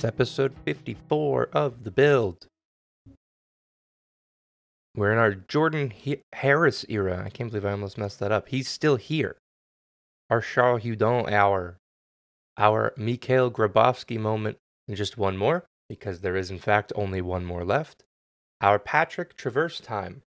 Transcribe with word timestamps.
It's 0.00 0.04
episode 0.06 0.54
54 0.64 1.50
of 1.52 1.84
The 1.84 1.90
Build. 1.90 2.46
We're 4.96 5.12
in 5.12 5.18
our 5.18 5.34
Jordan 5.34 5.90
He- 5.90 6.22
Harris 6.32 6.86
era. 6.88 7.22
I 7.22 7.28
can't 7.28 7.50
believe 7.50 7.66
I 7.66 7.72
almost 7.72 7.98
messed 7.98 8.18
that 8.20 8.32
up. 8.32 8.48
He's 8.48 8.66
still 8.66 8.96
here. 8.96 9.36
Our 10.30 10.40
Charles 10.40 10.84
Hudon 10.84 11.30
hour. 11.30 11.76
Our 12.56 12.94
Mikhail 12.96 13.50
Grabovski 13.50 14.18
moment. 14.18 14.56
And 14.88 14.96
just 14.96 15.18
one 15.18 15.36
more, 15.36 15.66
because 15.86 16.22
there 16.22 16.34
is 16.34 16.50
in 16.50 16.60
fact 16.60 16.94
only 16.96 17.20
one 17.20 17.44
more 17.44 17.66
left. 17.66 18.02
Our 18.62 18.78
Patrick 18.78 19.36
Traverse 19.36 19.80
time. 19.80 20.22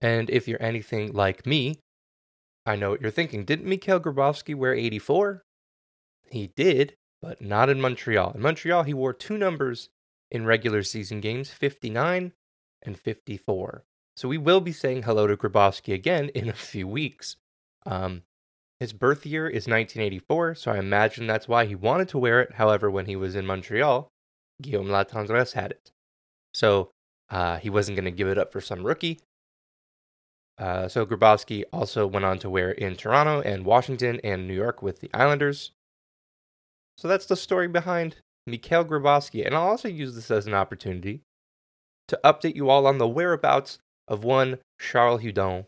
And 0.00 0.30
if 0.30 0.46
you're 0.46 0.62
anything 0.62 1.12
like 1.12 1.44
me, 1.44 1.80
I 2.64 2.76
know 2.76 2.90
what 2.90 3.00
you're 3.00 3.10
thinking. 3.10 3.44
Didn't 3.46 3.66
Mikhail 3.66 3.98
Grabovski 3.98 4.54
wear 4.54 4.74
84? 4.74 5.42
He 6.30 6.52
did, 6.54 6.94
but 7.22 7.40
not 7.40 7.70
in 7.70 7.80
Montreal. 7.80 8.32
In 8.34 8.42
Montreal, 8.42 8.82
he 8.82 8.92
wore 8.92 9.12
two 9.12 9.38
numbers 9.38 9.88
in 10.30 10.44
regular 10.44 10.82
season 10.82 11.20
games 11.20 11.50
59 11.50 12.32
and 12.82 12.98
54. 12.98 13.84
So 14.16 14.28
we 14.28 14.38
will 14.38 14.60
be 14.60 14.72
saying 14.72 15.04
hello 15.04 15.26
to 15.26 15.36
Grabovski 15.36 15.94
again 15.94 16.28
in 16.30 16.48
a 16.48 16.54
few 16.54 16.86
weeks. 16.86 17.36
Um, 17.86 18.22
his 18.80 18.92
birth 18.92 19.24
year 19.24 19.46
is 19.46 19.68
1984, 19.68 20.56
so 20.56 20.72
I 20.72 20.78
imagine 20.78 21.26
that's 21.26 21.46
why 21.46 21.66
he 21.66 21.76
wanted 21.76 22.08
to 22.08 22.18
wear 22.18 22.40
it. 22.40 22.54
However, 22.54 22.90
when 22.90 23.06
he 23.06 23.14
was 23.14 23.36
in 23.36 23.46
Montreal, 23.46 24.08
Guillaume 24.60 24.88
Latendresse 24.88 25.52
had 25.52 25.70
it. 25.70 25.92
So 26.52 26.90
uh, 27.30 27.58
he 27.58 27.70
wasn't 27.70 27.96
going 27.96 28.06
to 28.06 28.10
give 28.10 28.28
it 28.28 28.38
up 28.38 28.52
for 28.52 28.60
some 28.60 28.84
rookie. 28.84 29.20
Uh, 30.58 30.88
so 30.88 31.06
Grabovski 31.06 31.64
also 31.72 32.06
went 32.06 32.24
on 32.24 32.38
to 32.40 32.50
wear 32.50 32.72
in 32.72 32.96
Toronto 32.96 33.40
and 33.40 33.64
Washington 33.64 34.20
and 34.22 34.46
New 34.46 34.54
York 34.54 34.82
with 34.82 35.00
the 35.00 35.10
Islanders. 35.14 35.70
So 36.98 37.08
that's 37.08 37.26
the 37.26 37.36
story 37.36 37.68
behind 37.68 38.16
Mikhail 38.46 38.84
Grabovski. 38.84 39.44
And 39.44 39.54
I'll 39.54 39.68
also 39.68 39.88
use 39.88 40.14
this 40.14 40.30
as 40.30 40.46
an 40.46 40.54
opportunity 40.54 41.20
to 42.08 42.20
update 42.24 42.56
you 42.56 42.68
all 42.68 42.86
on 42.86 42.98
the 42.98 43.08
whereabouts 43.08 43.78
of 44.08 44.24
one 44.24 44.58
Charles 44.80 45.22
Hudon. 45.22 45.66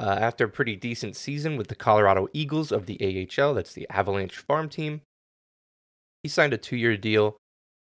Uh, 0.00 0.16
after 0.20 0.44
a 0.44 0.48
pretty 0.48 0.76
decent 0.76 1.16
season 1.16 1.56
with 1.56 1.66
the 1.66 1.74
Colorado 1.74 2.28
Eagles 2.32 2.70
of 2.70 2.86
the 2.86 3.28
AHL, 3.36 3.54
that's 3.54 3.72
the 3.72 3.88
Avalanche 3.90 4.36
farm 4.36 4.68
team, 4.68 5.00
he 6.22 6.28
signed 6.28 6.52
a 6.52 6.58
two 6.58 6.76
year 6.76 6.96
deal 6.96 7.36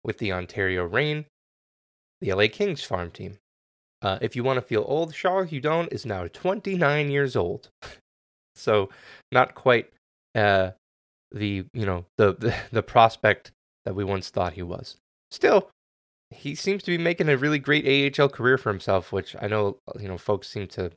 with 0.04 0.18
the 0.18 0.32
Ontario 0.32 0.84
Reign, 0.84 1.26
the 2.20 2.34
LA 2.34 2.48
Kings 2.52 2.84
farm 2.84 3.12
team. 3.12 3.38
Uh, 4.02 4.18
if 4.22 4.36
you 4.36 4.44
want 4.44 4.58
to 4.58 4.62
feel 4.62 4.84
old, 4.88 5.14
Charles 5.14 5.52
Hudon 5.52 5.88
is 5.92 6.06
now 6.06 6.28
29 6.28 7.12
years 7.12 7.36
old. 7.36 7.70
so, 8.56 8.90
not 9.32 9.54
quite 9.54 9.94
uh, 10.34 10.72
the 11.32 11.66
you 11.74 11.86
know 11.86 12.06
the, 12.18 12.56
the 12.72 12.84
prospect 12.84 13.52
that 13.86 13.96
we 13.96 14.04
once 14.04 14.30
thought 14.30 14.54
he 14.54 14.64
was. 14.64 14.98
Still, 15.32 15.70
he 16.30 16.56
seems 16.56 16.84
to 16.84 16.92
be 16.92 16.98
making 16.98 17.30
a 17.30 17.38
really 17.38 17.60
great 17.60 18.20
AHL 18.20 18.30
career 18.30 18.58
for 18.58 18.70
himself, 18.70 19.12
which 19.12 19.36
I 19.42 19.48
know 19.48 19.78
you 20.00 20.08
know 20.08 20.18
folks 20.18 20.50
seem 20.50 20.68
to 20.70 20.92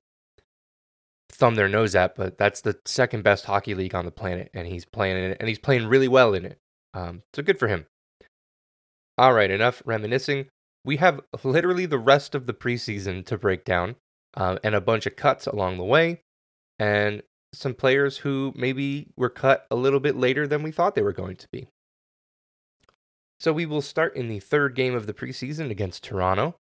thumb 1.30 1.56
their 1.56 1.68
nose 1.68 1.94
at, 1.94 2.14
but 2.14 2.38
that's 2.38 2.60
the 2.60 2.78
second 2.84 3.24
best 3.24 3.46
hockey 3.46 3.74
league 3.74 3.94
on 3.94 4.04
the 4.04 4.10
planet, 4.10 4.50
and 4.54 4.66
he's 4.66 4.84
playing 4.84 5.16
in 5.16 5.30
it, 5.32 5.36
and 5.40 5.48
he's 5.48 5.58
playing 5.58 5.86
really 5.86 6.08
well 6.08 6.34
in 6.34 6.44
it. 6.44 6.58
Um, 6.94 7.22
so 7.32 7.42
good 7.42 7.58
for 7.58 7.68
him. 7.68 7.86
All 9.18 9.32
right, 9.32 9.50
enough 9.50 9.82
reminiscing. 9.84 10.46
We 10.84 10.96
have 10.98 11.20
literally 11.42 11.86
the 11.86 11.98
rest 11.98 12.34
of 12.34 12.46
the 12.46 12.54
preseason 12.54 13.24
to 13.26 13.38
break 13.38 13.64
down, 13.64 13.96
uh, 14.36 14.58
and 14.62 14.74
a 14.74 14.80
bunch 14.80 15.06
of 15.06 15.16
cuts 15.16 15.46
along 15.46 15.76
the 15.76 15.84
way, 15.84 16.20
and 16.78 17.22
some 17.54 17.74
players 17.74 18.18
who 18.18 18.52
maybe 18.56 19.08
were 19.16 19.30
cut 19.30 19.66
a 19.70 19.76
little 19.76 20.00
bit 20.00 20.16
later 20.16 20.46
than 20.46 20.62
we 20.62 20.70
thought 20.70 20.94
they 20.94 21.02
were 21.02 21.12
going 21.12 21.36
to 21.36 21.48
be. 21.50 21.68
So 23.40 23.52
we 23.52 23.66
will 23.66 23.82
start 23.82 24.16
in 24.16 24.28
the 24.28 24.40
third 24.40 24.74
game 24.74 24.94
of 24.94 25.06
the 25.06 25.14
preseason 25.14 25.70
against 25.70 26.04
Toronto. 26.04 26.56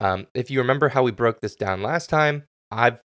Um, 0.00 0.26
if 0.34 0.50
you 0.50 0.58
remember 0.58 0.90
how 0.90 1.02
we 1.02 1.12
broke 1.12 1.40
this 1.40 1.54
down 1.54 1.82
last 1.82 2.08
time, 2.08 2.44
I've, 2.70 3.00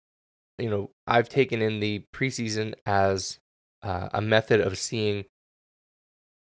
you 0.59 0.71
know, 0.71 0.91
I've 1.07 1.29
taken 1.29 1.61
in 1.61 1.81
the 1.81 2.05
preseason 2.15 2.75
as 2.87 3.39
uh, 3.83 4.09
a 4.13 4.21
method 4.23 4.61
of 4.61 4.79
seeing 4.79 5.25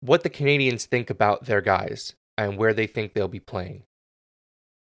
what 0.00 0.22
the 0.22 0.30
Canadians 0.30 0.86
think 0.86 1.10
about 1.10 1.44
their 1.44 1.60
guys 1.60 2.14
and 2.36 2.56
where 2.56 2.72
they 2.72 2.86
think 2.86 3.12
they'll 3.12 3.28
be 3.28 3.40
playing. 3.40 3.82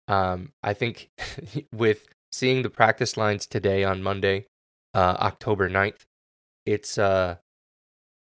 Um, 0.07 0.51
I 0.63 0.73
think 0.73 1.09
with 1.73 2.07
seeing 2.31 2.61
the 2.61 2.69
practice 2.69 3.17
lines 3.17 3.47
today 3.47 3.83
on 3.83 4.03
Monday, 4.03 4.45
uh, 4.97 5.15
October 5.19 5.69
9th. 5.69 6.05
It's 6.65 6.97
uh, 6.97 7.37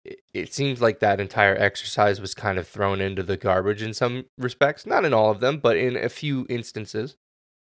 it, 0.04 0.20
it 0.34 0.52
seems 0.52 0.80
like 0.82 0.98
that 0.98 1.20
entire 1.20 1.56
exercise 1.56 2.20
was 2.20 2.34
kind 2.34 2.58
of 2.58 2.66
thrown 2.66 3.00
into 3.00 3.22
the 3.22 3.36
garbage 3.36 3.82
in 3.82 3.94
some 3.94 4.26
respects, 4.36 4.84
not 4.84 5.04
in 5.04 5.14
all 5.14 5.30
of 5.30 5.40
them, 5.40 5.58
but 5.58 5.76
in 5.76 5.96
a 5.96 6.08
few 6.08 6.44
instances. 6.48 7.16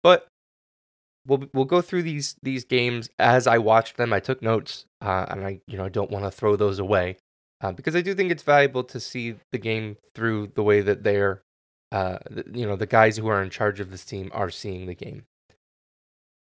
But 0.03 0.28
we'll 1.26 1.47
we'll 1.54 1.64
go 1.64 1.80
through 1.80 2.03
these 2.03 2.36
these 2.42 2.64
games 2.64 3.08
as 3.19 3.47
I 3.47 3.56
watched 3.56 3.97
them. 3.97 4.12
I 4.12 4.20
took 4.20 4.42
notes, 4.42 4.84
uh, 5.00 5.24
and 5.30 5.44
I 5.44 5.60
you 5.66 5.78
know 5.78 5.86
I 5.86 5.88
don't 5.88 6.10
want 6.10 6.26
to 6.26 6.30
throw 6.30 6.54
those 6.54 6.78
away 6.78 7.16
uh, 7.62 7.72
because 7.72 7.97
I 7.97 8.03
do 8.03 8.14
think 8.14 8.30
it's 8.30 8.42
valuable 8.42 8.84
to 8.84 9.00
see 9.00 9.36
the 9.53 9.59
game 9.59 9.97
through 10.14 10.53
the 10.54 10.62
way 10.62 10.82
that 10.82 11.03
they're, 11.03 11.42
uh, 11.92 12.19
you 12.53 12.66
know, 12.66 12.76
the 12.76 12.86
guys 12.86 13.16
who 13.16 13.28
are 13.28 13.42
in 13.42 13.50
charge 13.50 13.80
of 13.80 13.91
this 13.91 14.04
team 14.04 14.30
are 14.34 14.50
seeing 14.50 14.86
the 14.86 14.94
game. 14.94 15.24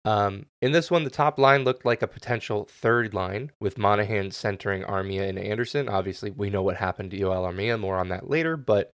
Um, 0.03 0.47
in 0.61 0.71
this 0.71 0.89
one, 0.89 1.03
the 1.03 1.11
top 1.11 1.37
line 1.37 1.63
looked 1.63 1.85
like 1.85 2.01
a 2.01 2.07
potential 2.07 2.67
third 2.69 3.13
line 3.13 3.51
with 3.59 3.77
Monahan 3.77 4.31
centering 4.31 4.83
Armia 4.83 5.29
and 5.29 5.37
Anderson. 5.37 5.87
Obviously, 5.87 6.31
we 6.31 6.49
know 6.49 6.63
what 6.63 6.77
happened 6.77 7.11
to 7.11 7.17
Joel 7.17 7.45
Armia. 7.45 7.79
More 7.79 7.97
on 7.97 8.09
that 8.09 8.29
later, 8.29 8.57
but 8.57 8.89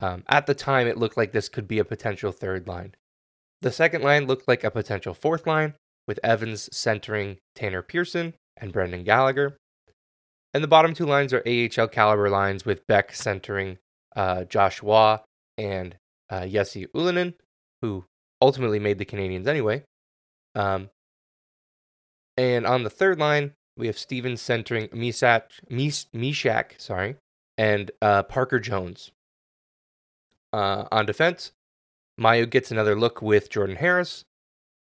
um, 0.00 0.24
at 0.28 0.46
the 0.46 0.54
time, 0.54 0.86
it 0.86 0.98
looked 0.98 1.16
like 1.16 1.32
this 1.32 1.48
could 1.48 1.66
be 1.66 1.78
a 1.78 1.84
potential 1.84 2.32
third 2.32 2.68
line. 2.68 2.94
The 3.62 3.72
second 3.72 4.02
line 4.02 4.26
looked 4.26 4.46
like 4.46 4.62
a 4.62 4.70
potential 4.70 5.14
fourth 5.14 5.46
line 5.46 5.74
with 6.06 6.20
Evans 6.22 6.68
centering 6.76 7.38
Tanner 7.54 7.82
Pearson 7.82 8.34
and 8.56 8.72
Brendan 8.72 9.04
Gallagher. 9.04 9.56
And 10.52 10.62
the 10.62 10.68
bottom 10.68 10.94
two 10.94 11.06
lines 11.06 11.32
are 11.32 11.42
AHL 11.46 11.88
caliber 11.88 12.28
lines 12.28 12.64
with 12.64 12.86
Beck 12.86 13.14
centering 13.14 13.78
uh, 14.14 14.44
Joshua 14.44 15.22
and 15.58 15.96
uh, 16.30 16.46
Jesse 16.46 16.86
Ylönen, 16.94 17.34
who 17.82 18.04
ultimately 18.40 18.78
made 18.78 18.98
the 18.98 19.04
Canadians 19.04 19.46
anyway. 19.46 19.82
Um, 20.56 20.90
and 22.36 22.66
on 22.66 22.82
the 22.82 22.90
third 22.90 23.18
line, 23.18 23.52
we 23.76 23.86
have 23.86 23.98
Stevens 23.98 24.40
centering 24.40 24.88
Misak, 24.88 25.42
Mis, 25.68 26.06
Mishak, 26.14 26.80
sorry, 26.80 27.16
and 27.56 27.90
uh, 28.02 28.24
Parker 28.24 28.58
Jones. 28.58 29.12
Uh, 30.52 30.86
on 30.90 31.06
defense, 31.06 31.52
Mailloux 32.18 32.48
gets 32.48 32.70
another 32.70 32.96
look 32.96 33.20
with 33.20 33.50
Jordan 33.50 33.76
Harris. 33.76 34.24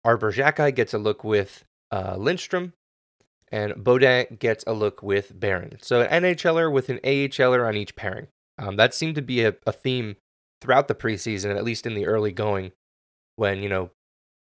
Arber 0.04 0.32
Xhekaj 0.32 0.74
gets 0.74 0.94
a 0.94 0.98
look 0.98 1.24
with 1.24 1.64
uh, 1.90 2.16
Lindstrom. 2.16 2.72
And 3.50 3.72
Beaudin 3.72 4.38
gets 4.38 4.62
a 4.66 4.74
look 4.74 5.02
with 5.02 5.38
Barron. 5.38 5.78
So 5.80 6.02
an 6.02 6.22
NHLer 6.22 6.70
with 6.70 6.90
an 6.90 6.98
AHLer 6.98 7.66
on 7.66 7.76
each 7.76 7.96
pairing. 7.96 8.28
Um, 8.58 8.76
that 8.76 8.92
seemed 8.92 9.14
to 9.14 9.22
be 9.22 9.42
a, 9.42 9.54
a 9.66 9.72
theme 9.72 10.16
throughout 10.60 10.88
the 10.88 10.94
preseason, 10.94 11.56
at 11.56 11.64
least 11.64 11.86
in 11.86 11.94
the 11.94 12.06
early 12.06 12.30
going, 12.30 12.72
when, 13.36 13.62
you 13.62 13.68
know, 13.70 13.90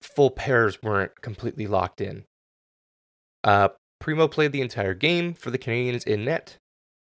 full 0.04 0.30
pairs 0.30 0.82
weren't 0.82 1.20
completely 1.22 1.66
locked 1.66 2.00
in. 2.00 2.24
Uh, 3.42 3.68
Primeau 4.00 4.28
played 4.28 4.52
the 4.52 4.60
entire 4.60 4.94
game 4.94 5.34
for 5.34 5.50
the 5.50 5.58
Canadians 5.58 6.04
in 6.04 6.24
net. 6.24 6.58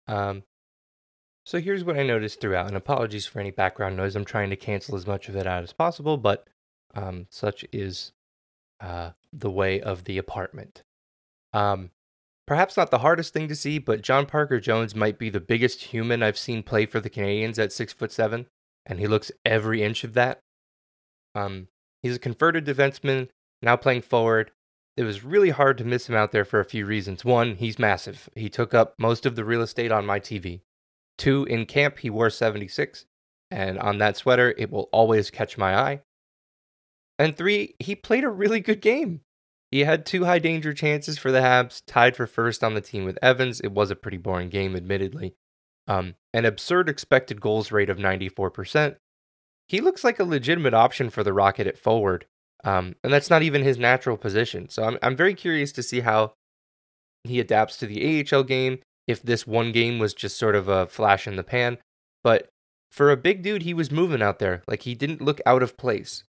Um, 0.09 0.45
so 1.45 1.61
here's 1.61 1.85
what 1.85 1.99
I 1.99 2.03
noticed 2.03 2.41
throughout, 2.41 2.67
and 2.67 2.77
apologies 2.77 3.27
for 3.27 3.39
any 3.39 3.51
background 3.51 3.97
noise. 3.97 4.17
I'm 4.17 4.25
trying 4.25 4.51
to 4.51 4.57
cancel 4.57 4.97
as 4.97 5.07
much 5.07 5.29
of 5.29 5.37
it 5.37 5.47
out 5.47 5.63
as 5.63 5.73
possible, 5.73 6.17
but 6.17 6.49
um, 6.95 7.27
such 7.31 7.65
is 7.73 8.13
uh, 8.81 9.11
the 9.33 9.51
way 9.51 9.81
of 9.81 10.05
the 10.05 10.19
apartment. 10.19 10.83
Um, 11.53 11.91
perhaps 12.47 12.77
not 12.77 12.91
the 12.91 12.99
hardest 12.99 13.33
thing 13.33 13.47
to 13.49 13.55
see, 13.55 13.79
but 13.79 14.03
John 14.03 14.27
Parker 14.27 14.59
Jones 14.59 14.95
might 14.95 15.19
be 15.19 15.31
the 15.31 15.41
biggest 15.41 15.83
human 15.83 16.23
I've 16.23 16.39
seen 16.39 16.63
play 16.63 16.87
for 16.87 17.01
the 17.01 17.11
Canadians 17.11 17.59
at 17.59 17.73
six 17.73 17.93
foot 17.93 18.11
seven, 18.11 18.47
and 18.85 18.99
he 18.99 19.07
looks 19.07 19.31
every 19.45 19.83
inch 19.83 20.03
of 20.03 20.15
that. 20.15 20.41
Um, 21.35 21.69
He's 22.07 22.17
a 22.17 22.21
converted 22.21 22.65
defenseman, 22.65 23.31
now 23.63 23.75
playing 23.75 24.03
forward. 24.03 24.53
It 24.97 25.03
was 25.03 25.25
really 25.25 25.51
hard 25.51 25.77
to 25.79 25.85
miss 25.85 26.09
him 26.09 26.15
out 26.15 26.31
there 26.31 26.45
for 26.45 26.61
a 26.61 26.65
few 26.65 26.87
reasons. 26.87 27.25
One, 27.25 27.57
he's 27.57 27.81
massive. 27.81 28.31
He 28.37 28.49
took 28.49 28.73
up 28.73 28.95
most 28.97 29.27
of 29.27 29.35
the 29.35 29.45
real 29.45 29.61
estate 29.61 29.91
on 29.91 30.07
my 30.07 30.21
TV. 30.21 30.61
Two, 31.19 31.45
in 31.47 31.67
camp, 31.67 31.99
he 31.99 32.11
wore 32.11 32.31
76, 32.31 33.07
and 33.51 33.77
on 33.81 33.99
that 33.99 34.17
sweater, 34.17 34.55
it 34.57 34.71
will 34.71 34.89
always 34.93 35.33
catch 35.33 35.59
my 35.59 35.77
eye. 35.77 36.03
And 37.19 37.37
three, 37.37 37.75
he 37.81 37.97
played 37.97 38.23
a 38.23 38.29
really 38.29 38.61
good 38.61 38.81
game. 38.81 39.23
He 39.73 39.81
had 39.81 40.07
two 40.07 40.27
high 40.27 40.39
danger 40.39 40.73
chances 40.73 41.19
for 41.19 41.33
the 41.33 41.41
Habs, 41.41 41.83
tied 41.89 42.15
for 42.15 42.29
first 42.29 42.63
on 42.63 42.75
the 42.75 42.81
team 42.81 43.05
with 43.05 43.19
Evans. 43.21 43.59
It 43.61 43.73
was 43.73 43.91
a 43.91 43.97
pretty 43.97 44.19
boring 44.19 44.49
game, 44.49 44.77
admittedly. 44.77 45.35
Um, 45.89 46.15
an 46.33 46.45
absurd 46.45 46.89
expected 46.89 47.41
goals 47.41 47.73
rate 47.73 47.91
of 47.91 47.99
94%, 47.99 48.97
he 49.69 49.81
looks 49.81 50.05
like 50.05 50.19
a 50.19 50.25
legitimate 50.25 50.75
option 50.75 51.11
for 51.11 51.23
the 51.23 51.33
Rocket 51.33 51.67
at 51.67 51.79
forward. 51.79 52.27
Um, 52.65 52.97
and 53.05 53.13
that's 53.13 53.31
not 53.31 53.43
even 53.43 53.63
his 53.63 53.79
natural 53.79 54.17
position. 54.17 54.69
So 54.69 54.85
I'm 54.85 54.99
I'm 55.03 55.17
very 55.17 55.35
curious 55.35 55.73
to 55.73 55.83
see 55.83 56.01
how 56.01 56.33
he 57.25 57.41
adapts 57.41 57.77
to 57.79 57.87
the 57.87 58.25
AHL 58.33 58.45
game 58.45 58.79
if 59.07 59.23
this 59.23 59.47
one 59.47 59.73
game 59.73 59.99
was 59.99 60.15
just 60.15 60.39
sort 60.39 60.57
of 60.57 60.69
a 60.69 60.87
flash 60.87 61.27
in 61.27 61.37
the 61.37 61.45
pan. 61.45 61.79
But 62.25 62.49
for 62.91 63.11
a 63.11 63.17
big 63.17 63.43
dude, 63.43 63.63
he 63.63 63.75
was 63.75 63.91
moving 63.91 64.23
out 64.23 64.39
there. 64.39 64.63
Like 64.67 64.83
he 64.83 64.95
didn't 64.95 65.23
look 65.23 65.41
out 65.47 65.63
of 65.63 65.77
place. 65.77 66.25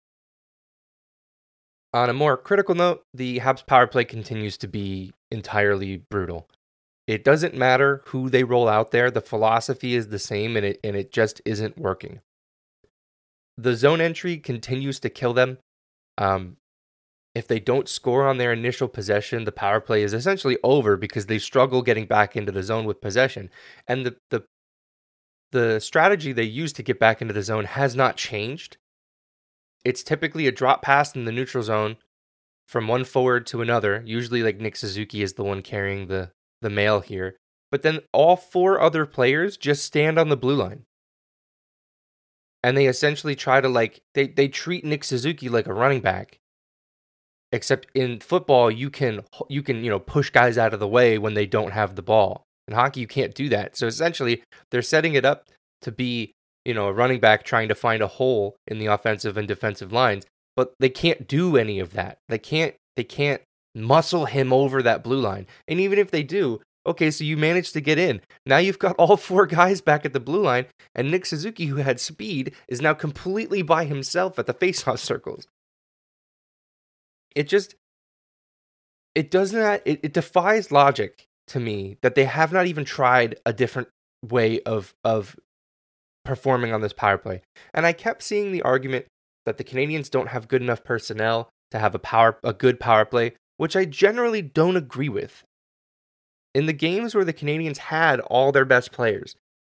On 1.93 2.09
a 2.09 2.13
more 2.13 2.35
critical 2.35 2.75
note, 2.75 3.03
the 3.13 3.39
Habs 3.39 3.65
power 3.65 3.87
play 3.87 4.03
continues 4.03 4.57
to 4.57 4.67
be 4.67 5.13
entirely 5.31 6.03
brutal. 6.09 6.49
It 7.07 7.23
doesn't 7.23 7.55
matter 7.55 8.01
who 8.07 8.29
they 8.29 8.43
roll 8.43 8.67
out 8.67 8.91
there, 8.91 9.09
the 9.09 9.21
philosophy 9.21 9.95
is 9.95 10.09
the 10.09 10.19
same 10.19 10.57
and 10.57 10.65
it 10.65 10.79
and 10.83 10.95
it 10.95 11.11
just 11.13 11.41
isn't 11.45 11.77
working. 11.77 12.19
The 13.57 13.75
zone 13.75 14.01
entry 14.01 14.37
continues 14.37 14.99
to 14.99 15.09
kill 15.09 15.33
them. 15.33 15.59
Um, 16.17 16.57
if 17.33 17.47
they 17.47 17.59
don't 17.59 17.89
score 17.89 18.27
on 18.27 18.37
their 18.37 18.53
initial 18.53 18.87
possession, 18.87 19.43
the 19.43 19.51
power 19.51 19.81
play 19.81 20.03
is 20.03 20.13
essentially 20.13 20.57
over 20.63 20.95
because 20.95 21.25
they 21.25 21.37
struggle 21.37 21.81
getting 21.81 22.05
back 22.05 22.35
into 22.35 22.51
the 22.51 22.63
zone 22.63 22.85
with 22.85 23.01
possession. 23.01 23.49
And 23.87 24.05
the 24.05 24.15
the 24.29 24.45
the 25.51 25.79
strategy 25.79 26.31
they 26.31 26.43
use 26.43 26.73
to 26.73 26.83
get 26.83 26.99
back 26.99 27.21
into 27.21 27.33
the 27.33 27.43
zone 27.43 27.65
has 27.65 27.95
not 27.95 28.17
changed. 28.17 28.77
It's 29.83 30.03
typically 30.03 30.47
a 30.47 30.51
drop 30.51 30.81
pass 30.81 31.15
in 31.15 31.25
the 31.25 31.31
neutral 31.31 31.63
zone 31.63 31.97
from 32.67 32.87
one 32.87 33.03
forward 33.03 33.45
to 33.47 33.61
another. 33.61 34.01
Usually 34.05 34.41
like 34.41 34.59
Nick 34.59 34.75
Suzuki 34.75 35.21
is 35.21 35.33
the 35.33 35.43
one 35.43 35.61
carrying 35.61 36.07
the 36.07 36.31
the 36.61 36.69
mail 36.69 37.01
here. 37.01 37.37
But 37.69 37.81
then 37.81 37.99
all 38.13 38.37
four 38.37 38.79
other 38.79 39.05
players 39.05 39.57
just 39.57 39.83
stand 39.83 40.17
on 40.17 40.29
the 40.29 40.37
blue 40.37 40.55
line. 40.55 40.85
And 42.65 42.75
they 42.75 42.87
essentially 42.87 43.35
try 43.35 43.61
to 43.61 43.69
like 43.69 44.01
they, 44.15 44.25
they 44.25 44.47
treat 44.47 44.83
Nick 44.83 45.03
Suzuki 45.03 45.49
like 45.49 45.67
a 45.67 45.73
running 45.73 46.01
back. 46.01 46.39
Except 47.51 47.87
in 47.93 48.19
football 48.19 48.71
you 48.71 48.89
can 48.89 49.21
you 49.49 49.61
can 49.61 49.83
you 49.83 49.89
know 49.91 49.99
push 49.99 50.31
guys 50.31 50.57
out 50.57 50.73
of 50.73 50.79
the 50.79 50.87
way 50.87 51.19
when 51.19 51.35
they 51.35 51.45
don't 51.45 51.73
have 51.73 51.95
the 51.95 52.01
ball. 52.01 52.43
In 52.67 52.73
hockey 52.73 53.01
you 53.01 53.07
can't 53.07 53.35
do 53.35 53.49
that. 53.49 53.77
So 53.77 53.85
essentially 53.85 54.41
they're 54.71 54.81
setting 54.81 55.13
it 55.13 55.25
up 55.25 55.45
to 55.83 55.91
be 55.91 56.33
you 56.65 56.73
know 56.73 56.87
a 56.87 56.93
running 56.93 57.19
back 57.19 57.43
trying 57.43 57.67
to 57.67 57.75
find 57.75 58.01
a 58.01 58.07
hole 58.07 58.55
in 58.65 58.79
the 58.79 58.87
offensive 58.87 59.37
and 59.37 59.47
defensive 59.47 59.93
lines 59.93 60.25
but 60.55 60.73
they 60.79 60.89
can't 60.89 61.27
do 61.27 61.57
any 61.57 61.79
of 61.79 61.93
that. 61.93 62.17
They 62.29 62.39
can't 62.39 62.73
they 62.95 63.03
can't 63.03 63.43
muscle 63.75 64.25
him 64.25 64.51
over 64.51 64.81
that 64.81 65.03
blue 65.03 65.19
line. 65.19 65.45
And 65.67 65.79
even 65.79 65.99
if 65.99 66.09
they 66.09 66.23
do 66.23 66.61
okay 66.85 67.11
so 67.11 67.23
you 67.23 67.37
managed 67.37 67.73
to 67.73 67.81
get 67.81 67.97
in 67.97 68.21
now 68.45 68.57
you've 68.57 68.79
got 68.79 68.95
all 68.97 69.17
four 69.17 69.45
guys 69.45 69.81
back 69.81 70.05
at 70.05 70.13
the 70.13 70.19
blue 70.19 70.41
line 70.41 70.65
and 70.93 71.11
nick 71.11 71.25
suzuki 71.25 71.67
who 71.67 71.77
had 71.77 71.99
speed 71.99 72.53
is 72.67 72.81
now 72.81 72.93
completely 72.93 73.61
by 73.61 73.85
himself 73.85 74.37
at 74.39 74.45
the 74.45 74.53
faceoff 74.53 74.99
circles 74.99 75.47
it 77.35 77.47
just 77.47 77.75
it 79.13 79.31
does 79.31 79.53
not 79.53 79.81
it, 79.85 79.99
it 80.03 80.13
defies 80.13 80.71
logic 80.71 81.25
to 81.47 81.59
me 81.59 81.97
that 82.01 82.15
they 82.15 82.25
have 82.25 82.51
not 82.51 82.65
even 82.67 82.85
tried 82.85 83.35
a 83.45 83.53
different 83.53 83.87
way 84.23 84.61
of 84.61 84.93
of 85.03 85.35
performing 86.23 86.73
on 86.73 86.81
this 86.81 86.93
power 86.93 87.17
play. 87.17 87.41
And 87.73 87.85
I 87.85 87.93
kept 87.93 88.23
seeing 88.23 88.51
the 88.51 88.63
argument 88.63 89.05
that 89.45 89.57
the 89.57 89.63
Canadians 89.63 90.09
don't 90.09 90.29
have 90.29 90.47
good 90.47 90.61
enough 90.61 90.83
personnel 90.83 91.49
to 91.71 91.79
have 91.79 91.95
a 91.95 91.99
power 91.99 92.37
a 92.43 92.53
good 92.53 92.79
power 92.79 93.05
play, 93.05 93.33
which 93.57 93.75
I 93.75 93.85
generally 93.85 94.41
don't 94.41 94.75
agree 94.75 95.09
with. 95.09 95.43
In 96.55 96.65
the 96.65 96.73
games 96.73 97.13
where 97.13 97.25
the 97.25 97.33
Canadians 97.33 97.77
had 97.77 98.19
all 98.21 98.51
their 98.51 98.65
best 98.65 98.91
players, 98.91 99.35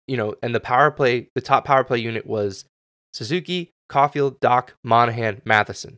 you 0.07 0.17
know, 0.17 0.35
and 0.43 0.53
the 0.53 0.59
power 0.59 0.91
play, 0.91 1.29
the 1.33 1.41
top 1.41 1.65
power 1.65 1.83
play 1.83 1.97
unit 1.97 2.27
was 2.27 2.65
Suzuki, 3.13 3.71
Caufield, 3.89 4.39
Dach, 4.39 4.69
Monahan, 4.83 5.41
Matheson 5.45 5.97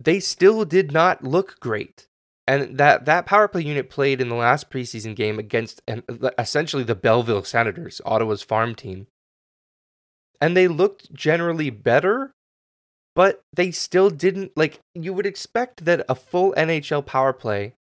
they 0.00 0.18
still 0.18 0.64
did 0.64 0.90
not 0.90 1.22
look 1.22 1.60
great. 1.60 2.08
And 2.46 2.78
that, 2.78 3.04
that 3.04 3.26
power 3.26 3.46
play 3.46 3.62
unit 3.62 3.90
played 3.90 4.20
in 4.20 4.28
the 4.28 4.34
last 4.34 4.70
preseason 4.70 5.14
game 5.14 5.38
against 5.38 5.82
an, 5.86 6.02
essentially 6.38 6.82
the 6.82 6.96
Belleville 6.96 7.44
Senators, 7.44 8.00
Ottawa's 8.04 8.42
farm 8.42 8.74
team. 8.74 9.06
And 10.40 10.56
they 10.56 10.66
looked 10.66 11.12
generally 11.12 11.70
better, 11.70 12.32
but 13.14 13.42
they 13.52 13.70
still 13.70 14.08
didn't 14.08 14.52
like 14.56 14.80
you 14.94 15.12
would 15.12 15.26
expect 15.26 15.84
that 15.84 16.04
a 16.08 16.14
full 16.14 16.54
NHL 16.56 17.04
power 17.04 17.34
play 17.34 17.74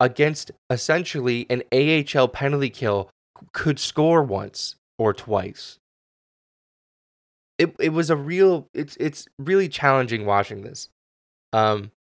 against 0.00 0.50
essentially 0.70 1.46
an 1.50 1.62
AHL 1.72 2.28
penalty 2.28 2.70
kill 2.70 3.10
could 3.52 3.78
score 3.78 4.22
once 4.22 4.76
or 4.98 5.12
twice. 5.12 5.78
It 7.58 7.74
it 7.78 7.90
was 7.90 8.10
a 8.10 8.16
real 8.16 8.68
it's 8.74 8.96
it's 8.96 9.26
really 9.38 9.68
challenging 9.68 10.26
watching 10.26 10.62
this. 10.62 10.88
Um, 11.52 11.92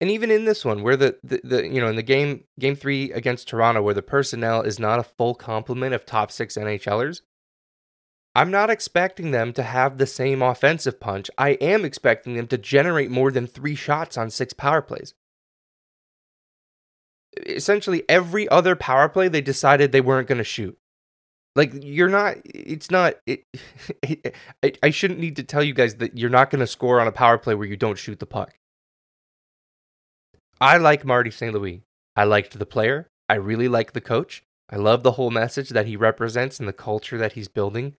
and 0.00 0.10
even 0.10 0.30
in 0.30 0.46
this 0.46 0.64
one, 0.64 0.82
where 0.82 0.96
the, 0.96 1.18
the, 1.22 1.40
the 1.44 1.68
you 1.68 1.80
know 1.80 1.88
in 1.88 1.96
the 1.96 2.02
game 2.02 2.44
game 2.58 2.76
three 2.76 3.12
against 3.12 3.48
Toronto, 3.48 3.82
where 3.82 3.94
the 3.94 4.02
personnel 4.02 4.62
is 4.62 4.78
not 4.78 5.00
a 5.00 5.04
full 5.04 5.34
complement 5.34 5.94
of 5.94 6.06
top 6.06 6.30
six 6.30 6.56
NHLers, 6.56 7.22
I'm 8.34 8.50
not 8.50 8.70
expecting 8.70 9.32
them 9.32 9.52
to 9.54 9.62
have 9.62 9.98
the 9.98 10.06
same 10.06 10.40
offensive 10.40 11.00
punch. 11.00 11.30
I 11.36 11.50
am 11.54 11.84
expecting 11.84 12.34
them 12.34 12.46
to 12.46 12.58
generate 12.58 13.10
more 13.10 13.30
than 13.32 13.46
three 13.46 13.74
shots 13.74 14.16
on 14.16 14.30
six 14.30 14.52
power 14.52 14.80
plays. 14.80 15.14
Essentially, 17.46 18.02
every 18.08 18.48
other 18.48 18.74
power 18.74 19.08
play 19.08 19.28
they 19.28 19.40
decided 19.40 19.92
they 19.92 20.00
weren't 20.00 20.28
going 20.28 20.38
to 20.38 20.44
shoot. 20.44 20.76
Like 21.56 21.72
you're 21.82 22.08
not. 22.08 22.36
It's 22.44 22.90
not. 22.90 23.14
It, 23.26 23.44
it, 24.02 24.34
I, 24.62 24.72
I 24.82 24.90
shouldn't 24.90 25.20
need 25.20 25.36
to 25.36 25.42
tell 25.42 25.62
you 25.62 25.74
guys 25.74 25.96
that 25.96 26.16
you're 26.16 26.30
not 26.30 26.50
going 26.50 26.60
to 26.60 26.66
score 26.66 27.00
on 27.00 27.08
a 27.08 27.12
power 27.12 27.38
play 27.38 27.54
where 27.54 27.66
you 27.66 27.76
don't 27.76 27.98
shoot 27.98 28.18
the 28.18 28.26
puck. 28.26 28.54
I 30.60 30.76
like 30.76 31.04
Marty 31.04 31.30
St. 31.30 31.54
Louis. 31.54 31.82
I 32.16 32.24
liked 32.24 32.58
the 32.58 32.66
player. 32.66 33.08
I 33.28 33.34
really 33.34 33.68
like 33.68 33.92
the 33.92 34.00
coach. 34.00 34.42
I 34.68 34.76
love 34.76 35.02
the 35.02 35.12
whole 35.12 35.30
message 35.30 35.70
that 35.70 35.86
he 35.86 35.96
represents 35.96 36.60
and 36.60 36.68
the 36.68 36.72
culture 36.72 37.18
that 37.18 37.32
he's 37.32 37.48
building. 37.48 37.96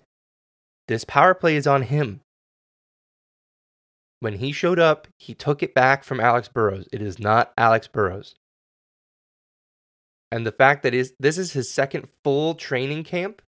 This 0.88 1.04
power 1.04 1.34
play 1.34 1.56
is 1.56 1.68
on 1.68 1.84
him. 1.84 2.22
When 4.20 4.36
he 4.36 4.52
showed 4.52 4.80
up, 4.80 5.08
he 5.18 5.34
took 5.34 5.64
it 5.64 5.74
back 5.74 6.04
from 6.04 6.20
Alex 6.20 6.48
Burrows. 6.48 6.88
It 6.94 7.02
is 7.02 7.20
not 7.20 7.52
Alex 7.58 7.88
Burrows 7.88 8.36
and 10.32 10.46
the 10.46 10.52
fact 10.52 10.84
that 10.84 10.94
is 10.94 11.14
this 11.20 11.38
is 11.38 11.54
his 11.54 11.70
second 11.70 12.08
full 12.24 12.56
training 12.56 13.04
camp. 13.04 13.42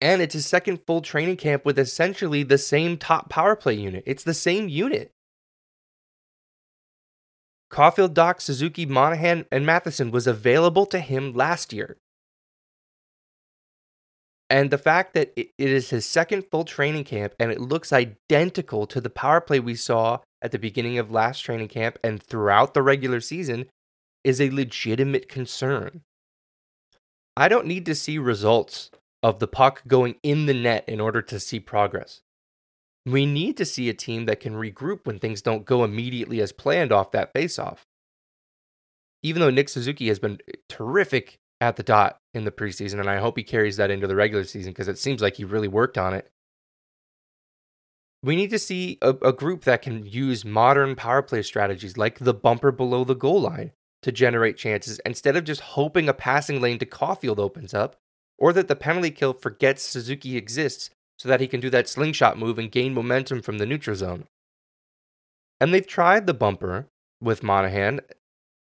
And 0.00 0.20
it's 0.20 0.34
his 0.34 0.46
second 0.46 0.80
full 0.84 1.00
training 1.00 1.36
camp 1.36 1.64
with 1.64 1.78
essentially 1.78 2.42
the 2.42 2.58
same 2.58 2.96
top 2.96 3.30
power 3.30 3.54
play 3.54 3.74
unit. 3.74 4.02
It's 4.04 4.24
the 4.24 4.34
same 4.34 4.68
unit. 4.68 5.12
Caufield, 7.70 8.12
Dach, 8.12 8.40
Suzuki, 8.40 8.84
Monahan, 8.84 9.46
and 9.50 9.64
Matheson 9.64 10.10
was 10.10 10.26
available 10.26 10.86
to 10.86 10.98
him 10.98 11.32
last 11.32 11.72
year. 11.72 11.96
And 14.50 14.70
the 14.70 14.76
fact 14.76 15.14
that 15.14 15.32
it 15.36 15.50
is 15.56 15.88
his 15.88 16.04
second 16.04 16.44
full 16.50 16.64
training 16.64 17.04
camp 17.04 17.34
and 17.38 17.50
it 17.50 17.60
looks 17.60 17.92
identical 17.92 18.86
to 18.88 19.00
the 19.00 19.08
power 19.08 19.40
play 19.40 19.60
we 19.60 19.74
saw 19.74 20.18
at 20.42 20.50
the 20.50 20.58
beginning 20.58 20.98
of 20.98 21.10
last 21.10 21.38
training 21.40 21.68
camp 21.68 21.98
and 22.04 22.22
throughout 22.22 22.74
the 22.74 22.82
regular 22.82 23.20
season 23.20 23.66
is 24.24 24.40
a 24.40 24.50
legitimate 24.50 25.28
concern. 25.28 26.02
I 27.36 27.48
don't 27.48 27.66
need 27.66 27.86
to 27.86 27.94
see 27.94 28.18
results 28.18 28.90
of 29.22 29.38
the 29.38 29.48
puck 29.48 29.82
going 29.86 30.16
in 30.22 30.46
the 30.46 30.54
net 30.54 30.84
in 30.88 31.00
order 31.00 31.22
to 31.22 31.40
see 31.40 31.60
progress. 31.60 32.20
We 33.06 33.26
need 33.26 33.56
to 33.56 33.64
see 33.64 33.88
a 33.88 33.94
team 33.94 34.26
that 34.26 34.40
can 34.40 34.54
regroup 34.54 35.06
when 35.06 35.18
things 35.18 35.42
don't 35.42 35.64
go 35.64 35.82
immediately 35.82 36.40
as 36.40 36.52
planned 36.52 36.92
off 36.92 37.10
that 37.12 37.34
faceoff. 37.34 37.78
Even 39.22 39.40
though 39.40 39.50
Nick 39.50 39.68
Suzuki 39.68 40.08
has 40.08 40.18
been 40.18 40.38
eh, 40.48 40.52
terrific 40.68 41.38
at 41.60 41.76
the 41.76 41.82
dot 41.82 42.18
in 42.34 42.44
the 42.44 42.50
preseason, 42.50 43.00
and 43.00 43.08
I 43.08 43.18
hope 43.18 43.36
he 43.36 43.44
carries 43.44 43.76
that 43.76 43.90
into 43.90 44.06
the 44.06 44.16
regular 44.16 44.44
season 44.44 44.72
because 44.72 44.88
it 44.88 44.98
seems 44.98 45.22
like 45.22 45.36
he 45.36 45.44
really 45.44 45.68
worked 45.68 45.96
on 45.96 46.14
it. 46.14 46.30
We 48.24 48.36
need 48.36 48.50
to 48.50 48.58
see 48.58 48.98
a, 49.02 49.10
a, 49.22 49.32
group 49.32 49.64
that 49.64 49.82
can 49.82 50.06
use 50.06 50.44
modern 50.44 50.94
power 50.94 51.22
play 51.22 51.42
strategies 51.42 51.96
like 51.96 52.20
the 52.20 52.34
bumper 52.34 52.70
below 52.70 53.02
the 53.02 53.16
goal 53.16 53.40
line 53.40 53.72
to 54.02 54.12
generate 54.12 54.56
chances 54.56 55.00
instead 55.06 55.36
of 55.36 55.44
just 55.44 55.60
hoping 55.60 56.08
a 56.08 56.14
passing 56.14 56.60
lane 56.60 56.78
to 56.78 56.86
Caufield 56.86 57.38
opens 57.38 57.72
up, 57.72 57.96
or 58.38 58.52
that 58.52 58.68
the 58.68 58.76
penalty 58.76 59.10
kill 59.10 59.32
forgets 59.32 59.82
Suzuki 59.82 60.36
exists 60.36 60.90
so 61.18 61.28
that 61.28 61.40
he 61.40 61.46
can 61.46 61.60
do 61.60 61.70
that 61.70 61.88
slingshot 61.88 62.36
move 62.36 62.58
and 62.58 62.72
gain 62.72 62.94
momentum 62.94 63.42
from 63.42 63.58
the 63.58 63.66
neutral 63.66 63.94
zone. 63.94 64.24
And 65.60 65.72
they've 65.72 65.86
tried 65.86 66.26
the 66.26 66.34
bumper 66.34 66.88
with 67.20 67.44
Monahan 67.44 68.00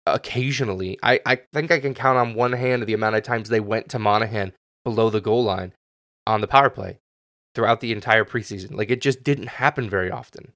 occasionally. 0.04 0.98
I, 1.02 1.20
I 1.24 1.36
think 1.52 1.70
I 1.70 1.78
can 1.78 1.94
count 1.94 2.18
on 2.18 2.34
one 2.34 2.52
hand 2.52 2.82
the 2.82 2.94
amount 2.94 3.14
of 3.14 3.22
times 3.22 3.48
they 3.48 3.60
went 3.60 3.88
to 3.90 4.00
Monahan 4.00 4.52
below 4.84 5.10
the 5.10 5.20
goal 5.20 5.44
line 5.44 5.72
on 6.26 6.40
the 6.40 6.48
power 6.48 6.70
play 6.70 6.98
throughout 7.54 7.80
the 7.80 7.92
entire 7.92 8.24
preseason. 8.24 8.74
Like 8.74 8.90
it 8.90 9.00
just 9.00 9.22
didn't 9.22 9.48
happen 9.48 9.88
very 9.88 10.10
often. 10.10 10.52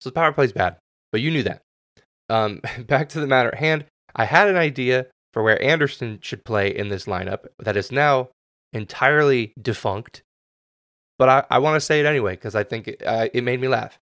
So 0.00 0.08
the 0.08 0.14
power 0.14 0.32
play's 0.32 0.52
bad, 0.52 0.76
but 1.12 1.20
you 1.20 1.30
knew 1.30 1.42
that. 1.42 1.62
Um, 2.28 2.60
back 2.86 3.08
to 3.10 3.20
the 3.20 3.26
matter 3.26 3.48
at 3.50 3.58
hand, 3.58 3.84
I 4.14 4.24
had 4.24 4.48
an 4.48 4.56
idea 4.56 5.06
for 5.32 5.42
where 5.42 5.62
Anderson 5.62 6.18
should 6.22 6.44
play 6.44 6.74
in 6.74 6.88
this 6.88 7.04
lineup 7.04 7.46
that 7.58 7.76
is 7.76 7.92
now 7.92 8.30
entirely 8.72 9.52
defunct. 9.60 10.22
But 11.18 11.28
I, 11.28 11.44
I 11.50 11.58
want 11.58 11.76
to 11.76 11.80
say 11.84 12.00
it 12.00 12.06
anyway 12.06 12.32
because 12.32 12.54
I 12.54 12.64
think 12.64 12.88
it, 12.88 13.02
uh, 13.04 13.28
it 13.32 13.44
made 13.44 13.60
me 13.60 13.68
laugh. 13.68 13.98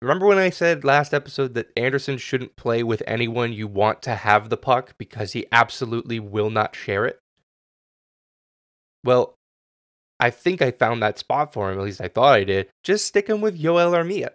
remember 0.00 0.26
when 0.26 0.38
I 0.38 0.50
said 0.50 0.84
last 0.84 1.14
episode 1.14 1.54
that 1.54 1.70
Anderson 1.76 2.18
shouldn't 2.18 2.56
play 2.56 2.82
with 2.82 3.02
anyone 3.06 3.52
you 3.52 3.66
want 3.66 4.02
to 4.02 4.14
have 4.14 4.48
the 4.48 4.56
puck 4.56 4.94
because 4.98 5.32
he 5.32 5.46
absolutely 5.52 6.20
will 6.20 6.50
not 6.50 6.76
share 6.76 7.06
it? 7.06 7.18
Well, 9.04 9.34
I 10.20 10.30
think 10.30 10.62
I 10.62 10.70
found 10.70 11.02
that 11.02 11.18
spot 11.18 11.52
for 11.52 11.70
him, 11.70 11.78
at 11.78 11.84
least 11.84 12.00
I 12.00 12.08
thought 12.08 12.34
I 12.34 12.44
did. 12.44 12.68
Just 12.84 13.06
stick 13.06 13.26
him 13.26 13.40
with 13.40 13.58
Joel 13.58 13.92
Armia. 13.92 14.30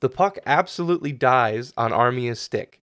The 0.00 0.08
puck 0.08 0.38
absolutely 0.46 1.12
dies 1.12 1.72
on 1.76 1.90
Armia's 1.90 2.40
stick. 2.40 2.80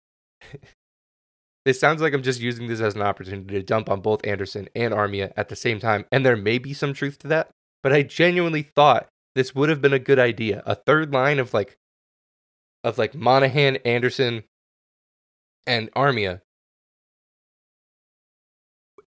it 1.65 1.73
sounds 1.73 2.01
like 2.01 2.13
I'm 2.13 2.23
just 2.23 2.39
using 2.39 2.67
this 2.67 2.81
as 2.81 2.95
an 2.95 3.01
opportunity 3.01 3.53
to 3.55 3.63
dump 3.63 3.89
on 3.89 4.01
both 4.01 4.25
Anderson 4.25 4.69
and 4.75 4.93
Armia 4.93 5.31
at 5.35 5.49
the 5.49 5.55
same 5.55 5.79
time, 5.79 6.05
and 6.11 6.25
there 6.25 6.37
may 6.37 6.57
be 6.57 6.73
some 6.73 6.93
truth 6.93 7.17
to 7.19 7.27
that, 7.29 7.49
but 7.81 7.93
I 7.93 8.03
genuinely 8.03 8.63
thought 8.63 9.09
this 9.35 9.55
would 9.55 9.69
have 9.69 9.81
been 9.81 9.93
a 9.93 9.99
good 9.99 10.19
idea. 10.19 10.63
A 10.65 10.75
third 10.75 11.13
line 11.13 11.39
of 11.39 11.53
like 11.53 11.77
of 12.83 12.97
like 12.97 13.15
Monahan, 13.15 13.77
Anderson, 13.77 14.43
and 15.67 15.91
Armia. 15.93 16.41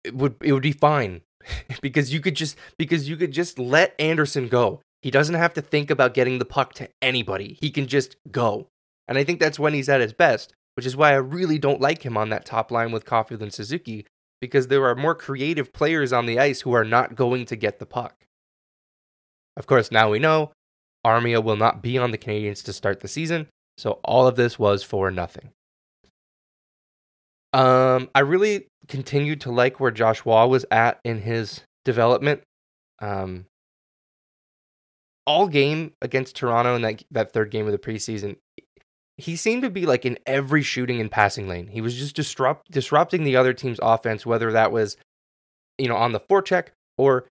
It 0.05 0.15
would 0.15 0.37
it 0.43 0.53
would 0.53 0.63
be 0.63 0.73
fine 0.73 1.23
because 1.83 2.13
you 2.13 2.21
could 2.21 2.35
just 2.35 2.57
because 2.79 3.09
you 3.09 3.17
could 3.17 3.33
just 3.33 3.59
let 3.59 3.95
Anderson 3.99 4.49
go. 4.49 4.81
He 5.03 5.11
doesn't 5.11 5.35
have 5.35 5.55
to 5.55 5.63
think 5.63 5.91
about 5.91 6.15
getting 6.15 6.39
the 6.39 6.45
puck 6.45 6.73
to 6.75 6.89
anybody. 7.01 7.59
He 7.61 7.71
can 7.71 7.87
just 7.87 8.17
go. 8.31 8.69
And 9.07 9.17
I 9.17 9.25
think 9.25 9.41
that's 9.41 9.59
when 9.59 9.75
he's 9.75 9.89
at 9.89 10.01
his 10.01 10.13
best, 10.13 10.53
which 10.75 10.87
is 10.87 10.97
why 10.97 11.13
I 11.13 11.17
really 11.17 11.59
don't 11.59 11.81
like 11.81 12.05
him 12.05 12.17
on 12.17 12.31
that 12.31 12.45
top 12.45 12.71
line 12.71 12.93
with 12.93 13.05
Caufield 13.05 13.43
and 13.43 13.53
Suzuki 13.53 14.07
because 14.41 14.69
there 14.69 14.87
are 14.87 14.95
more 14.95 15.15
creative 15.15 15.73
players 15.73 16.13
on 16.13 16.27
the 16.27 16.39
ice 16.39 16.61
who 16.61 16.73
are 16.73 16.85
not 16.85 17.15
going 17.15 17.45
to 17.47 17.57
get 17.57 17.79
the 17.79 17.87
puck. 17.87 18.27
Of 19.57 19.67
course, 19.67 19.91
now 19.91 20.11
we 20.11 20.19
know 20.19 20.53
Armia 21.05 21.43
will 21.43 21.57
not 21.57 21.83
be 21.83 21.99
on 21.99 22.11
the 22.11 22.19
Canadiens 22.19 22.63
to 22.65 22.73
start 22.73 23.01
the 23.01 23.09
season, 23.09 23.49
so 23.77 23.99
all 24.05 24.27
of 24.27 24.37
this 24.37 24.59
was 24.59 24.83
for 24.83 25.11
nothing. 25.11 25.51
Um, 27.53 28.11
I 28.15 28.21
really 28.21 28.69
continued 28.89 29.41
to 29.43 29.51
like 29.51 29.81
where 29.81 29.91
Josh 29.91 30.25
Roy 30.25 30.47
was 30.47 30.65
at 30.71 31.01
in 31.05 31.23
his 31.23 31.63
development. 31.85 32.43
Um, 33.01 33.47
all 35.29 35.47
game 35.47 35.93
against 36.01 36.35
Toronto 36.35 36.75
in 36.75 36.83
that 36.83 37.05
that 37.11 37.33
third 37.33 37.51
game 37.51 37.67
of 37.67 37.73
the 37.73 37.79
preseason, 37.79 38.37
he 39.19 39.37
seemed 39.37 39.63
to 39.63 39.71
be 39.71 39.85
like 39.85 40.07
in 40.07 40.19
every 40.27 40.63
shooting 40.63 41.01
and 41.01 41.11
passing 41.11 41.47
lane. 41.47 41.69
He 41.69 41.83
was 41.83 41.95
just 41.95 42.17
disrupt 42.17 42.71
disrupting 42.71 43.25
the 43.25 43.37
other 43.37 43.53
team's 43.53 43.79
offense, 43.83 44.25
whether 44.25 44.51
that 44.53 44.73
was, 44.73 44.97
you 45.77 45.87
know, 45.87 45.97
on 45.97 46.13
the 46.13 46.21
forecheck 46.21 46.69
or 46.97 47.27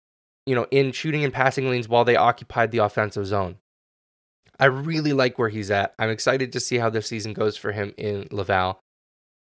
you 0.47 0.55
know, 0.55 0.67
in 0.71 0.91
shooting 0.91 1.23
and 1.23 1.33
passing 1.33 1.69
lanes 1.71 1.89
while 1.89 2.05
they 2.05 2.17
occupied 2.17 2.73
the 2.73 2.79
offensive 2.79 3.27
zone. 3.27 3.57
I 4.59 4.65
really 4.65 5.13
like 5.13 5.39
where 5.39 5.51
he's 5.51 5.71
at. 5.71 5.95
I'm 5.99 6.11
excited 6.11 6.53
to 6.53 6.61
see 6.61 6.79
how 6.79 6.91
this 6.91 7.07
season 7.07 7.33
goes 7.33 7.57
for 7.57 7.73
him 7.73 7.95
in 7.97 8.27
Laval. 8.31 8.81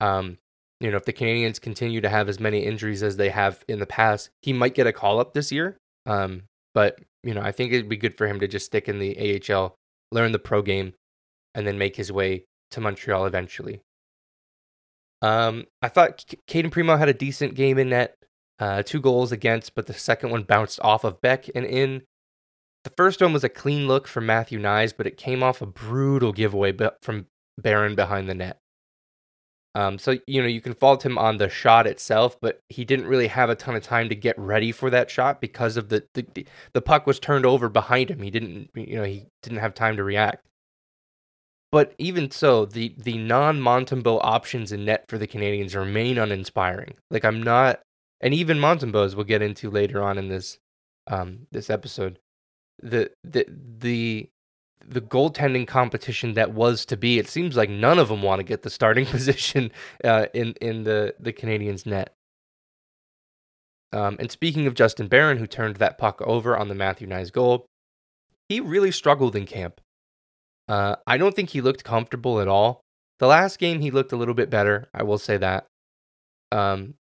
Um, 0.01 0.39
you 0.81 0.91
know, 0.91 0.97
if 0.97 1.05
the 1.05 1.13
Canadiens 1.13 1.61
continue 1.61 2.01
to 2.01 2.09
have 2.09 2.29
as 2.29 2.39
many 2.39 2.65
injuries 2.65 3.03
as 3.03 3.17
they 3.17 3.31
have 3.31 3.65
in 3.69 3.79
the 3.81 3.87
past, 3.87 4.31
he 4.43 4.53
might 4.53 4.75
get 4.75 4.87
a 4.87 4.93
call 4.93 5.19
up 5.19 5.35
this 5.35 5.51
year. 5.51 5.77
Um, 6.07 6.45
but 6.75 7.01
you 7.25 7.35
know, 7.35 7.41
I 7.41 7.53
think 7.53 7.73
it'd 7.73 7.89
be 7.89 7.97
good 7.97 8.17
for 8.17 8.27
him 8.27 8.41
to 8.41 8.49
just 8.49 8.67
stick 8.67 8.89
in 8.89 8.99
the 8.99 9.41
AHL, 9.51 9.77
learn 10.13 10.33
the 10.33 10.39
pro 10.39 10.63
game, 10.63 10.95
and 11.55 11.67
then 11.67 11.79
make 11.79 11.97
his 11.97 12.13
way 12.13 12.45
to 12.73 12.81
Montreal 12.81 13.27
eventually. 13.27 13.81
Um, 15.23 15.65
I 15.81 15.89
thought 15.89 16.25
Cayden 16.47 16.71
Primeau 16.71 16.97
had 16.97 17.09
a 17.09 17.15
decent 17.15 17.55
game 17.55 17.79
in 17.79 17.91
net 17.91 18.17
uh, 18.59 18.83
two 18.83 19.01
goals 19.01 19.33
against, 19.33 19.75
but 19.75 19.87
the 19.87 19.95
second 19.95 20.31
one 20.31 20.43
bounced 20.43 20.79
off 20.83 21.05
of 21.05 21.21
Beck 21.21 21.49
and 21.55 21.65
in. 21.65 22.03
The 22.85 22.91
first 22.91 23.23
one 23.23 23.33
was 23.33 23.45
a 23.45 23.49
clean 23.49 23.89
look 23.89 24.07
from 24.07 24.27
Matthew 24.27 24.61
Knies, 24.61 24.93
but 24.97 25.07
it 25.07 25.17
came 25.17 25.43
off 25.43 25.63
a 25.63 25.67
brutal 25.67 26.33
giveaway 26.33 26.77
from 27.01 27.27
Barron 27.59 27.95
behind 27.95 28.29
the 28.29 28.35
net. 28.35 28.61
Um, 29.77 29.99
so 29.99 30.17
you 30.27 30.41
know 30.41 30.47
you 30.47 30.61
can 30.61 30.75
fault 30.75 31.05
him 31.05 31.19
on 31.19 31.39
the 31.39 31.49
shot 31.49 31.87
itself, 31.87 32.37
but 32.41 32.61
he 32.69 32.85
didn't 32.85 33.07
really 33.07 33.27
have 33.27 33.51
a 33.51 33.57
ton 33.57 33.75
of 33.75 33.83
time 33.83 34.09
to 34.09 34.15
get 34.15 34.39
ready 34.39 34.71
for 34.71 34.89
that 34.91 35.11
shot 35.11 35.41
because 35.41 35.77
of 35.77 35.89
the 35.89 36.05
the, 36.15 36.47
the 36.73 36.83
puck 36.83 37.07
was 37.07 37.19
turned 37.19 37.45
over 37.45 37.69
behind 37.69 38.11
him. 38.11 38.23
He 38.23 38.31
didn't 38.31 38.71
you 38.75 38.97
know 38.97 39.05
he 39.05 39.27
didn't 39.43 39.59
have 39.59 39.75
time 39.75 39.97
to 39.97 40.05
react. 40.05 40.47
But 41.73 41.95
even 41.99 42.31
so, 42.31 42.67
the 42.67 42.95
the 42.99 43.19
non 43.19 43.61
Montembeault 43.61 44.21
options 44.23 44.71
in 44.71 44.85
net 44.85 45.07
for 45.09 45.19
the 45.19 45.27
Canadians 45.27 45.75
remain 45.75 46.19
uninspiring. 46.19 46.95
Like 47.11 47.25
I'm 47.25 47.43
not 47.43 47.81
and 48.21 48.33
even 48.33 48.59
Montembeault, 48.59 49.05
as 49.05 49.17
we'll 49.17 49.25
get 49.25 49.43
into 49.43 49.71
later 49.71 50.03
on 50.03 50.17
in 50.19 50.29
this 50.29 50.59
um, 51.09 51.47
this 51.53 51.69
episode, 51.69 52.19
the 52.83 53.11
the 53.23 53.45
the 53.49 54.31
the 54.87 55.01
goaltending 55.01 55.67
competition 55.67 56.35
that 56.35 56.53
was 56.53 56.85
to 56.87 56.97
be, 56.97 57.19
it 57.19 57.29
seems 57.29 57.57
like 57.57 57.71
none 57.71 57.99
of 57.99 58.09
them 58.09 58.23
want 58.23 58.41
to 58.41 58.45
get 58.45 58.63
the 58.63 58.71
starting 58.71 59.07
position 59.17 59.71
uh, 60.03 60.27
in 60.35 60.55
in 60.61 60.85
the 60.85 61.15
the 61.19 61.33
Canadiens 61.33 61.87
net. 61.87 62.15
Um, 63.93 64.17
and 64.19 64.31
speaking 64.31 64.67
of 64.67 64.75
Justin 64.75 65.07
Barron, 65.07 65.39
who 65.39 65.47
turned 65.47 65.77
that 65.77 65.99
puck 65.99 66.21
over 66.23 66.57
on 66.57 66.69
the 66.69 66.75
Matthew 66.75 67.07
Knies 67.07 67.31
goal, 67.31 67.65
he 68.49 68.59
really 68.59 68.91
struggled 68.91 69.37
in 69.37 69.47
camp. 69.47 69.81
Uh, 70.69 70.97
I 71.07 71.17
don't 71.17 71.37
think 71.37 71.51
he 71.51 71.61
looked 71.61 71.85
comfortable 71.85 72.41
at 72.41 72.49
all. 72.49 72.81
The 73.21 73.29
last 73.29 73.59
game 73.59 73.81
he 73.81 73.93
looked 73.93 74.13
a 74.13 74.17
little 74.17 74.35
bit 74.35 74.51
better, 74.51 74.89
I 74.93 75.05
will 75.05 75.19
say 75.19 75.37
that. 75.37 75.67
Um, 76.51 76.95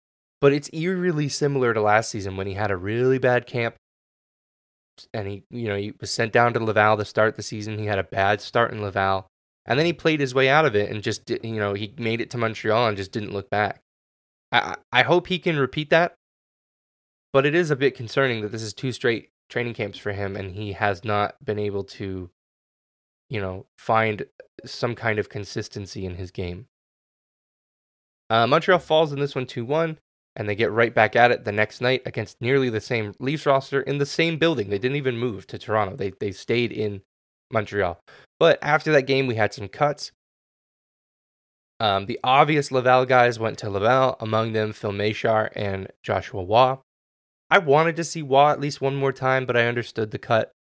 but 0.42 0.52
it's 0.52 0.70
eerily 0.74 1.30
similar 1.30 1.74
to 1.74 1.82
last 1.82 2.10
season 2.10 2.36
when 2.36 2.48
he 2.48 2.56
had 2.56 2.72
a 2.72 2.78
really 2.78 3.20
bad 3.20 3.48
camp 3.48 3.76
and 5.14 5.28
he, 5.28 5.44
you 5.50 5.68
know, 5.68 5.76
he 5.76 5.94
was 6.00 6.12
sent 6.12 6.34
down 6.34 6.54
to 6.54 6.64
Laval 6.64 6.98
to 6.98 7.06
start 7.06 7.36
the 7.36 7.44
season. 7.44 7.78
He 7.78 7.86
had 7.86 8.00
a 8.00 8.04
bad 8.04 8.42
start 8.42 8.72
in 8.72 8.82
Laval, 8.82 9.28
and 9.66 9.78
then 9.78 9.86
he 9.86 9.94
played 9.94 10.20
his 10.20 10.36
way 10.36 10.50
out 10.50 10.66
of 10.66 10.76
it 10.76 10.90
and 10.90 11.04
just, 11.04 11.30
you 11.30 11.60
know, 11.60 11.74
he 11.74 11.94
made 11.98 12.22
it 12.22 12.30
to 12.32 12.38
Montreal 12.38 12.88
and 12.88 12.98
just 12.98 13.12
didn't 13.12 13.34
look 13.34 13.50
back. 13.50 13.82
I, 14.52 14.76
I 14.92 15.04
hope 15.04 15.28
he 15.28 15.40
can 15.40 15.58
repeat 15.58 15.90
that, 15.92 16.16
but 17.34 17.46
it 17.46 17.56
is 17.56 17.72
a 17.72 17.76
bit 17.76 17.96
concerning 17.96 18.42
that 18.42 18.52
this 18.52 18.64
is 18.64 18.74
two 18.74 18.92
straight 18.92 19.30
training 19.50 19.74
camps 19.74 19.98
for 19.98 20.12
him, 20.12 20.36
and 20.36 20.52
he 20.52 20.74
has 20.74 21.04
not 21.04 21.36
been 21.44 21.60
able 21.60 21.84
to, 21.84 22.30
you 23.30 23.42
know, 23.42 23.66
find 23.78 24.26
some 24.66 24.96
kind 24.96 25.20
of 25.20 25.30
consistency 25.30 26.06
in 26.06 26.16
his 26.16 26.32
game. 26.32 26.68
Uh, 28.30 28.48
Montreal 28.48 28.80
falls 28.80 29.12
in 29.12 29.20
this 29.20 29.36
one 29.36 29.46
2 29.46 29.66
1 29.66 29.98
and 30.36 30.48
they 30.48 30.56
get 30.56 30.72
right 30.72 30.94
back 30.94 31.16
at 31.16 31.32
it 31.32 31.44
the 31.44 31.52
next 31.52 31.82
night 31.82 32.02
against 32.06 32.42
nearly 32.42 32.70
the 32.70 32.82
same 32.82 33.14
Leafs 33.20 33.46
roster 33.46 33.82
in 33.82 33.98
the 33.98 34.06
same 34.06 34.38
building. 34.38 34.70
They 34.70 34.80
didn't 34.80 34.98
even 34.98 35.18
move 35.18 35.48
to 35.48 35.58
Toronto. 35.58 35.96
They 35.96 36.12
they 36.20 36.32
stayed 36.32 36.72
in 36.72 37.02
Montreal. 37.52 38.00
But 38.40 38.60
after 38.62 38.92
that 38.94 39.04
game, 39.04 39.28
we 39.28 39.36
had 39.36 39.54
some 39.54 39.68
cuts. 39.68 40.12
Um, 41.80 42.06
the 42.06 42.20
obvious 42.24 42.72
Laval 42.72 43.06
guys 43.06 43.40
went 43.40 43.58
to 43.60 43.70
Laval, 43.70 44.16
among 44.20 44.54
them 44.54 44.72
Phil 44.72 44.92
Mesar 44.92 45.50
and 45.56 45.88
Joshua 46.04 46.44
Roy. 46.44 46.78
I 47.50 47.58
wanted 47.58 47.96
to 47.98 48.04
see 48.04 48.22
Roy 48.22 48.52
at 48.52 48.60
least 48.60 48.82
one 48.82 48.96
more 48.96 49.12
time, 49.12 49.46
but 49.46 49.58
I 49.58 49.66
understood 49.66 50.12
the 50.12 50.20
cut. 50.20 50.52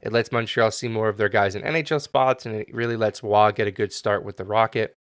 It 0.00 0.12
lets 0.12 0.32
Montreal 0.32 0.70
see 0.70 0.88
more 0.88 1.08
of 1.10 1.18
their 1.18 1.28
guys 1.28 1.54
in 1.54 1.62
NHL 1.62 2.00
spots, 2.00 2.46
and 2.46 2.56
it 2.56 2.74
really 2.74 2.96
lets 2.96 3.22
Roy 3.22 3.52
get 3.52 3.68
a 3.68 3.72
good 3.72 3.92
start 3.92 4.24
with 4.24 4.38
the 4.38 4.44
Rocket. 4.44 4.94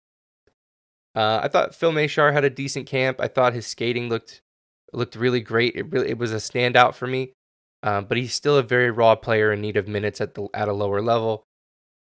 Uh, 1.15 1.39
I 1.43 1.47
thought 1.47 1.75
Phil 1.75 1.91
Mesar 1.91 2.33
had 2.33 2.45
a 2.45 2.49
decent 2.49 2.87
camp. 2.87 3.19
I 3.19 3.27
thought 3.27 3.53
his 3.53 3.67
skating 3.67 4.09
looked 4.09 4.41
looked 4.93 5.15
really 5.15 5.41
great. 5.41 5.75
It 5.75 5.91
really 5.91 6.09
it 6.09 6.17
was 6.17 6.31
a 6.31 6.37
standout 6.37 6.95
for 6.95 7.07
me. 7.07 7.33
Um, 7.81 8.05
but 8.05 8.17
he's 8.17 8.33
still 8.33 8.57
a 8.57 8.63
very 8.63 8.91
raw 8.91 9.15
player 9.15 9.53
in 9.53 9.61
need 9.61 9.77
of 9.77 9.87
minutes 9.87 10.19
at 10.21 10.35
the 10.35 10.47
at 10.53 10.67
a 10.67 10.73
lower 10.73 11.01
level. 11.01 11.45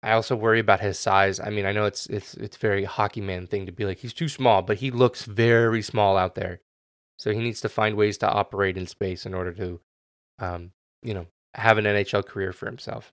I 0.02 0.12
also 0.12 0.36
worry 0.36 0.60
about 0.60 0.80
his 0.80 0.98
size. 0.98 1.40
I 1.40 1.50
mean, 1.50 1.66
I 1.66 1.72
know 1.72 1.84
it's 1.84 2.06
it's 2.06 2.34
it's 2.34 2.56
very 2.56 2.84
hockey 2.84 3.20
man 3.20 3.46
thing 3.46 3.66
to 3.66 3.72
be 3.72 3.84
like 3.84 3.98
he's 3.98 4.14
too 4.14 4.28
small, 4.28 4.62
but 4.62 4.78
he 4.78 4.90
looks 4.90 5.24
very 5.24 5.82
small 5.82 6.16
out 6.16 6.34
there. 6.34 6.60
So 7.18 7.32
he 7.32 7.40
needs 7.40 7.60
to 7.62 7.68
find 7.68 7.96
ways 7.96 8.16
to 8.18 8.30
operate 8.30 8.76
in 8.76 8.86
space 8.86 9.26
in 9.26 9.34
order 9.34 9.52
to, 9.54 9.80
um, 10.38 10.70
you 11.02 11.14
know, 11.14 11.26
have 11.54 11.76
an 11.76 11.84
NHL 11.84 12.24
career 12.24 12.52
for 12.52 12.66
himself. 12.66 13.12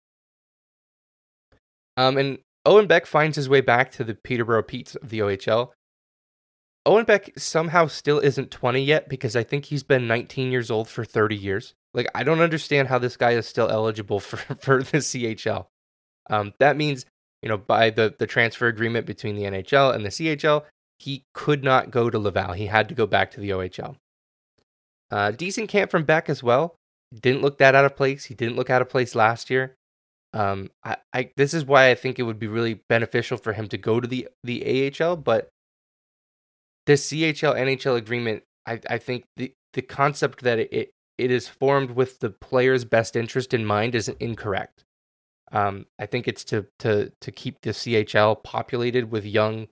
Um, 1.97 2.17
and 2.17 2.37
Owen 2.65 2.87
Beck 2.87 3.05
finds 3.05 3.35
his 3.35 3.47
way 3.47 3.61
back 3.61 3.91
to 3.91 4.03
the 4.03 4.15
Peterborough 4.15 4.63
Petes 4.63 4.95
of 4.95 5.09
the 5.09 5.19
OHL. 5.19 5.71
Owen 6.85 7.05
Beck 7.05 7.31
somehow 7.37 7.87
still 7.87 8.19
isn't 8.19 8.51
20 8.51 8.81
yet 8.81 9.09
because 9.09 9.35
I 9.35 9.43
think 9.43 9.65
he's 9.65 9.83
been 9.83 10.07
19 10.07 10.51
years 10.51 10.69
old 10.69 10.87
for 10.87 11.03
30 11.03 11.35
years. 11.35 11.73
Like, 11.93 12.07
I 12.13 12.23
don't 12.23 12.41
understand 12.41 12.87
how 12.87 12.99
this 12.99 13.17
guy 13.17 13.31
is 13.31 13.47
still 13.47 13.69
eligible 13.69 14.19
for, 14.21 14.37
for 14.37 14.83
the 14.83 14.97
CHL. 14.97 15.67
Um, 16.29 16.53
that 16.59 16.77
means, 16.77 17.05
you 17.41 17.49
know, 17.49 17.57
by 17.57 17.89
the, 17.89 18.13
the 18.17 18.27
transfer 18.27 18.67
agreement 18.67 19.05
between 19.05 19.35
the 19.35 19.43
NHL 19.43 19.93
and 19.93 20.05
the 20.05 20.09
CHL, 20.09 20.63
he 20.99 21.25
could 21.33 21.63
not 21.63 21.91
go 21.91 22.09
to 22.09 22.19
Laval. 22.19 22.53
He 22.53 22.67
had 22.67 22.89
to 22.89 22.95
go 22.95 23.05
back 23.05 23.31
to 23.31 23.39
the 23.39 23.49
OHL. 23.49 23.97
Uh, 25.11 25.31
decent 25.31 25.69
camp 25.69 25.91
from 25.91 26.03
Beck 26.03 26.29
as 26.29 26.41
well. 26.41 26.75
Didn't 27.13 27.41
look 27.41 27.57
that 27.59 27.75
out 27.75 27.85
of 27.85 27.95
place. 27.95 28.25
He 28.25 28.33
didn't 28.33 28.55
look 28.55 28.69
out 28.69 28.81
of 28.81 28.89
place 28.89 29.13
last 29.15 29.49
year. 29.49 29.75
Um, 30.35 30.69
I, 30.83 30.97
I 31.13 31.31
this 31.37 31.53
is 31.53 31.63
why 31.63 31.89
I 31.89 31.95
think 31.95 32.19
it 32.19 32.23
would 32.23 32.39
be 32.39 32.47
really 32.47 32.81
beneficial 32.89 33.37
for 33.37 33.53
him 33.53 33.69
to 33.69 33.77
go 33.77 34.01
to 34.01 34.07
the 34.07 34.27
the 34.43 34.93
AHL, 35.01 35.15
but 35.15 35.47
this 36.85 37.09
CHL 37.09 37.55
NHL 37.55 37.95
agreement, 37.95 38.43
I, 38.67 38.79
I 38.89 38.97
think 38.97 39.23
the 39.37 39.53
the 39.73 39.81
concept 39.81 40.43
that 40.43 40.59
it, 40.59 40.91
it 41.17 41.31
is 41.31 41.47
formed 41.47 41.91
with 41.91 42.19
the 42.19 42.29
player's 42.29 42.83
best 42.83 43.15
interest 43.15 43.53
in 43.53 43.65
mind 43.65 43.95
is 43.95 44.09
incorrect. 44.09 44.83
Um, 45.53 45.85
I 45.97 46.05
think 46.05 46.27
it's 46.27 46.43
to 46.45 46.65
to 46.79 47.13
to 47.21 47.31
keep 47.31 47.61
the 47.61 47.69
CHL 47.69 48.43
populated 48.43 49.11
with 49.11 49.25
young, 49.25 49.67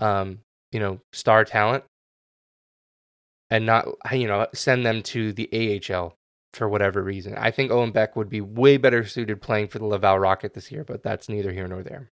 um, 0.00 0.38
you 0.72 0.80
know, 0.80 1.00
star 1.12 1.44
talent, 1.44 1.84
and 3.50 3.66
not 3.66 3.86
you 4.10 4.26
know 4.26 4.46
send 4.54 4.86
them 4.86 5.02
to 5.02 5.34
the 5.34 5.82
AHL 5.92 6.14
for 6.52 6.68
whatever 6.68 7.02
reason. 7.02 7.34
I 7.36 7.50
think 7.50 7.70
Owen 7.70 7.92
Beck 7.92 8.16
would 8.16 8.28
be 8.28 8.40
way 8.40 8.76
better 8.76 9.04
suited 9.04 9.42
playing 9.42 9.68
for 9.68 9.78
the 9.78 9.86
Laval 9.86 10.18
Rocket 10.18 10.54
this 10.54 10.70
year, 10.72 10.84
but 10.84 11.02
that's 11.02 11.28
neither 11.28 11.52
here 11.52 11.68
nor 11.68 11.82
there. 11.82 12.10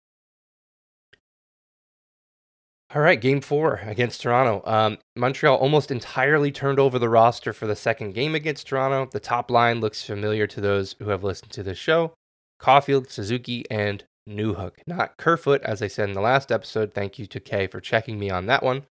All 2.93 3.03
right, 3.03 3.21
game 3.21 3.39
four 3.39 3.81
against 3.83 4.21
Toronto. 4.21 4.63
Um, 4.65 4.97
Montreal 5.15 5.57
almost 5.57 5.91
entirely 5.91 6.51
turned 6.51 6.79
over 6.79 6.97
the 6.97 7.09
roster 7.09 7.53
for 7.53 7.67
the 7.67 7.75
second 7.75 8.13
game 8.13 8.33
against 8.33 8.65
Toronto. 8.65 9.07
The 9.11 9.19
top 9.19 9.51
line 9.51 9.79
looks 9.79 10.03
familiar 10.03 10.47
to 10.47 10.59
those 10.59 10.95
who 10.97 11.09
have 11.09 11.23
listened 11.23 11.51
to 11.51 11.61
this 11.61 11.77
show 11.77 12.13
Caufield, 12.59 13.11
Suzuki, 13.11 13.63
and 13.69 14.03
Newhook, 14.27 14.77
not 14.87 15.17
Kerfoot, 15.17 15.61
as 15.61 15.83
I 15.83 15.87
said 15.87 16.09
in 16.09 16.15
the 16.15 16.21
last 16.21 16.51
episode. 16.51 16.93
Thank 16.93 17.19
you 17.19 17.27
to 17.27 17.39
Kay 17.39 17.67
for 17.67 17.79
checking 17.79 18.17
me 18.17 18.31
on 18.31 18.47
that 18.47 18.63
one. 18.63 18.87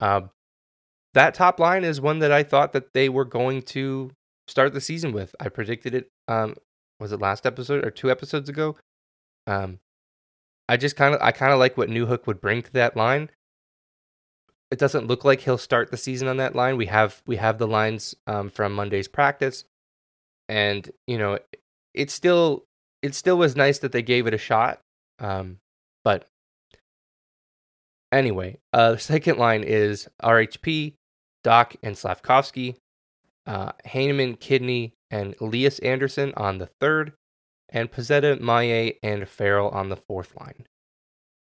Uh, 0.00 0.22
that 1.14 1.34
top 1.34 1.60
line 1.60 1.84
is 1.84 2.00
one 2.00 2.18
that 2.18 2.32
I 2.32 2.42
thought 2.42 2.72
that 2.72 2.92
they 2.92 3.08
were 3.08 3.24
going 3.24 3.62
to 3.62 4.10
start 4.48 4.72
the 4.72 4.80
season 4.80 5.12
with. 5.12 5.34
I 5.38 5.48
predicted 5.48 5.94
it. 5.94 6.08
Um, 6.26 6.56
was 7.00 7.12
it 7.12 7.20
last 7.20 7.46
episode 7.46 7.84
or 7.84 7.90
two 7.90 8.10
episodes 8.10 8.48
ago? 8.48 8.76
Um, 9.46 9.78
I 10.68 10.76
just 10.76 10.96
kind 10.96 11.14
of 11.14 11.22
I 11.22 11.32
kind 11.32 11.52
of 11.52 11.58
like 11.58 11.76
what 11.76 11.88
Newhook 11.88 12.26
would 12.26 12.40
bring 12.40 12.62
to 12.62 12.72
that 12.72 12.96
line. 12.96 13.30
It 14.70 14.78
doesn't 14.78 15.06
look 15.06 15.24
like 15.24 15.40
he'll 15.40 15.58
start 15.58 15.90
the 15.90 15.96
season 15.96 16.28
on 16.28 16.36
that 16.36 16.54
line. 16.54 16.76
We 16.76 16.86
have 16.86 17.22
we 17.26 17.36
have 17.36 17.58
the 17.58 17.66
lines 17.66 18.14
um, 18.26 18.50
from 18.50 18.74
Monday's 18.74 19.08
practice, 19.08 19.64
and 20.48 20.90
you 21.06 21.16
know 21.16 21.38
it 21.94 22.10
still 22.10 22.64
it 23.02 23.14
still 23.14 23.38
was 23.38 23.56
nice 23.56 23.78
that 23.78 23.92
they 23.92 24.02
gave 24.02 24.26
it 24.26 24.34
a 24.34 24.38
shot. 24.38 24.80
Um, 25.18 25.58
but 26.04 26.26
anyway, 28.12 28.58
uh, 28.72 28.92
the 28.92 28.98
second 28.98 29.38
line 29.38 29.62
is 29.62 30.08
RHP, 30.22 30.94
Dach, 31.44 31.76
and 31.82 31.96
Slavkovsky, 31.96 32.76
uh, 33.48 33.72
Kidney, 34.40 34.92
and 35.10 35.34
Elias 35.40 35.78
Anderson 35.80 36.32
on 36.36 36.58
the 36.58 36.68
third, 36.80 37.14
and 37.70 37.90
Pezzetta, 37.90 38.38
Maye, 38.40 38.98
and 39.02 39.28
Farrell 39.28 39.70
on 39.70 39.88
the 39.88 39.96
fourth 39.96 40.36
line. 40.38 40.66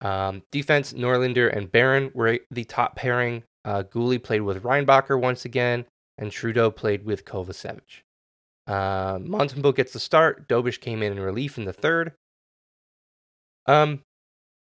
Um, 0.00 0.42
defense, 0.52 0.92
Norlinder 0.92 1.54
and 1.54 1.72
Barron 1.72 2.12
were 2.14 2.38
the 2.50 2.64
top 2.64 2.94
pairing. 2.94 3.42
Uh, 3.64 3.82
Guhle 3.82 4.22
played 4.22 4.42
with 4.42 4.62
Reinbacher 4.62 5.20
once 5.20 5.44
again, 5.44 5.86
and 6.16 6.30
Trudeau 6.30 6.70
played 6.70 7.04
with 7.04 7.24
Kovacevic. 7.24 8.02
Uh, 8.66 9.18
Montembeault 9.18 9.74
gets 9.74 9.92
the 9.92 9.98
start. 9.98 10.46
Dobeš 10.48 10.80
came 10.80 11.02
in 11.02 11.12
in 11.12 11.20
relief 11.20 11.58
in 11.58 11.64
the 11.64 11.72
third. 11.72 12.12
Um, 13.66 14.00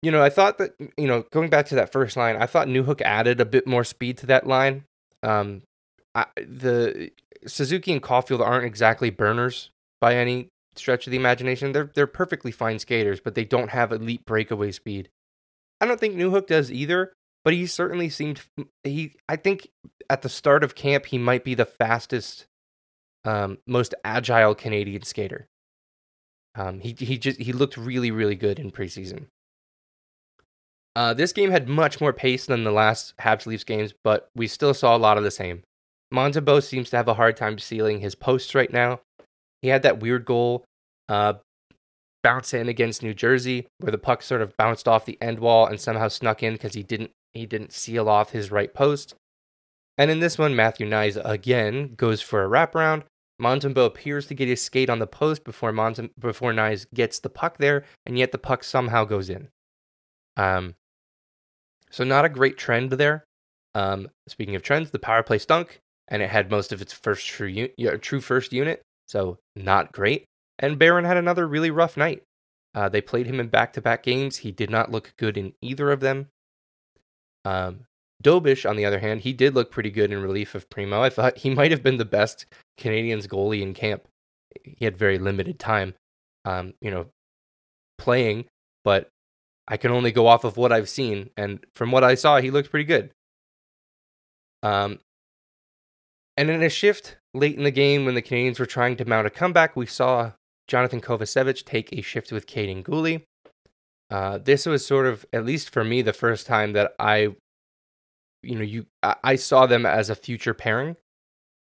you 0.02 0.12
know, 0.12 0.22
I 0.22 0.30
thought 0.30 0.58
that 0.58 0.72
you 0.98 1.08
know, 1.08 1.24
going 1.32 1.50
back 1.50 1.68
to 1.68 1.76
that 1.76 1.92
first 1.92 2.18
line, 2.18 2.36
I 2.36 2.46
thought 2.46 2.68
Newhook 2.68 3.02
added 3.02 3.40
a 3.40 3.46
bit 3.46 3.66
more 3.66 3.86
speed 3.86 4.18
to 4.20 4.26
that 4.28 4.46
line. 4.46 4.84
Um, 5.24 5.64
I, 6.16 6.26
the 6.36 7.12
Suzuki 7.48 7.92
and 7.92 8.02
Caufield 8.02 8.40
aren't 8.40 8.66
exactly 8.66 9.10
burners 9.10 9.72
by 10.00 10.16
any 10.16 10.50
stretch 10.76 11.08
of 11.08 11.12
the 11.12 11.18
imagination. 11.18 11.72
They're 11.72 11.92
they're 11.94 12.08
perfectly 12.08 12.52
fine 12.52 12.80
skaters, 12.80 13.20
but 13.20 13.36
they 13.36 13.46
don't 13.46 13.70
have 13.70 13.92
elite 13.92 14.26
breakaway 14.26 14.72
speed. 14.72 15.10
I 15.82 15.86
don't 15.86 16.00
think 16.00 16.16
Newhook 16.16 16.48
does 16.48 16.72
either, 16.72 17.14
but 17.44 17.54
he 17.54 17.66
certainly 17.66 18.10
seemed 18.10 18.42
he. 18.84 19.16
I 19.28 19.36
think 19.36 19.68
at 20.10 20.22
the 20.22 20.30
start 20.30 20.64
of 20.64 20.76
camp 20.76 21.08
he 21.08 21.18
might 21.18 21.44
be 21.44 21.56
the 21.56 21.66
fastest, 21.66 22.46
um, 23.26 23.58
most 23.68 23.96
agile 24.04 24.56
Canadian 24.56 25.04
skater. 25.04 25.48
Um, 26.56 26.80
he 26.80 26.96
he 26.98 27.18
just 27.18 27.40
he 27.40 27.52
looked 27.52 27.78
really 27.78 28.12
really 28.12 28.36
good 28.36 28.60
in 28.60 28.72
preseason. 28.72 29.26
Uh, 30.96 31.14
this 31.14 31.34
game 31.34 31.50
had 31.50 31.68
much 31.68 32.00
more 32.00 32.14
pace 32.14 32.46
than 32.46 32.64
the 32.64 32.72
last 32.72 33.18
Habs 33.18 33.48
Leafs 33.48 33.64
games, 33.64 33.94
but 34.04 34.30
we 34.36 34.46
still 34.46 34.76
saw 34.76 34.96
a 34.96 35.00
lot 35.00 35.18
of 35.18 35.24
the 35.24 35.32
same. 35.32 35.64
Montembeault 36.14 36.64
seems 36.64 36.90
to 36.92 36.98
have 36.98 37.08
a 37.08 37.16
hard 37.16 37.36
time 37.36 37.58
sealing 37.58 38.00
his 38.00 38.16
posts 38.16 38.54
right 38.54 38.72
now. 38.72 39.00
He 39.62 39.70
had 39.70 39.84
that 39.84 40.00
weird 40.00 40.26
goal 40.26 40.66
uh, 41.10 41.34
bounce 42.22 42.54
in 42.54 42.70
against 42.70 43.04
New 43.04 43.14
Jersey 43.14 43.68
where 43.80 43.92
the 43.92 43.98
puck 43.98 44.22
sort 44.22 44.42
of 44.42 44.56
bounced 44.58 44.88
off 44.88 45.06
the 45.06 45.18
end 45.22 45.40
wall 45.40 45.66
and 45.66 45.80
somehow 45.80 46.08
snuck 46.08 46.44
in 46.44 46.54
because 46.54 46.74
he 46.74 46.84
didn't 46.84 47.12
he 47.34 47.46
didn't 47.46 47.74
seal 47.74 48.08
off 48.08 48.32
his 48.32 48.52
right 48.52 48.74
post. 48.74 49.16
And 49.98 50.12
in 50.12 50.20
this 50.20 50.38
one, 50.38 50.56
Matthew 50.56 50.88
Knies 50.88 51.20
again 51.24 51.96
goes 51.96 52.22
for 52.22 52.44
a 52.44 52.48
wraparound. 52.48 53.04
Montembeault 53.42 53.88
appears 53.88 54.28
to 54.28 54.36
get 54.36 54.48
his 54.48 54.62
skate 54.62 54.90
on 54.90 55.00
the 55.00 55.08
post 55.08 55.44
before 55.44 55.72
Montem- 55.72 56.12
before 56.20 56.54
Knies 56.54 56.86
gets 56.94 57.20
the 57.20 57.30
puck 57.30 57.58
there, 57.58 57.84
and 58.06 58.18
yet 58.18 58.32
the 58.32 58.38
puck 58.38 58.64
somehow 58.64 59.04
goes 59.06 59.30
in. 59.30 59.50
Um, 60.38 60.76
so 61.90 62.04
not 62.04 62.26
a 62.26 62.30
great 62.30 62.58
trend 62.58 62.92
there. 62.92 63.24
Um, 63.76 64.10
speaking 64.28 64.56
of 64.56 64.62
trends, 64.62 64.92
the 64.92 65.00
power 65.00 65.24
play 65.24 65.40
stunk, 65.40 65.80
and 66.14 66.22
it 66.22 66.30
had 66.30 66.52
most 66.52 66.72
of 66.72 66.80
its 66.80 66.94
first 66.94 67.28
true, 67.28 67.50
un- 67.50 68.00
true 68.00 68.22
first 68.22 68.54
unit, 68.54 68.84
so 69.08 69.40
not 69.56 69.92
great. 69.92 70.26
And 70.60 70.78
Barron 70.78 71.06
had 71.06 71.18
another 71.18 71.48
really 71.48 71.72
rough 71.72 71.98
night. 71.98 72.22
Uh, 72.76 72.88
they 72.88 73.02
played 73.02 73.26
him 73.26 73.40
in 73.40 73.48
back 73.48 73.74
to 73.74 73.82
back 73.82 74.04
games. 74.04 74.38
He 74.38 74.52
did 74.52 74.70
not 74.70 74.92
look 74.92 75.14
good 75.18 75.38
in 75.38 75.54
either 75.60 75.92
of 75.92 76.02
them. 76.02 76.28
Um, 77.46 77.82
Dobeš, 78.24 78.70
on 78.70 78.76
the 78.76 78.86
other 78.86 79.00
hand, 79.00 79.22
he 79.22 79.34
did 79.34 79.56
look 79.56 79.72
pretty 79.72 79.90
good 79.90 80.12
in 80.12 80.22
relief 80.22 80.54
of 80.54 80.70
Primeau. 80.70 81.02
I 81.02 81.10
thought 81.10 81.40
he 81.40 81.50
might 81.56 81.72
have 81.72 81.82
been 81.82 81.98
the 81.98 82.06
best 82.06 82.46
Canadians 82.78 83.26
goalie 83.26 83.64
in 83.64 83.74
camp. 83.74 84.08
He 84.64 84.86
had 84.86 84.96
very 84.96 85.18
limited 85.18 85.58
time, 85.58 85.96
um, 86.46 86.76
you 86.80 86.92
know, 86.92 87.08
playing, 87.98 88.46
but 88.84 89.10
I 89.68 89.78
can 89.78 89.90
only 89.90 90.12
go 90.12 90.28
off 90.28 90.44
of 90.44 90.58
what 90.58 90.72
I've 90.72 90.90
seen. 90.90 91.32
And 91.36 91.66
from 91.74 91.92
what 91.92 92.04
I 92.04 92.14
saw, 92.14 92.40
he 92.40 92.52
looked 92.52 92.70
pretty 92.70 92.86
good. 92.86 93.10
Um, 94.62 95.00
and 96.38 96.50
in 96.50 96.64
a 96.64 96.70
shift 96.70 97.18
late 97.34 97.58
in 97.58 97.64
the 97.64 97.72
game 97.72 98.06
when 98.06 98.16
the 98.16 98.22
Canadians 98.22 98.60
were 98.60 98.66
trying 98.66 98.96
to 98.98 99.06
mount 99.06 99.28
a 99.28 99.30
comeback, 99.30 99.76
we 99.76 99.86
saw 99.86 100.32
Jonathan 100.68 101.02
Kovacevic 101.02 101.66
take 101.66 101.92
a 101.92 102.02
shift 102.02 102.32
with 102.32 102.48
Kaiden 102.48 102.84
Guhle. 102.84 103.24
Uh, 104.10 104.38
this 104.38 104.66
was 104.66 104.86
sort 104.86 105.08
of, 105.08 105.26
at 105.34 105.46
least 105.46 105.70
for 105.70 105.84
me, 105.84 106.02
the 106.02 106.14
first 106.14 106.46
time 106.46 106.74
that 106.74 106.94
I, 107.00 107.30
you 108.42 108.56
know, 108.56 108.62
you 108.62 108.86
I, 109.02 109.36
saw 109.36 109.66
them 109.66 109.86
as 109.86 110.10
a 110.10 110.16
future 110.16 110.54
pairing. 110.54 110.98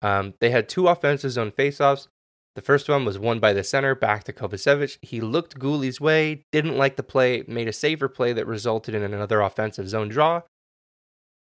Um, 0.02 0.34
they 0.42 0.50
had 0.50 0.68
two 0.68 0.88
offensive 0.88 1.32
zone 1.32 1.52
faceoffs. 1.52 2.08
The 2.56 2.62
first 2.62 2.90
one 2.90 3.06
was 3.06 3.18
won 3.18 3.40
by 3.40 3.54
the 3.54 3.64
center 3.64 3.96
back 3.96 4.26
to 4.26 4.34
Kovacevic. 4.34 4.98
He 5.02 5.22
looked 5.22 5.58
Guhle's 5.58 6.00
way, 6.00 6.44
didn't 6.52 6.78
like 6.78 6.98
the 6.98 7.04
play, 7.04 7.44
made 7.48 7.68
a 7.68 7.74
safer 7.74 8.08
play 8.08 8.34
that 8.34 8.46
resulted 8.46 8.94
in 8.94 9.04
another 9.04 9.42
offensive 9.42 9.90
zone 9.90 10.10
draw. 10.10 10.42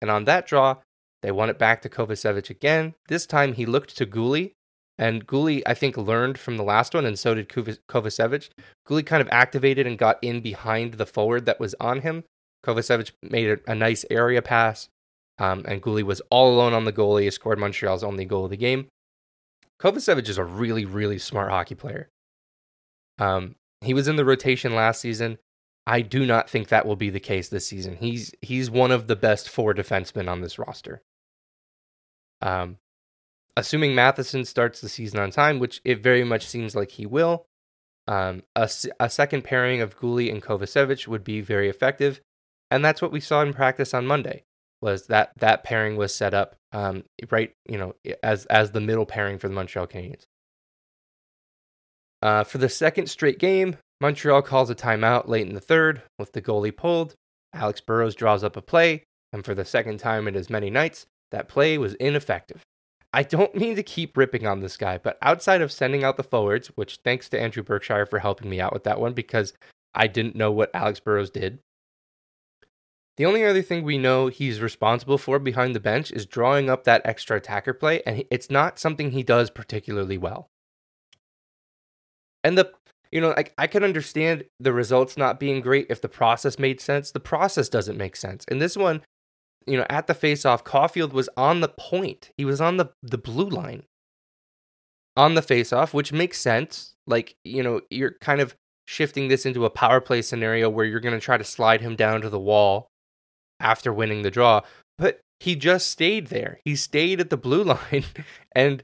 And 0.01 0.11
on 0.11 0.25
that 0.27 0.47
draw, 0.47 0.77
they 1.23 1.31
won 1.31 1.51
it 1.51 1.59
back 1.59 1.83
to 1.83 1.89
Kovacevic 1.89 2.51
again. 2.51 2.95
This 3.09 3.27
time 3.27 3.55
he 3.55 3.67
looked 3.67 3.97
to 3.97 4.07
Guhle, 4.07 4.53
and 4.99 5.27
Guhle, 5.27 5.63
I 5.67 5.75
think, 5.75 5.97
learned 5.97 6.39
from 6.39 6.57
the 6.57 6.63
last 6.63 6.95
one, 6.95 7.07
and 7.07 7.19
so 7.19 7.35
did 7.35 7.49
Kovacevic. 7.49 8.51
Guhle 8.87 9.07
kind 9.07 9.21
of 9.21 9.29
activated 9.31 9.87
and 9.87 9.99
got 9.99 10.19
in 10.23 10.41
behind 10.41 10.95
the 10.95 11.07
forward 11.07 11.47
that 11.47 11.61
was 11.61 11.75
on 11.81 12.01
him. 12.01 12.25
Kovacevic 12.65 13.13
made 13.23 13.51
a, 13.51 13.73
a 13.73 13.75
nice 13.75 14.05
area 14.11 14.43
pass, 14.43 14.89
um, 15.39 15.65
and 15.67 15.83
Guhle 15.83 16.03
was 16.03 16.21
all 16.31 16.55
alone 16.55 16.75
on 16.75 16.85
the 16.85 16.93
goalie. 16.93 17.23
He 17.23 17.31
scored 17.31 17.59
Montreal's 17.59 18.05
only 18.05 18.25
goal 18.25 18.45
of 18.45 18.51
the 18.51 18.57
game. 18.57 18.89
Kovacevic 19.81 20.29
is 20.29 20.39
a 20.39 20.45
really, 20.45 20.85
really 20.85 21.19
smart 21.19 21.51
hockey 21.51 21.75
player. 21.75 22.09
Um, 23.19 23.55
he 23.81 23.95
was 23.95 24.09
in 24.09 24.17
the 24.17 24.25
rotation 24.25 24.75
last 24.75 25.01
season. 25.01 25.39
I 25.87 26.03
do 26.03 26.27
not 26.27 26.51
think 26.51 26.69
that 26.69 26.87
will 26.87 26.97
be 26.97 27.11
the 27.11 27.21
case 27.21 27.49
this 27.49 27.67
season. 27.67 27.97
He's 27.97 28.35
he's 28.43 28.71
one 28.71 28.91
of 28.91 29.07
the 29.07 29.17
best 29.17 29.49
four 29.49 29.73
defensemen 29.75 30.31
on 30.31 30.43
this 30.43 30.59
roster. 30.59 31.01
Um, 32.43 32.79
assuming 33.57 33.95
Matheson 33.95 34.45
starts 34.45 34.81
the 34.81 34.89
season 34.89 35.21
on 35.21 35.31
time, 35.31 35.59
which 35.59 35.81
it 35.85 36.03
very 36.03 36.25
much 36.25 36.47
seems 36.47 36.75
like 36.75 36.93
he 36.93 37.07
will, 37.07 37.47
um, 38.07 38.43
a, 38.57 38.69
a 38.99 39.11
second 39.11 39.43
pairing 39.43 39.81
of 39.81 39.99
Guhle 39.99 40.31
and 40.31 40.43
Kovacevic 40.43 41.07
would 41.07 41.25
be 41.25 41.41
very 41.41 41.69
effective, 41.69 42.21
and 42.71 42.85
that's 42.85 43.03
what 43.03 43.13
we 43.13 43.21
saw 43.21 43.43
in 43.43 43.53
practice 43.53 43.95
on 43.95 44.07
Monday. 44.07 44.45
Was 44.83 45.09
that 45.09 45.33
that 45.37 45.63
pairing 45.63 45.97
was 45.97 46.15
set 46.15 46.33
up 46.33 46.57
um, 46.73 47.05
right, 47.31 47.53
you 47.69 47.77
know, 47.77 47.95
as 48.23 48.47
as 48.47 48.71
the 48.71 48.81
middle 48.81 49.05
pairing 49.07 49.39
for 49.39 49.49
the 49.49 49.55
Montreal 49.55 49.87
Canadiens. 49.87 50.25
Uh, 52.23 52.45
for 52.45 52.59
the 52.59 52.69
second 52.69 53.09
straight 53.09 53.39
game, 53.39 53.77
Montreal 54.01 54.43
calls 54.43 54.71
a 54.71 54.75
timeout 54.75 55.29
late 55.29 55.47
in 55.47 55.55
the 55.55 55.61
third 55.61 56.03
with 56.19 56.33
the 56.33 56.43
goalie 56.43 56.77
pulled. 56.77 57.15
Alex 57.53 57.81
Burrows 57.81 58.15
draws 58.15 58.43
up 58.43 58.57
a 58.57 58.63
play, 58.63 59.05
and 59.33 59.45
for 59.45 59.55
the 59.55 59.65
second 59.65 59.99
time 59.99 60.27
in 60.27 60.37
as 60.37 60.51
many 60.51 60.71
nights, 60.71 61.07
that 61.31 61.49
play 61.49 61.79
was 61.79 61.95
ineffective. 61.95 62.63
I 63.13 63.23
don't 63.23 63.55
mean 63.57 63.77
to 63.77 63.83
keep 63.83 64.17
ripping 64.17 64.47
on 64.47 64.61
this 64.61 64.77
guy, 64.77 64.99
but 64.99 65.19
outside 65.23 65.63
of 65.63 65.73
sending 65.73 66.05
out 66.05 66.17
the 66.17 66.23
forwards, 66.23 66.69
which 66.69 67.01
thanks 67.05 67.29
to 67.31 67.41
Andrew 67.41 67.63
Berkshire 67.63 68.07
for 68.07 68.19
helping 68.19 68.51
me 68.51 68.61
out 68.61 68.73
with 68.73 68.85
that 68.85 69.01
one 69.01 69.13
because 69.13 69.53
I 69.95 70.07
didn't 70.07 70.37
know 70.37 70.53
what 70.53 70.75
Alex 70.75 71.01
Burrows 71.01 71.31
did. 71.31 71.59
The 73.17 73.27
only 73.27 73.45
other 73.45 73.61
thing 73.61 73.85
we 73.85 73.99
know 73.99 74.29
he's 74.29 74.63
responsible 74.63 75.19
for 75.19 75.39
behind 75.39 75.75
the 75.75 75.81
bench 75.81 76.11
is 76.11 76.25
drawing 76.25 76.71
up 76.71 76.85
that 76.85 77.03
extra 77.05 77.37
attacker 77.37 77.75
play, 77.75 78.03
and 78.07 78.25
it's 78.31 78.49
not 78.49 78.79
something 78.79 79.11
he 79.11 79.23
does 79.23 79.51
particularly 79.51 80.17
well. 80.17 80.49
And 82.43 82.57
the 82.57 82.73
you 83.13 83.21
know, 83.21 83.35
like 83.37 83.53
I 83.59 83.67
can 83.67 83.83
understand 83.83 84.45
the 84.61 84.73
results 84.73 85.17
not 85.17 85.41
being 85.41 85.61
great 85.61 85.89
if 85.91 86.01
the 86.01 86.09
process 86.09 86.59
made 86.59 86.81
sense. 86.81 87.11
The 87.11 87.21
process 87.21 87.69
doesn't 87.69 87.99
make 87.99 88.15
sense. 88.17 88.45
And 88.49 88.63
this 88.63 88.77
one, 88.77 89.03
you 89.67 89.77
know, 89.77 89.87
at 89.89 90.07
the 90.07 90.15
face-off, 90.15 90.65
Caufield 90.65 91.13
was 91.13 91.29
on 91.37 91.61
the 91.61 91.69
point. 91.69 92.31
He 92.37 92.45
was 92.45 92.61
on 92.61 92.77
the 92.77 92.91
the 93.03 93.19
blue 93.19 93.49
line 93.49 93.85
on 95.17 95.35
the 95.35 95.43
face-off, 95.43 95.93
which 95.93 96.13
makes 96.13 96.39
sense. 96.39 96.95
Like, 97.07 97.37
you 97.45 97.63
know, 97.63 97.81
you're 97.91 98.15
kind 98.21 98.41
of 98.41 98.55
shifting 98.87 99.29
this 99.29 99.47
into 99.47 99.65
a 99.65 99.71
power 99.71 100.01
play 100.01 100.23
scenario 100.23 100.69
where 100.69 100.85
you're 100.85 101.01
going 101.01 101.15
to 101.15 101.25
try 101.25 101.37
to 101.37 101.45
slide 101.45 101.81
him 101.81 101.95
down 101.95 102.21
to 102.23 102.29
the 102.29 102.41
wall 102.41 102.89
after 103.61 103.93
winning 103.93 104.23
the 104.23 104.31
draw. 104.31 104.63
But 104.99 105.21
he 105.39 105.57
just 105.57 105.89
stayed 105.89 106.27
there. 106.27 106.61
He 106.65 106.75
stayed 106.75 107.21
at 107.21 107.31
the 107.31 107.37
blue 107.37 107.63
line 107.93 108.05
and 108.53 108.83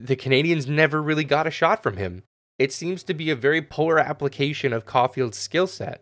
the 0.00 0.16
Canadians 0.16 0.66
never 0.66 1.02
really 1.02 1.24
got 1.24 1.46
a 1.46 1.50
shot 1.50 1.82
from 1.82 1.96
him. 1.96 2.22
It 2.58 2.72
seems 2.72 3.02
to 3.04 3.14
be 3.14 3.30
a 3.30 3.36
very 3.36 3.62
poor 3.62 3.98
application 3.98 4.72
of 4.72 4.86
Caufield's 4.86 5.38
skill 5.38 5.66
set. 5.66 6.00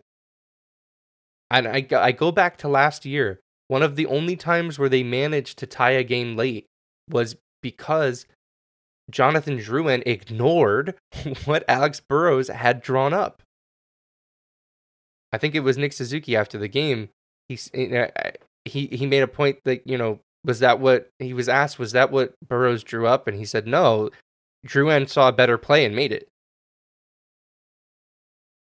And 1.49 1.67
I, 1.67 1.85
I 1.91 2.11
go 2.11 2.31
back 2.31 2.57
to 2.57 2.67
last 2.67 3.05
year. 3.05 3.39
One 3.71 3.83
of 3.83 3.95
the 3.95 4.05
only 4.07 4.35
times 4.35 4.77
where 4.77 4.89
they 4.89 5.01
managed 5.01 5.57
to 5.59 5.65
tie 5.65 5.91
a 5.91 6.03
game 6.03 6.35
late 6.35 6.65
was 7.09 7.37
because 7.61 8.25
Jonathan 9.09 9.59
Drouin 9.59 10.03
ignored 10.05 10.95
what 11.45 11.63
Alex 11.69 12.01
Burrows 12.01 12.49
had 12.49 12.81
drawn 12.81 13.13
up. 13.13 13.41
I 15.31 15.37
think 15.37 15.55
it 15.55 15.61
was 15.61 15.77
Nick 15.77 15.93
Suzuki 15.93 16.35
after 16.35 16.57
the 16.57 16.67
game. 16.67 17.11
He 17.47 17.57
eh, 17.73 17.87
eh, 17.95 18.07
eh, 18.13 18.31
he 18.65 18.87
he 18.87 19.05
made 19.05 19.23
a 19.23 19.27
point 19.27 19.59
that 19.63 19.87
you 19.87 19.97
know 19.97 20.19
was 20.43 20.59
that 20.59 20.81
what 20.81 21.07
he 21.19 21.33
was 21.33 21.47
asked 21.47 21.79
was 21.79 21.93
that 21.93 22.11
what 22.11 22.33
Burrows 22.45 22.83
drew 22.83 23.07
up 23.07 23.25
and 23.25 23.37
he 23.37 23.45
said 23.45 23.67
no. 23.67 24.09
Drouin 24.67 25.07
saw 25.07 25.29
a 25.29 25.31
better 25.31 25.57
play 25.57 25.85
and 25.85 25.95
made 25.95 26.11
it. 26.11 26.27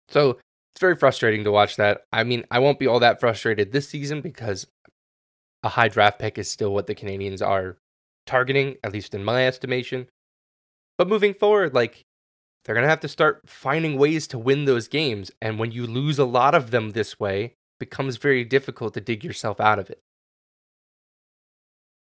So 0.10 0.40
it's 0.74 0.82
very 0.82 0.96
frustrating 0.96 1.44
to 1.44 1.52
watch 1.52 1.76
that. 1.76 2.02
I 2.12 2.24
mean, 2.24 2.46
I 2.50 2.58
won't 2.58 2.80
be 2.80 2.88
all 2.88 3.00
that 3.00 3.20
frustrated 3.20 3.72
this 3.72 3.90
season 3.90 4.22
because 4.22 4.66
a 5.68 5.70
high 5.70 5.90
draft 5.90 6.18
pick 6.18 6.38
is 6.38 6.50
still 6.50 6.74
what 6.74 6.88
the 6.88 6.96
Canadians 6.96 7.42
are 7.42 7.78
targeting, 8.26 8.78
at 8.84 8.94
least 8.94 9.14
in 9.14 9.24
my 9.24 9.46
estimation. 9.46 10.08
But 10.98 11.10
moving 11.10 11.34
forward, 11.34 11.74
like 11.74 12.06
they're 12.64 12.74
going 12.74 12.86
to 12.86 12.90
have 12.90 13.02
to 13.02 13.10
start 13.10 13.42
finding 13.46 13.98
ways 13.98 14.28
to 14.28 14.40
win 14.40 14.64
those 14.64 14.88
games. 14.88 15.30
And 15.42 15.60
when 15.60 15.72
you 15.72 15.86
lose 15.86 16.18
a 16.18 16.26
lot 16.26 16.56
of 16.56 16.72
them 16.72 16.92
this 16.92 17.20
way, 17.20 17.44
it 17.44 17.54
becomes 17.80 18.16
very 18.16 18.46
difficult 18.46 18.94
to 18.94 19.02
dig 19.02 19.26
yourself 19.26 19.60
out 19.60 19.78
of 19.78 19.90
it. 19.90 20.00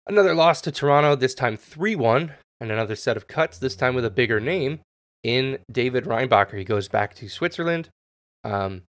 Another 0.08 0.36
loss 0.36 0.62
to 0.62 0.71
Toronto, 0.71 1.15
this 1.15 1.34
time 1.34 1.58
3 1.58 1.95
1, 1.95 2.34
and 2.62 2.71
another 2.71 2.95
set 2.95 3.17
of 3.17 3.28
cuts, 3.28 3.58
this 3.58 3.75
time 3.75 3.95
with 3.95 4.06
a 4.06 4.12
bigger 4.12 4.39
name 4.39 4.82
in 5.23 5.58
David 5.71 6.06
Reinbacher. 6.06 6.58
He 6.60 6.63
goes 6.63 6.88
back 6.88 7.15
to 7.15 7.28
Switzerland. 7.28 7.89
Um, 8.43 8.84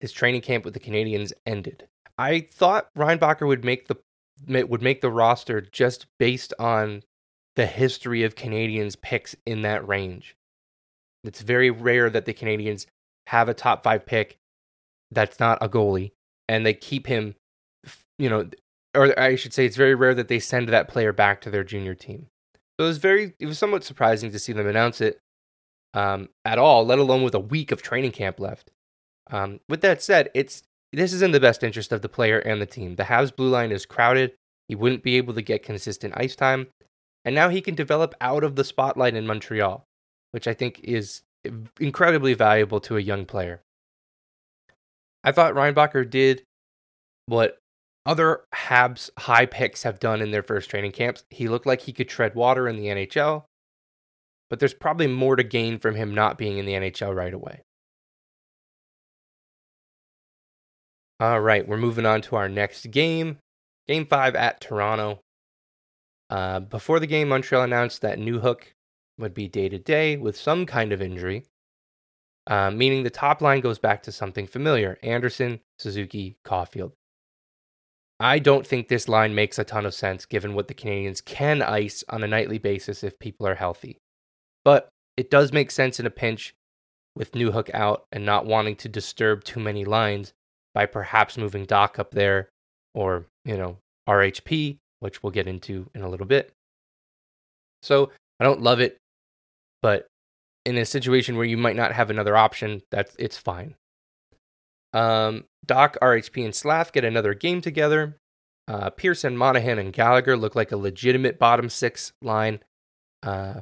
his 0.00 0.12
training 0.12 0.40
camp 0.40 0.64
with 0.64 0.72
the 0.72 0.80
Canadians 0.80 1.34
ended. 1.44 1.86
I 2.18 2.40
thought 2.40 2.92
Reinbacher 2.94 3.46
would 3.46 3.64
make 3.64 3.88
the 3.88 3.96
would 4.46 4.82
make 4.82 5.00
the 5.00 5.10
roster 5.10 5.60
just 5.60 6.06
based 6.18 6.52
on 6.58 7.02
the 7.56 7.66
history 7.66 8.22
of 8.22 8.36
Canadians 8.36 8.96
picks 8.96 9.34
in 9.46 9.62
that 9.62 9.86
range. 9.86 10.36
It's 11.24 11.40
very 11.40 11.70
rare 11.70 12.10
that 12.10 12.26
the 12.26 12.34
Canadians 12.34 12.86
have 13.28 13.48
a 13.48 13.54
top 13.54 13.82
five 13.82 14.06
pick 14.06 14.38
that's 15.10 15.40
not 15.40 15.58
a 15.60 15.68
goalie 15.68 16.12
and 16.48 16.64
they 16.64 16.74
keep 16.74 17.06
him, 17.06 17.34
you 18.18 18.28
know, 18.28 18.48
or 18.94 19.18
I 19.18 19.36
should 19.36 19.52
say, 19.52 19.66
it's 19.66 19.76
very 19.76 19.94
rare 19.94 20.14
that 20.14 20.28
they 20.28 20.38
send 20.38 20.68
that 20.68 20.88
player 20.88 21.12
back 21.12 21.40
to 21.42 21.50
their 21.50 21.64
junior 21.64 21.94
team. 21.94 22.26
So 22.78 22.84
it 22.84 22.88
was 22.88 22.98
very, 22.98 23.34
it 23.38 23.46
was 23.46 23.58
somewhat 23.58 23.84
surprising 23.84 24.30
to 24.32 24.38
see 24.38 24.52
them 24.52 24.66
announce 24.66 25.00
it 25.00 25.20
um, 25.94 26.28
at 26.44 26.58
all, 26.58 26.84
let 26.84 26.98
alone 26.98 27.22
with 27.22 27.34
a 27.34 27.40
week 27.40 27.72
of 27.72 27.82
training 27.82 28.12
camp 28.12 28.38
left. 28.38 28.70
Um, 29.30 29.60
with 29.68 29.80
that 29.80 30.02
said, 30.02 30.30
it's 30.34 30.62
this 30.92 31.12
is 31.12 31.22
in 31.22 31.32
the 31.32 31.40
best 31.40 31.62
interest 31.62 31.92
of 31.92 32.02
the 32.02 32.08
player 32.08 32.38
and 32.38 32.60
the 32.60 32.66
team. 32.66 32.96
The 32.96 33.04
Habs 33.04 33.34
blue 33.34 33.48
line 33.48 33.72
is 33.72 33.86
crowded. 33.86 34.32
He 34.68 34.74
wouldn't 34.74 35.02
be 35.02 35.16
able 35.16 35.34
to 35.34 35.42
get 35.42 35.62
consistent 35.62 36.14
ice 36.16 36.34
time 36.34 36.68
and 37.26 37.34
now 37.34 37.48
he 37.48 37.60
can 37.60 37.74
develop 37.74 38.14
out 38.20 38.44
of 38.44 38.54
the 38.54 38.62
spotlight 38.62 39.16
in 39.16 39.26
Montreal, 39.26 39.84
which 40.30 40.46
I 40.46 40.54
think 40.54 40.78
is 40.84 41.22
incredibly 41.80 42.34
valuable 42.34 42.80
to 42.82 42.96
a 42.96 43.00
young 43.00 43.26
player. 43.26 43.62
I 45.24 45.32
thought 45.32 45.54
Reinbacher 45.54 46.08
did 46.08 46.44
what 47.26 47.58
other 48.06 48.44
Habs 48.54 49.10
high 49.18 49.46
picks 49.46 49.82
have 49.82 49.98
done 49.98 50.22
in 50.22 50.30
their 50.30 50.44
first 50.44 50.70
training 50.70 50.92
camps. 50.92 51.24
He 51.30 51.48
looked 51.48 51.66
like 51.66 51.80
he 51.80 51.92
could 51.92 52.08
tread 52.08 52.36
water 52.36 52.68
in 52.68 52.76
the 52.76 52.86
NHL, 52.86 53.42
but 54.48 54.60
there's 54.60 54.72
probably 54.72 55.08
more 55.08 55.34
to 55.34 55.42
gain 55.42 55.80
from 55.80 55.96
him 55.96 56.14
not 56.14 56.38
being 56.38 56.58
in 56.58 56.64
the 56.64 56.74
NHL 56.74 57.12
right 57.12 57.34
away. 57.34 57.62
All 61.18 61.40
right, 61.40 61.66
we're 61.66 61.78
moving 61.78 62.04
on 62.04 62.20
to 62.22 62.36
our 62.36 62.48
next 62.48 62.90
game. 62.90 63.38
Game 63.88 64.04
five 64.04 64.34
at 64.34 64.60
Toronto. 64.60 65.20
Uh, 66.28 66.60
before 66.60 67.00
the 67.00 67.06
game, 67.06 67.28
Montreal 67.28 67.62
announced 67.62 68.02
that 68.02 68.18
Newhook 68.18 68.62
would 69.18 69.32
be 69.32 69.48
day 69.48 69.70
to 69.70 69.78
day 69.78 70.18
with 70.18 70.36
some 70.36 70.66
kind 70.66 70.92
of 70.92 71.00
injury, 71.00 71.44
uh, 72.46 72.70
meaning 72.70 73.02
the 73.02 73.10
top 73.10 73.40
line 73.40 73.60
goes 73.60 73.78
back 73.78 74.02
to 74.02 74.12
something 74.12 74.46
familiar 74.46 74.98
Anderson, 75.02 75.60
Suzuki, 75.78 76.36
Caufield. 76.44 76.92
I 78.20 78.38
don't 78.38 78.66
think 78.66 78.88
this 78.88 79.08
line 79.08 79.34
makes 79.34 79.58
a 79.58 79.64
ton 79.64 79.86
of 79.86 79.94
sense 79.94 80.26
given 80.26 80.54
what 80.54 80.68
the 80.68 80.74
Canadiens 80.74 81.24
can 81.24 81.62
ice 81.62 82.04
on 82.10 82.24
a 82.24 82.28
nightly 82.28 82.58
basis 82.58 83.02
if 83.02 83.18
people 83.18 83.46
are 83.46 83.54
healthy. 83.54 83.98
But 84.64 84.88
it 85.16 85.30
does 85.30 85.52
make 85.52 85.70
sense 85.70 85.98
in 85.98 86.06
a 86.06 86.10
pinch 86.10 86.54
with 87.14 87.32
Newhook 87.32 87.70
out 87.72 88.04
and 88.12 88.26
not 88.26 88.44
wanting 88.44 88.76
to 88.76 88.88
disturb 88.88 89.44
too 89.44 89.60
many 89.60 89.84
lines 89.86 90.34
by 90.76 90.84
perhaps 90.84 91.38
moving 91.38 91.64
Dach 91.64 91.98
up 91.98 92.10
there 92.10 92.50
or, 92.94 93.24
you 93.46 93.56
know, 93.56 93.78
RHP 94.06 94.76
which 95.00 95.22
we'll 95.22 95.30
get 95.30 95.46
into 95.46 95.88
in 95.94 96.02
a 96.02 96.08
little 96.08 96.26
bit. 96.26 96.52
So 97.82 98.10
I 98.40 98.44
don't 98.44 98.62
love 98.62 98.80
it, 98.80 98.98
but 99.82 100.06
in 100.64 100.76
a 100.76 100.84
situation 100.84 101.36
where 101.36 101.46
you 101.46 101.56
might 101.56 101.76
not 101.76 101.92
have 101.92 102.10
another 102.10 102.36
option, 102.36 102.82
that's 102.90 103.14
it's 103.18 103.36
fine. 103.36 103.74
Um, 104.92 105.44
Dach, 105.66 105.96
RHP, 106.00 106.44
and 106.44 106.54
Slav 106.54 106.92
get 106.92 107.04
another 107.04 107.34
game 107.34 107.60
together. 107.60 108.16
Uh, 108.66 108.90
Pearson, 108.90 109.36
Monahan, 109.36 109.78
and 109.78 109.92
Gallagher 109.92 110.36
look 110.36 110.56
like 110.56 110.72
a 110.72 110.76
legitimate 110.76 111.38
bottom 111.38 111.68
six 111.68 112.12
line. 112.20 112.60
Uh, 113.22 113.60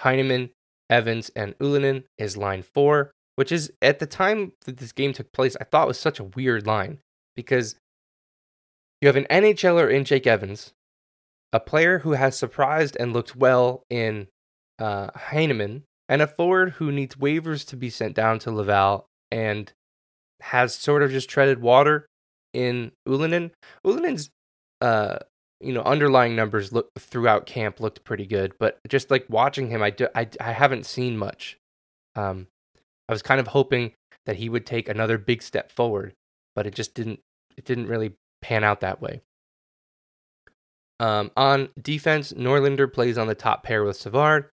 Heineman, 0.00 0.50
Evans, 0.90 1.30
and 1.34 1.58
Ylönen 1.58 2.04
is 2.18 2.36
line 2.36 2.62
four, 2.62 3.10
which 3.36 3.52
is 3.52 3.72
at 3.82 3.98
the 3.98 4.06
time 4.06 4.52
that 4.64 4.78
this 4.78 4.92
game 4.92 5.12
took 5.12 5.32
place, 5.32 5.56
I 5.60 5.64
thought 5.64 5.88
was 5.88 5.98
such 5.98 6.20
a 6.20 6.24
weird 6.24 6.66
line 6.66 6.98
because 7.36 7.76
you 9.00 9.08
have 9.08 9.16
an 9.16 9.26
NHLer 9.30 9.92
in 9.92 10.04
Jake 10.04 10.26
Evans, 10.26 10.72
a 11.52 11.60
player 11.60 12.00
who 12.00 12.12
has 12.12 12.36
surprised 12.36 12.96
and 12.98 13.12
looked 13.12 13.36
well 13.36 13.82
in 13.90 14.28
uh, 14.78 15.10
Heineman, 15.14 15.84
and 16.08 16.22
a 16.22 16.26
forward 16.26 16.70
who 16.72 16.92
needs 16.92 17.16
waivers 17.16 17.66
to 17.68 17.76
be 17.76 17.90
sent 17.90 18.14
down 18.14 18.38
to 18.40 18.50
Laval 18.50 19.06
and 19.30 19.72
has 20.40 20.74
sort 20.74 21.02
of 21.02 21.10
just 21.10 21.28
treaded 21.28 21.60
water 21.60 22.06
in 22.52 22.92
Ylönen. 23.08 23.50
Ylönen's 23.84 24.30
uh, 24.80 25.18
you 25.60 25.72
know 25.72 25.82
underlying 25.82 26.36
numbers 26.36 26.72
look 26.72 26.88
throughout 26.98 27.46
camp 27.46 27.80
looked 27.80 28.04
pretty 28.04 28.26
good, 28.26 28.54
but 28.58 28.78
just 28.88 29.10
like 29.10 29.26
watching 29.28 29.68
him, 29.68 29.82
I, 29.82 29.90
do, 29.90 30.08
I, 30.14 30.28
I 30.40 30.52
haven't 30.52 30.86
seen 30.86 31.16
much. 31.16 31.58
Um, 32.16 32.46
I 33.08 33.12
was 33.12 33.22
kind 33.22 33.40
of 33.40 33.48
hoping 33.48 33.92
that 34.26 34.36
he 34.36 34.48
would 34.48 34.66
take 34.66 34.88
another 34.88 35.18
big 35.18 35.42
step 35.42 35.70
forward, 35.70 36.14
but 36.54 36.66
it 36.66 36.74
just 36.74 36.94
didn't. 36.94 37.20
It 37.56 37.64
didn't 37.64 37.86
really 37.86 38.14
pan 38.42 38.64
out 38.64 38.80
that 38.80 39.00
way. 39.00 39.22
Um, 41.00 41.30
on 41.36 41.68
defense, 41.80 42.32
Norlinder 42.32 42.92
plays 42.92 43.18
on 43.18 43.26
the 43.26 43.34
top 43.34 43.62
pair 43.62 43.84
with 43.84 43.96
Savard. 43.96 44.50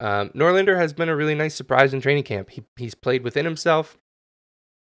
Um, 0.00 0.30
Norlinder 0.30 0.76
has 0.76 0.92
been 0.92 1.08
a 1.08 1.16
really 1.16 1.34
nice 1.34 1.54
surprise 1.54 1.94
in 1.94 2.00
training 2.00 2.24
camp. 2.24 2.50
He, 2.50 2.64
he's 2.76 2.94
played 2.94 3.22
within 3.22 3.44
himself. 3.44 3.96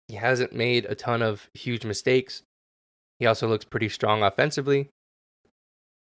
He 0.08 0.16
hasn't 0.16 0.54
made 0.54 0.86
a 0.86 0.94
ton 0.94 1.22
of 1.22 1.50
huge 1.54 1.84
mistakes. 1.84 2.42
He 3.18 3.26
also 3.26 3.48
looks 3.48 3.64
pretty 3.64 3.88
strong 3.88 4.22
offensively. 4.22 4.90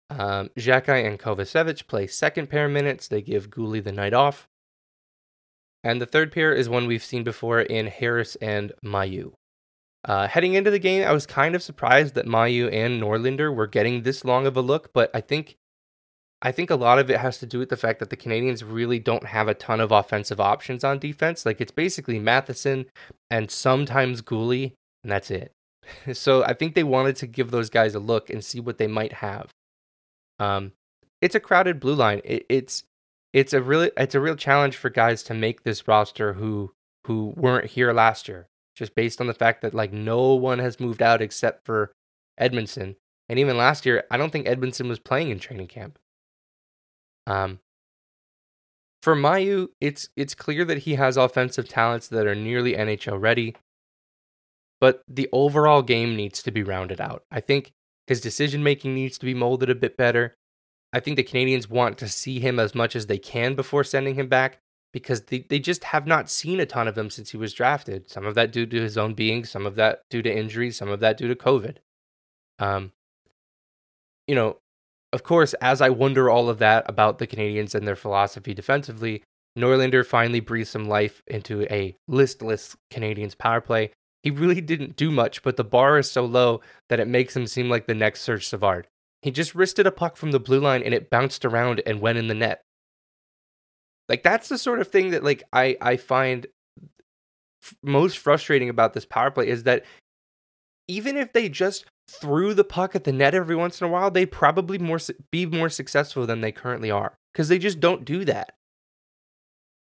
Um, 0.09 0.49
Xhekaj 0.57 1.05
and 1.05 1.19
Kovacevic 1.19 1.87
play 1.87 2.07
second 2.07 2.49
pair 2.49 2.69
minutes. 2.69 3.07
They 3.07 3.21
give 3.21 3.49
Guhle 3.49 3.83
the 3.83 3.91
night 3.91 4.13
off. 4.13 4.47
And 5.87 6.01
the 6.01 6.05
third 6.05 6.33
pair 6.33 6.53
is 6.53 6.67
one 6.67 6.85
we've 6.85 7.01
seen 7.01 7.23
before 7.23 7.61
in 7.61 7.87
Harris 7.87 8.35
and 8.41 8.73
Mailloux. 8.83 9.31
Uh, 10.03 10.27
heading 10.27 10.53
into 10.53 10.69
the 10.69 10.79
game, 10.79 11.07
I 11.07 11.13
was 11.13 11.25
kind 11.25 11.55
of 11.55 11.63
surprised 11.63 12.13
that 12.15 12.25
Mailloux 12.25 12.69
and 12.73 13.01
Norlinder 13.01 13.55
were 13.55 13.67
getting 13.67 14.01
this 14.01 14.25
long 14.25 14.45
of 14.45 14.57
a 14.57 14.61
look, 14.61 14.91
but 14.91 15.09
I 15.13 15.21
think 15.21 15.55
I 16.41 16.51
think 16.51 16.69
a 16.69 16.75
lot 16.75 16.99
of 16.99 17.09
it 17.09 17.21
has 17.21 17.37
to 17.37 17.45
do 17.45 17.57
with 17.57 17.69
the 17.69 17.77
fact 17.77 17.99
that 17.99 18.09
the 18.09 18.17
Canadians 18.17 18.65
really 18.65 18.99
don't 18.99 19.27
have 19.27 19.47
a 19.47 19.53
ton 19.53 19.79
of 19.79 19.93
offensive 19.93 20.41
options 20.41 20.83
on 20.83 20.99
defense. 20.99 21.45
Like 21.45 21.61
it's 21.61 21.71
basically 21.71 22.19
Matheson 22.19 22.87
and 23.31 23.49
sometimes 23.49 24.21
Guhle, 24.21 24.73
and 25.03 25.11
that's 25.11 25.31
it. 25.31 25.53
so 26.11 26.43
I 26.43 26.53
think 26.53 26.75
they 26.75 26.83
wanted 26.83 27.15
to 27.15 27.27
give 27.27 27.51
those 27.51 27.69
guys 27.69 27.95
a 27.95 27.99
look 27.99 28.29
and 28.29 28.43
see 28.43 28.59
what 28.59 28.77
they 28.77 28.87
might 28.87 29.13
have. 29.13 29.51
Um, 30.37 30.73
it's 31.21 31.35
a 31.35 31.39
crowded 31.39 31.79
blue 31.79 31.95
line. 31.95 32.19
It, 32.25 32.45
it's 32.49 32.83
it's 33.33 33.53
a 33.53 33.61
really 33.61 33.91
it's 33.97 34.15
a 34.15 34.19
real 34.19 34.35
challenge 34.35 34.75
for 34.75 34.89
guys 34.89 35.23
to 35.23 35.33
make 35.33 35.63
this 35.63 35.87
roster 35.87 36.33
who 36.33 36.73
who 37.05 37.33
weren't 37.37 37.71
here 37.71 37.93
last 37.93 38.27
year, 38.27 38.47
just 38.75 38.95
based 38.95 39.21
on 39.21 39.27
the 39.27 39.33
fact 39.33 39.61
that 39.61 39.73
like 39.73 39.93
no 39.93 40.33
one 40.33 40.59
has 40.59 40.79
moved 40.79 41.01
out 41.01 41.21
except 41.21 41.65
for 41.65 41.91
Edmundson. 42.39 42.95
And 43.29 43.39
even 43.39 43.57
last 43.57 43.85
year, 43.85 44.05
I 44.09 44.17
don't 44.17 44.31
think 44.31 44.47
Edmundson 44.47 44.87
was 44.87 44.99
playing 44.99 45.29
in 45.29 45.39
training 45.39 45.67
camp. 45.67 45.99
Um, 47.25 47.59
for 49.01 49.15
Mailloux, 49.15 49.69
it's 49.79 50.09
it's 50.15 50.35
clear 50.35 50.65
that 50.65 50.79
he 50.79 50.95
has 50.95 51.17
offensive 51.17 51.67
talents 51.67 52.07
that 52.07 52.25
are 52.25 52.35
nearly 52.35 52.73
NHL 52.73 53.21
ready, 53.21 53.55
but 54.79 55.03
the 55.07 55.29
overall 55.31 55.81
game 55.81 56.15
needs 56.15 56.41
to 56.43 56.51
be 56.51 56.63
rounded 56.63 57.01
out. 57.01 57.23
I 57.31 57.41
think 57.41 57.73
his 58.07 58.21
decision 58.21 58.63
making 58.63 58.95
needs 58.95 59.17
to 59.17 59.25
be 59.25 59.33
molded 59.33 59.69
a 59.69 59.75
bit 59.75 59.97
better. 59.97 60.35
I 60.97 60.99
think 60.99 61.15
the 61.15 61.23
Canadians 61.23 61.69
want 61.69 61.97
to 61.99 62.07
see 62.07 62.39
him 62.39 62.59
as 62.59 62.73
much 62.73 62.95
as 62.95 63.05
they 63.05 63.19
can 63.19 63.53
before 63.53 63.83
sending 63.83 64.15
him 64.15 64.27
back 64.27 64.59
because 64.91 65.21
they, 65.21 65.45
they 65.47 65.59
just 65.59 65.83
have 65.85 66.07
not 66.07 66.29
seen 66.29 66.59
a 66.59 66.65
ton 66.65 66.87
of 66.87 66.97
him 66.97 67.11
since 67.11 67.29
he 67.29 67.37
was 67.37 67.53
drafted. 67.53 68.09
Some 68.09 68.25
of 68.25 68.33
that 68.35 68.51
due 68.51 68.65
to 68.65 68.81
his 68.81 68.97
own 68.97 69.13
being, 69.13 69.45
some 69.45 69.67
of 69.67 69.75
that 69.75 70.01
due 70.09 70.23
to 70.23 70.35
injuries, 70.35 70.75
some 70.75 70.89
of 70.89 70.99
that 71.01 71.17
due 71.17 71.27
to 71.27 71.35
COVID. 71.35 71.77
Um, 72.57 72.93
you 74.27 74.33
know, 74.33 74.57
of 75.13 75.21
course, 75.21 75.53
as 75.55 75.81
I 75.81 75.89
wonder 75.89 76.29
all 76.29 76.49
of 76.49 76.57
that 76.59 76.89
about 76.89 77.19
the 77.19 77.27
Canadians 77.27 77.75
and 77.75 77.87
their 77.87 77.95
philosophy 77.95 78.55
defensively, 78.55 79.23
Norlinder 79.57 80.05
finally 80.05 80.39
breathed 80.39 80.69
some 80.69 80.87
life 80.87 81.21
into 81.27 81.63
a 81.71 81.95
listless 82.07 82.75
Canadiens 82.91 83.37
power 83.37 83.61
play. 83.61 83.91
He 84.23 84.31
really 84.31 84.61
didn't 84.61 84.95
do 84.95 85.11
much, 85.11 85.43
but 85.43 85.57
the 85.57 85.63
bar 85.63 85.97
is 85.97 86.11
so 86.11 86.25
low 86.25 86.61
that 86.89 86.99
it 86.99 87.07
makes 87.07 87.35
him 87.35 87.47
seem 87.47 87.69
like 87.69 87.87
the 87.87 87.93
next 87.93 88.21
Serge 88.21 88.47
Savard. 88.47 88.87
He 89.21 89.31
just 89.31 89.55
wristed 89.55 89.87
a 89.87 89.91
puck 89.91 90.15
from 90.15 90.31
the 90.31 90.39
blue 90.39 90.59
line 90.59 90.83
and 90.83 90.93
it 90.93 91.09
bounced 91.09 91.43
around 91.43 91.81
and 91.85 92.01
went 92.01 92.17
in 92.17 92.27
the 92.27 92.33
net. 92.33 92.61
Like 94.09 94.23
that's 94.23 94.49
the 94.49 94.57
sort 94.57 94.79
of 94.79 94.87
thing 94.87 95.11
that 95.11 95.23
like 95.23 95.43
I 95.51 95.75
I 95.81 95.97
find 95.97 96.47
f- 97.63 97.75
most 97.83 98.17
frustrating 98.17 98.69
about 98.69 98.93
this 98.93 99.05
power 99.05 99.31
play 99.31 99.47
is 99.47 99.63
that 99.63 99.83
even 100.87 101.17
if 101.17 101.33
they 101.33 101.49
just 101.49 101.85
threw 102.09 102.53
the 102.53 102.63
puck 102.63 102.95
at 102.95 103.03
the 103.03 103.11
net 103.11 103.35
every 103.35 103.55
once 103.55 103.81
in 103.81 103.87
a 103.87 103.89
while, 103.89 104.09
they'd 104.09 104.31
probably 104.31 104.77
more 104.77 104.99
be 105.31 105.45
more 105.45 105.69
successful 105.69 106.25
than 106.25 106.41
they 106.41 106.51
currently 106.51 106.89
are 106.91 107.15
because 107.33 107.49
they 107.49 107.59
just 107.59 107.79
don't 107.79 108.05
do 108.05 108.23
that. 108.25 108.53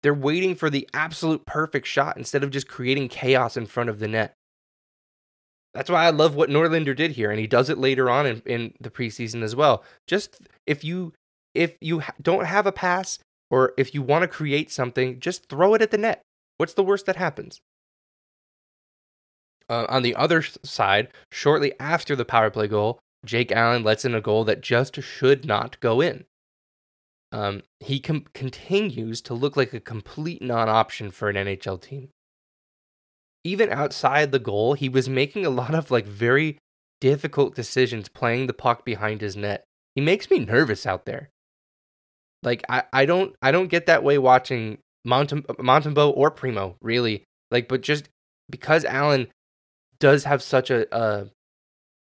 They're 0.01 0.13
waiting 0.13 0.55
for 0.55 0.69
the 0.69 0.89
absolute 0.93 1.45
perfect 1.45 1.85
shot 1.85 2.17
instead 2.17 2.43
of 2.43 2.51
just 2.51 2.67
creating 2.67 3.09
chaos 3.09 3.57
in 3.57 3.65
front 3.65 3.89
of 3.89 3.99
the 3.99 4.07
net. 4.07 4.33
That's 5.73 5.89
why 5.89 6.05
I 6.05 6.09
love 6.09 6.35
what 6.35 6.49
Norlinder 6.49 6.95
did 6.95 7.11
here, 7.11 7.29
and 7.29 7.39
he 7.39 7.47
does 7.47 7.69
it 7.69 7.77
later 7.77 8.09
on 8.09 8.25
in, 8.25 8.41
in 8.45 8.73
the 8.79 8.89
preseason 8.89 9.43
as 9.43 9.55
well. 9.55 9.83
Just 10.07 10.41
if 10.65 10.83
you 10.83 11.13
if 11.53 11.75
you 11.81 12.01
don't 12.21 12.45
have 12.45 12.65
a 12.65 12.71
pass 12.71 13.19
or 13.51 13.73
if 13.77 13.93
you 13.93 14.01
want 14.01 14.23
to 14.23 14.27
create 14.27 14.71
something, 14.71 15.19
just 15.19 15.49
throw 15.49 15.73
it 15.73 15.81
at 15.81 15.91
the 15.91 15.97
net. 15.97 16.21
What's 16.57 16.73
the 16.73 16.83
worst 16.83 17.05
that 17.05 17.15
happens? 17.15 17.59
Uh, 19.69 19.85
on 19.89 20.01
the 20.01 20.15
other 20.15 20.43
side, 20.63 21.09
shortly 21.31 21.73
after 21.79 22.15
the 22.15 22.25
power 22.25 22.49
play 22.49 22.67
goal, 22.67 22.99
Jake 23.25 23.51
Allen 23.51 23.83
lets 23.83 24.05
in 24.05 24.15
a 24.15 24.21
goal 24.21 24.43
that 24.45 24.61
just 24.61 25.01
should 25.01 25.45
not 25.45 25.79
go 25.79 26.01
in. 26.01 26.25
Um, 27.31 27.61
he 27.79 27.99
com- 27.99 28.25
continues 28.33 29.21
to 29.21 29.33
look 29.35 29.55
like 29.55 29.73
a 29.73 29.79
complete 29.79 30.41
non 30.41 30.67
option 30.67 31.11
for 31.11 31.29
an 31.29 31.35
NHL 31.35 31.79
team. 31.79 32.09
Even 33.49 33.71
outside 33.71 34.31
the 34.31 34.37
goal, 34.37 34.75
he 34.75 34.89
was 34.89 35.09
making 35.09 35.43
a 35.43 35.49
lot 35.49 35.73
of 35.73 35.89
like 35.89 36.05
very 36.05 36.59
difficult 37.01 37.55
decisions 37.55 38.07
playing 38.09 38.45
the 38.45 38.53
puck 38.53 38.85
behind 38.85 39.21
his 39.21 39.35
net. 39.35 39.63
He 39.95 40.01
makes 40.01 40.29
me 40.29 40.37
nervous 40.37 40.85
out 40.85 41.05
there. 41.05 41.29
Like 42.43 42.63
I, 42.69 42.83
I 42.93 43.05
don't 43.05 43.35
I 43.41 43.51
don't 43.51 43.67
get 43.67 43.87
that 43.87 44.03
way 44.03 44.17
watching 44.19 44.77
Montembeault 45.07 46.13
or 46.15 46.29
Primeau 46.29 46.75
really. 46.81 47.23
Like, 47.49 47.67
but 47.67 47.81
just 47.81 48.09
because 48.51 48.85
Allen 48.85 49.27
does 49.99 50.25
have 50.25 50.43
such 50.43 50.69
a, 50.69 50.85
a 50.95 51.31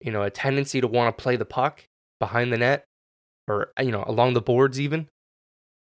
you 0.01 0.13
know 0.13 0.23
a 0.23 0.31
tendency 0.31 0.83
to 0.83 0.87
want 0.87 1.17
to 1.17 1.23
play 1.23 1.37
the 1.37 1.45
puck 1.45 1.85
behind 2.21 2.53
the 2.53 2.59
net 2.59 2.85
or 3.49 3.73
you 3.81 3.91
know 3.91 4.05
along 4.07 4.35
the 4.35 4.41
boards 4.41 4.81
even 4.81 5.09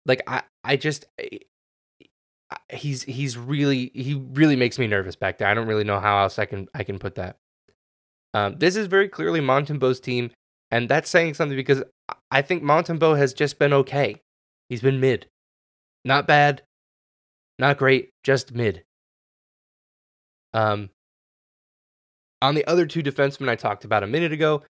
like 0.07 0.23
i 0.27 0.43
i 0.65 0.77
just 0.77 1.05
eh, 1.19 1.39
he's 2.71 3.03
he's 3.05 3.37
really 3.37 3.91
he 3.95 4.15
really 4.33 4.57
makes 4.57 4.79
me 4.79 4.87
nervous 4.87 5.17
back 5.17 5.39
there. 5.39 5.49
I 5.49 5.55
don't 5.55 5.69
really 5.69 5.85
know 5.85 6.01
how 6.01 6.23
else 6.23 6.39
i 6.39 6.45
can 6.47 6.69
i 6.75 6.85
can 6.85 6.99
put 6.99 7.15
that. 7.17 7.37
Um, 8.33 8.57
this 8.59 8.77
is 8.77 8.87
very 8.87 9.09
clearly 9.09 9.41
Montembeault's 9.41 10.01
team 10.01 10.31
and 10.71 10.89
that's 10.89 11.11
saying 11.11 11.35
something 11.35 11.57
because 11.57 11.83
i 12.31 12.43
think 12.43 12.63
Montembeault 12.63 13.19
has 13.19 13.35
just 13.35 13.59
been 13.59 13.73
okay. 13.73 14.21
He's 14.69 14.83
been 14.83 15.01
mid. 15.01 15.29
Not 16.05 16.27
bad 16.27 16.63
not 17.61 17.77
great 17.77 18.11
just 18.25 18.55
mid. 18.55 18.85
Um 20.53 20.91
on 22.43 22.55
the 22.55 22.65
other 22.67 22.87
two 22.87 23.03
defensemen 23.03 23.49
I 23.51 23.55
talked 23.55 23.85
about 23.85 24.03
a 24.03 24.07
minute 24.07 24.33
ago, 24.33 24.63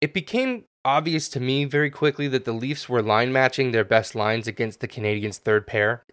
it 0.00 0.12
became 0.12 0.64
obvious 0.84 1.28
to 1.30 1.40
me 1.40 1.64
very 1.64 1.90
quickly 1.90 2.26
that 2.28 2.44
the 2.44 2.52
Leafs 2.52 2.88
were 2.88 3.00
line 3.00 3.32
matching 3.32 3.70
their 3.70 3.84
best 3.84 4.14
lines 4.14 4.48
against 4.48 4.80
the 4.80 4.88
Canadiens' 4.88 5.38
third 5.38 5.66
pair. 5.66 6.04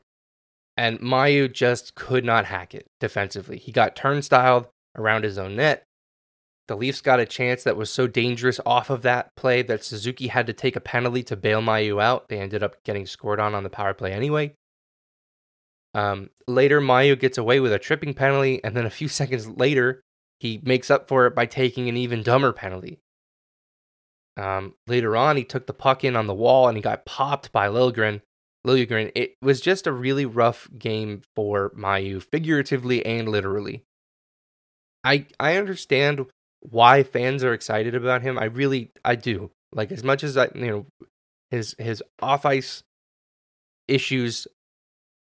And 0.81 0.99
Mailloux 0.99 1.53
just 1.53 1.93
could 1.93 2.25
not 2.25 2.45
hack 2.45 2.73
it 2.73 2.87
defensively. 2.99 3.59
He 3.59 3.71
got 3.71 3.95
turnstiled 3.95 4.65
around 4.97 5.23
his 5.23 5.37
own 5.37 5.55
net. 5.55 5.83
The 6.67 6.75
Leafs 6.75 7.01
got 7.01 7.19
a 7.19 7.25
chance 7.27 7.63
that 7.65 7.77
was 7.77 7.91
so 7.91 8.07
dangerous 8.07 8.59
off 8.65 8.89
of 8.89 9.03
that 9.03 9.29
play 9.35 9.61
that 9.61 9.83
Suzuki 9.83 10.29
had 10.29 10.47
to 10.47 10.53
take 10.53 10.75
a 10.75 10.79
penalty 10.79 11.21
to 11.21 11.35
bail 11.35 11.61
Mailloux 11.61 12.01
out. 12.01 12.29
They 12.29 12.39
ended 12.39 12.63
up 12.63 12.83
getting 12.83 13.05
scored 13.05 13.39
on 13.39 13.53
on 13.53 13.61
the 13.61 13.69
power 13.69 13.93
play 13.93 14.11
anyway. 14.11 14.55
Um, 15.93 16.31
later, 16.47 16.81
Mailloux 16.81 17.19
gets 17.19 17.37
away 17.37 17.59
with 17.59 17.73
a 17.73 17.77
tripping 17.77 18.15
penalty, 18.15 18.59
and 18.63 18.75
then 18.75 18.87
a 18.87 18.89
few 18.89 19.07
seconds 19.19 19.47
later, 19.47 20.01
he 20.39 20.61
makes 20.63 20.89
up 20.89 21.07
for 21.07 21.27
it 21.27 21.35
by 21.35 21.45
taking 21.45 21.89
an 21.89 21.97
even 21.97 22.23
dumber 22.23 22.53
penalty. 22.53 22.97
Um, 24.35 24.73
later 24.87 25.15
on, 25.15 25.37
he 25.37 25.43
took 25.43 25.67
the 25.67 25.73
puck 25.73 26.03
in 26.03 26.15
on 26.15 26.25
the 26.25 26.33
wall 26.33 26.67
and 26.67 26.75
he 26.75 26.81
got 26.81 27.05
popped 27.05 27.51
by 27.51 27.67
Liljegren. 27.67 28.21
Liljegren. 28.65 29.11
It 29.15 29.35
was 29.41 29.61
just 29.61 29.87
a 29.87 29.91
really 29.91 30.25
rough 30.25 30.69
game 30.77 31.21
for 31.35 31.71
Mailloux, 31.71 32.23
figuratively 32.23 33.05
and 33.05 33.27
literally. 33.27 33.83
I 35.03 35.25
I 35.39 35.57
understand 35.57 36.27
why 36.59 37.03
fans 37.03 37.43
are 37.43 37.53
excited 37.53 37.95
about 37.95 38.21
him. 38.21 38.37
I 38.37 38.45
really 38.45 38.91
I 39.03 39.15
do. 39.15 39.51
Like 39.73 39.91
as 39.91 40.03
much 40.03 40.23
as 40.23 40.37
I 40.37 40.49
you 40.53 40.67
know 40.67 40.85
his 41.49 41.75
his 41.79 42.03
off 42.21 42.45
ice 42.45 42.83
issues 43.87 44.47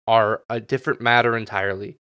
are 0.06 0.42
a 0.50 0.60
different 0.60 1.00
matter 1.00 1.36
entirely. 1.36 1.96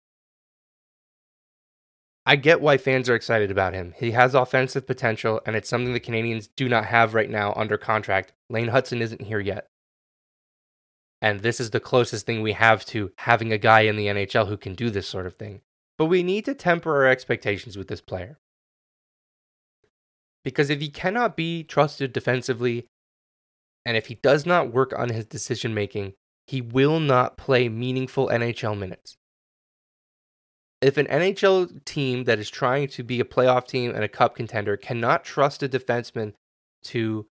I 2.24 2.36
get 2.36 2.60
why 2.60 2.78
fans 2.78 3.08
are 3.08 3.16
excited 3.16 3.50
about 3.50 3.74
him. 3.74 3.94
He 3.96 4.12
has 4.12 4.34
offensive 4.34 4.86
potential, 4.86 5.40
and 5.44 5.56
it's 5.56 5.68
something 5.68 5.92
the 5.92 5.98
Canadians 5.98 6.48
do 6.56 6.68
not 6.68 6.84
have 6.86 7.14
right 7.14 7.28
now 7.28 7.52
under 7.56 7.76
contract. 7.76 8.32
Lane 8.48 8.68
Hutson 8.68 9.00
isn't 9.00 9.22
here 9.22 9.40
yet. 9.40 9.66
And 11.22 11.40
this 11.40 11.58
is 11.58 11.70
the 11.70 11.80
closest 11.80 12.26
thing 12.26 12.42
we 12.42 12.52
have 12.52 12.84
to 12.86 13.12
having 13.18 13.50
a 13.52 13.58
guy 13.58 13.82
in 13.82 13.96
the 13.96 14.08
NHL 14.08 14.48
who 14.48 14.58
can 14.58 14.74
do 14.74 14.90
this 14.90 15.08
sort 15.08 15.26
of 15.26 15.36
thing. 15.36 15.62
But 15.96 16.06
we 16.06 16.22
need 16.22 16.44
to 16.44 16.54
temper 16.54 16.94
our 16.94 17.06
expectations 17.06 17.78
with 17.78 17.88
this 17.88 18.02
player. 18.02 18.38
Because 20.44 20.68
if 20.68 20.80
he 20.80 20.90
cannot 20.90 21.36
be 21.36 21.62
trusted 21.62 22.12
defensively, 22.12 22.86
and 23.86 23.96
if 23.96 24.06
he 24.06 24.16
does 24.16 24.44
not 24.44 24.72
work 24.72 24.92
on 24.98 25.08
his 25.08 25.24
decision 25.24 25.72
making, 25.72 26.12
he 26.46 26.60
will 26.60 27.00
not 27.00 27.38
play 27.38 27.68
meaningful 27.68 28.28
NHL 28.28 28.76
minutes 28.76 29.16
if 30.82 30.96
an 30.96 31.06
NHL 31.06 31.84
team 31.84 32.24
that 32.24 32.40
is 32.40 32.50
trying 32.50 32.88
to 32.88 33.04
be 33.04 33.20
a 33.20 33.24
playoff 33.24 33.66
team 33.66 33.94
and 33.94 34.02
a 34.02 34.08
cup 34.08 34.34
contender 34.34 34.76
cannot 34.76 35.24
trust 35.24 35.62
a 35.62 35.68
defenseman 35.68 36.34
to, 36.82 37.26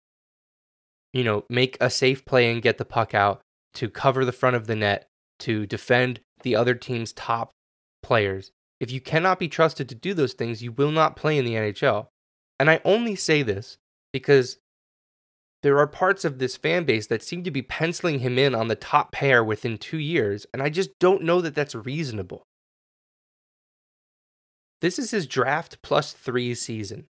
you 1.15 1.25
know, 1.25 1.45
make 1.49 1.79
a 1.81 1.89
safe 1.89 2.25
play 2.27 2.53
and 2.53 2.63
get 2.63 2.77
the 2.77 2.85
puck 2.85 3.15
out, 3.15 3.41
to 3.75 3.89
cover 3.89 4.25
the 4.25 4.33
front 4.33 4.57
of 4.57 4.67
the 4.67 4.77
net, 4.77 5.09
to 5.41 5.67
defend 5.67 6.21
the 6.43 6.57
other 6.57 6.75
team's 6.75 7.13
top 7.13 7.51
players, 8.03 8.53
if 8.81 8.91
you 8.91 9.01
cannot 9.01 9.39
be 9.39 9.49
trusted 9.49 9.89
to 9.89 9.95
do 9.95 10.15
those 10.15 10.35
things, 10.35 10.63
you 10.63 10.73
will 10.73 10.91
not 10.91 11.17
play 11.17 11.39
in 11.39 11.45
the 11.45 11.55
NHL. 11.55 12.07
And 12.61 12.71
I 12.71 12.81
only 12.85 13.17
say 13.17 13.43
this 13.43 13.79
because 14.13 14.59
there 15.63 15.79
are 15.79 15.87
parts 15.87 16.25
of 16.25 16.39
this 16.39 16.57
fan 16.57 16.85
base 16.85 17.09
that 17.09 17.23
seem 17.23 17.43
to 17.45 17.51
be 17.51 17.63
penciling 17.63 18.21
him 18.21 18.39
in 18.39 18.55
on 18.55 18.69
the 18.69 18.77
top 18.77 19.11
pair 19.11 19.43
within 19.43 19.79
two 19.79 19.99
years, 19.99 20.47
and 20.53 20.63
I 20.63 20.71
just 20.71 20.91
don't 21.01 21.23
know 21.23 21.41
that 21.41 21.55
that's 21.55 21.75
reasonable. 21.75 22.45
This 24.81 24.99
is 24.99 25.11
his 25.11 25.27
draft 25.27 25.83
plus 25.83 26.13
three 26.13 26.55
season. 26.55 27.07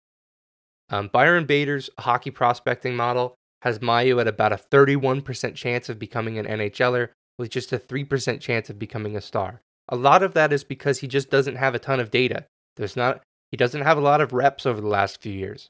Um, 0.90 1.10
Byron 1.12 1.46
Bader's 1.46 1.90
hockey 2.00 2.32
prospecting 2.32 2.96
model 2.96 3.36
has 3.64 3.80
Mailloux 3.80 4.20
at 4.20 4.28
about 4.28 4.52
a 4.52 4.58
31% 4.58 5.56
chance 5.56 5.88
of 5.88 5.98
becoming 5.98 6.38
an 6.38 6.46
NHLer 6.46 7.10
with 7.38 7.50
just 7.50 7.72
a 7.72 7.80
3% 7.80 8.40
chance 8.42 8.70
of 8.70 8.78
becoming 8.78 9.16
a 9.16 9.22
star. 9.22 9.62
A 9.88 9.96
lot 9.96 10.22
of 10.22 10.34
that 10.34 10.52
is 10.52 10.64
because 10.64 11.00
he 11.00 11.08
just 11.08 11.30
doesn't 11.30 11.56
have 11.56 11.74
a 11.74 11.80
ton 11.80 12.00
of 12.00 12.12
data. 12.12 12.46
There's 12.76 12.96
not 12.96 13.22
he 13.52 13.58
doesn't 13.58 13.82
have 13.82 13.98
a 13.98 14.02
lot 14.02 14.20
of 14.20 14.34
reps 14.34 14.66
over 14.66 14.82
the 14.82 14.88
last 14.88 15.22
few 15.22 15.32
years. 15.32 15.70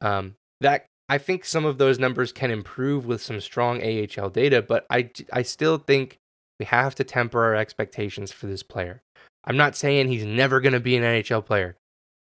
Um, 0.00 0.36
that 0.60 0.86
I 1.08 1.18
think 1.18 1.44
some 1.44 1.66
of 1.66 1.78
those 1.78 1.98
numbers 1.98 2.32
can 2.32 2.50
improve 2.50 3.04
with 3.04 3.22
some 3.22 3.40
strong 3.40 3.82
AHL 3.82 4.30
data, 4.30 4.62
but 4.62 4.86
I, 4.88 5.10
I 5.32 5.42
still 5.42 5.76
think 5.76 6.16
we 6.58 6.64
have 6.64 6.94
to 6.94 7.04
temper 7.04 7.44
our 7.44 7.54
expectations 7.54 8.32
for 8.32 8.46
this 8.46 8.62
player. 8.62 9.02
I'm 9.44 9.58
not 9.58 9.76
saying 9.76 10.08
he's 10.08 10.24
never 10.24 10.60
going 10.60 10.72
to 10.72 10.80
be 10.80 10.96
an 10.96 11.02
NHL 11.02 11.44
player. 11.44 11.76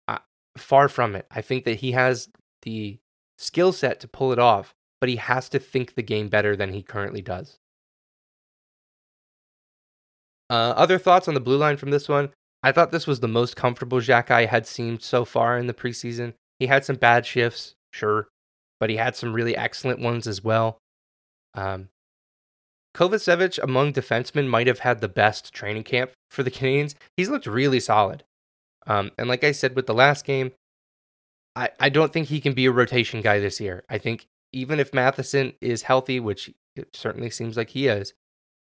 Uh, 0.08 0.18
far 0.56 0.88
from 0.88 1.14
it. 1.14 1.26
I 1.30 1.42
think 1.42 1.64
that 1.64 1.80
he 1.80 1.92
has 1.92 2.30
the 2.62 2.98
skill 3.38 3.72
set 3.72 4.00
to 4.00 4.08
pull 4.08 4.32
it 4.32 4.38
off, 4.38 4.74
but 5.00 5.08
he 5.08 5.16
has 5.16 5.48
to 5.50 5.58
think 5.58 5.94
the 5.94 6.02
game 6.02 6.28
better 6.28 6.56
than 6.56 6.72
he 6.72 6.82
currently 6.82 7.22
does. 7.22 7.58
Uh, 10.50 10.74
other 10.76 10.98
thoughts 10.98 11.28
on 11.28 11.34
the 11.34 11.40
blue 11.40 11.56
line 11.56 11.76
from 11.76 11.90
this 11.90 12.08
one? 12.08 12.30
I 12.62 12.72
thought 12.72 12.90
this 12.90 13.06
was 13.06 13.20
the 13.20 13.28
most 13.28 13.54
comfortable 13.54 14.00
Jack 14.00 14.30
I 14.30 14.46
had 14.46 14.66
seen 14.66 14.98
so 14.98 15.24
far 15.24 15.58
in 15.58 15.66
the 15.66 15.74
preseason. 15.74 16.34
He 16.58 16.66
had 16.66 16.84
some 16.84 16.96
bad 16.96 17.24
shifts, 17.24 17.74
sure, 17.92 18.28
but 18.80 18.90
he 18.90 18.96
had 18.96 19.14
some 19.14 19.32
really 19.32 19.56
excellent 19.56 20.00
ones 20.00 20.26
as 20.26 20.42
well. 20.42 20.78
Um, 21.54 21.88
Kovacevic, 22.94 23.62
among 23.62 23.92
defensemen, 23.92 24.48
might 24.48 24.66
have 24.66 24.80
had 24.80 25.00
the 25.00 25.08
best 25.08 25.52
training 25.52 25.84
camp 25.84 26.10
for 26.30 26.42
the 26.42 26.50
Canadiens. 26.50 26.94
He's 27.16 27.28
looked 27.28 27.46
really 27.46 27.78
solid. 27.78 28.24
Um, 28.86 29.12
and 29.18 29.28
like 29.28 29.44
I 29.44 29.52
said 29.52 29.76
with 29.76 29.86
the 29.86 29.94
last 29.94 30.24
game, 30.24 30.52
I, 31.58 31.70
I 31.80 31.88
don't 31.88 32.12
think 32.12 32.28
he 32.28 32.40
can 32.40 32.54
be 32.54 32.66
a 32.66 32.70
rotation 32.70 33.20
guy 33.20 33.40
this 33.40 33.60
year. 33.60 33.82
I 33.90 33.98
think 33.98 34.28
even 34.52 34.78
if 34.78 34.94
Matheson 34.94 35.54
is 35.60 35.82
healthy, 35.82 36.20
which 36.20 36.50
it 36.76 36.94
certainly 36.94 37.30
seems 37.30 37.56
like 37.56 37.70
he 37.70 37.88
is, 37.88 38.14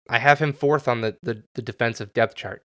I 0.08 0.20
have 0.20 0.38
him 0.38 0.54
fourth 0.54 0.88
on 0.88 1.02
the, 1.02 1.18
the, 1.24 1.44
the 1.56 1.64
defensive 1.64 2.14
depth 2.14 2.36
chart. 2.36 2.64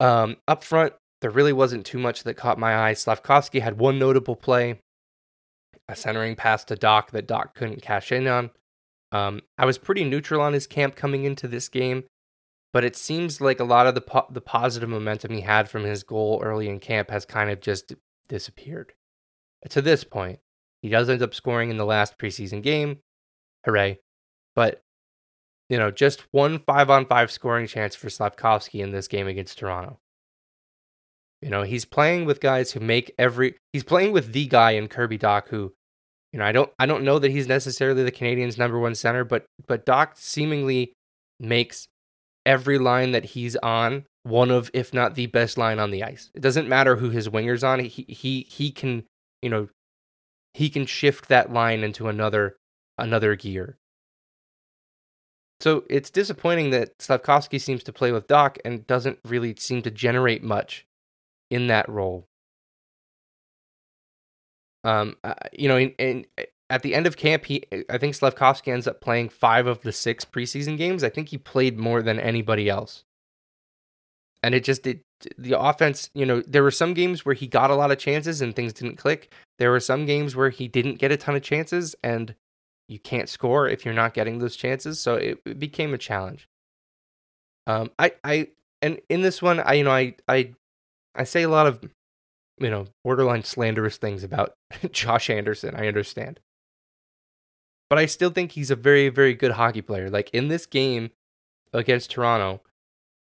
Um, 0.00 0.36
up 0.46 0.64
front, 0.64 0.94
there 1.20 1.30
really 1.30 1.52
wasn't 1.52 1.84
too 1.84 1.98
much 1.98 2.22
that 2.22 2.34
caught 2.38 2.58
my 2.58 2.88
eye. 2.88 2.94
Slavkovsky 2.94 3.58
had 3.58 3.78
one 3.78 3.98
notable 3.98 4.36
play, 4.36 4.80
a 5.86 5.94
centering 5.94 6.34
pass 6.34 6.64
to 6.64 6.76
Dach 6.76 7.10
that 7.10 7.28
Dach 7.28 7.52
couldn't 7.54 7.82
cash 7.82 8.10
in 8.10 8.26
on. 8.26 8.50
Um, 9.12 9.42
I 9.58 9.66
was 9.66 9.76
pretty 9.76 10.04
neutral 10.04 10.40
on 10.40 10.54
his 10.54 10.66
camp 10.66 10.96
coming 10.96 11.24
into 11.24 11.46
this 11.46 11.68
game, 11.68 12.04
but 12.72 12.84
it 12.84 12.96
seems 12.96 13.40
like 13.40 13.60
a 13.60 13.64
lot 13.64 13.86
of 13.86 13.94
the 13.94 14.00
po- 14.00 14.26
the 14.30 14.40
positive 14.40 14.88
momentum 14.88 15.32
he 15.32 15.40
had 15.40 15.68
from 15.68 15.84
his 15.84 16.02
goal 16.02 16.40
early 16.42 16.68
in 16.68 16.80
camp 16.80 17.10
has 17.10 17.24
kind 17.24 17.50
of 17.50 17.60
just 17.60 17.94
disappeared. 18.28 18.92
To 19.70 19.82
this 19.82 20.04
point, 20.04 20.38
he 20.82 20.88
does 20.88 21.08
end 21.08 21.22
up 21.22 21.34
scoring 21.34 21.70
in 21.70 21.76
the 21.76 21.86
last 21.86 22.18
preseason 22.18 22.62
game. 22.62 22.98
Hooray. 23.64 23.98
But 24.54 24.82
you 25.68 25.78
know, 25.78 25.90
just 25.90 26.26
one 26.32 26.58
five 26.60 26.90
on 26.90 27.06
five 27.06 27.30
scoring 27.30 27.66
chance 27.66 27.94
for 27.94 28.10
Slavkovsky 28.10 28.80
in 28.80 28.92
this 28.92 29.08
game 29.08 29.26
against 29.26 29.58
Toronto. 29.58 29.98
You 31.42 31.50
know, 31.50 31.62
he's 31.62 31.84
playing 31.84 32.24
with 32.24 32.40
guys 32.40 32.72
who 32.72 32.80
make 32.80 33.14
every 33.18 33.54
he's 33.72 33.84
playing 33.84 34.12
with 34.12 34.32
the 34.32 34.46
guy 34.46 34.72
in 34.72 34.88
Kirby 34.88 35.18
Dach 35.18 35.48
who, 35.48 35.72
you 36.32 36.38
know, 36.38 36.44
I 36.44 36.52
don't 36.52 36.70
I 36.78 36.86
don't 36.86 37.04
know 37.04 37.18
that 37.18 37.30
he's 37.30 37.48
necessarily 37.48 38.02
the 38.02 38.12
Canadiens' 38.12 38.58
number 38.58 38.78
one 38.78 38.94
center, 38.94 39.24
but 39.24 39.44
but 39.66 39.86
Dach 39.86 40.16
seemingly 40.16 40.92
makes 41.38 41.86
every 42.48 42.78
line 42.78 43.12
that 43.12 43.26
he's 43.26 43.54
on 43.56 44.06
one 44.22 44.50
of, 44.50 44.70
if 44.72 44.94
not 44.94 45.14
the 45.14 45.26
best 45.26 45.58
line 45.58 45.78
on 45.78 45.90
the 45.90 46.02
ice. 46.02 46.30
It 46.34 46.40
doesn't 46.40 46.68
matter 46.68 46.96
who 46.96 47.10
his 47.10 47.28
winger's 47.28 47.62
on. 47.62 47.78
He 47.80 48.06
he 48.08 48.46
he 48.48 48.72
can, 48.72 49.04
you 49.42 49.50
know, 49.50 49.68
he 50.54 50.70
can 50.70 50.86
shift 50.86 51.28
that 51.28 51.52
line 51.52 51.84
into 51.84 52.08
another 52.08 52.56
another 52.96 53.36
gear. 53.36 53.76
So 55.60 55.84
it's 55.90 56.10
disappointing 56.10 56.70
that 56.70 57.02
Slavkovsky 57.02 57.58
seems 57.58 57.82
to 57.84 57.92
play 57.92 58.12
with 58.12 58.28
Dach 58.28 58.56
and 58.64 58.86
doesn't 58.86 59.18
really 59.24 59.54
seem 59.56 59.82
to 59.82 59.90
generate 59.90 60.42
much 60.42 60.86
in 61.50 61.66
that 61.66 61.88
role. 61.88 62.26
Um, 64.84 65.16
uh, 65.24 65.34
you 65.52 65.68
know, 65.68 65.76
in, 65.76 65.90
in, 65.98 66.26
at 66.70 66.82
the 66.82 66.94
end 66.94 67.06
of 67.06 67.16
camp, 67.16 67.46
he 67.46 67.64
I 67.88 67.98
think 67.98 68.14
Slavkovsky 68.14 68.70
ends 68.70 68.86
up 68.86 69.00
playing 69.00 69.30
five 69.30 69.66
of 69.66 69.82
the 69.82 69.92
six 69.92 70.24
preseason 70.24 70.76
games. 70.76 71.02
I 71.02 71.08
think 71.08 71.28
he 71.28 71.38
played 71.38 71.78
more 71.78 72.02
than 72.02 72.20
anybody 72.20 72.68
else, 72.68 73.04
and 74.42 74.54
it 74.54 74.64
just 74.64 74.82
did 74.82 75.00
the 75.36 75.58
offense. 75.58 76.10
You 76.14 76.26
know, 76.26 76.42
there 76.46 76.62
were 76.62 76.70
some 76.70 76.94
games 76.94 77.24
where 77.24 77.34
he 77.34 77.46
got 77.46 77.70
a 77.70 77.74
lot 77.74 77.90
of 77.90 77.98
chances 77.98 78.40
and 78.40 78.54
things 78.54 78.72
didn't 78.72 78.96
click. 78.96 79.32
There 79.58 79.70
were 79.70 79.80
some 79.80 80.06
games 80.06 80.36
where 80.36 80.50
he 80.50 80.68
didn't 80.68 80.98
get 80.98 81.12
a 81.12 81.16
ton 81.16 81.36
of 81.36 81.42
chances 81.42 81.94
and 82.02 82.34
you 82.88 82.98
can't 82.98 83.28
score 83.28 83.68
if 83.68 83.84
you're 83.84 83.94
not 83.94 84.14
getting 84.14 84.38
those 84.38 84.56
chances. 84.56 85.00
So 85.00 85.16
it, 85.16 85.40
it 85.44 85.58
became 85.58 85.92
a 85.92 85.98
challenge. 85.98 86.48
Um, 87.66 87.90
I, 87.98 88.12
I, 88.24 88.48
and 88.80 89.00
in 89.08 89.22
this 89.22 89.42
one, 89.42 89.60
I, 89.60 89.74
you 89.74 89.84
know, 89.84 89.90
I, 89.90 90.14
I, 90.26 90.54
I 91.14 91.24
say 91.24 91.42
a 91.42 91.48
lot 91.48 91.66
of, 91.66 91.80
you 92.58 92.70
know, 92.70 92.86
borderline 93.04 93.44
slanderous 93.44 93.98
things 93.98 94.24
about 94.24 94.54
Josh 94.90 95.28
Anderson. 95.28 95.74
I 95.74 95.86
understand, 95.86 96.40
but 97.88 97.98
I 97.98 98.06
still 98.06 98.30
think 98.30 98.52
he's 98.52 98.70
a 98.70 98.76
very, 98.76 99.08
very 99.08 99.34
good 99.34 99.52
hockey 99.52 99.82
player. 99.82 100.10
Like 100.10 100.30
in 100.30 100.48
this 100.48 100.66
game 100.66 101.10
against 101.72 102.10
Toronto, 102.10 102.62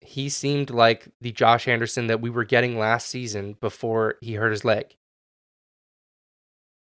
he 0.02 0.30
seemed 0.30 0.70
like 0.70 1.08
the 1.22 1.32
Josh 1.32 1.68
Anderson 1.68 2.08
that 2.08 2.22
we 2.22 2.30
were 2.30 2.44
getting 2.44 2.78
last 2.78 3.08
season 3.08 3.56
before 3.60 4.16
he 4.22 4.34
hurt 4.34 4.52
his 4.52 4.66
leg. 4.66 4.96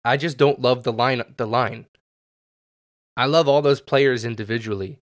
I 0.05 0.17
just 0.17 0.37
don't 0.37 0.61
love 0.61 0.83
the 0.83 0.93
line. 0.93 1.23
The 1.37 1.47
line. 1.47 1.87
I 3.17 3.27
love 3.27 3.49
all 3.49 3.63
those 3.63 3.81
players 3.81 4.25
individually 4.25 4.99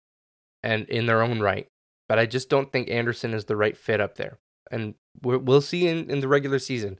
and 0.62 0.88
in 0.88 1.06
their 1.06 1.22
own 1.22 1.40
right, 1.40 1.68
but 2.08 2.18
I 2.18 2.26
just 2.26 2.48
don't 2.48 2.72
think 2.72 2.90
Anderson 2.90 3.34
is 3.34 3.44
the 3.44 3.56
right 3.56 3.76
fit 3.76 4.00
up 4.00 4.16
there. 4.16 4.38
And 4.70 4.94
we 5.22 5.36
will 5.36 5.60
see 5.60 5.86
in, 5.86 6.10
in 6.10 6.20
the 6.20 6.28
regular 6.28 6.58
season. 6.58 6.98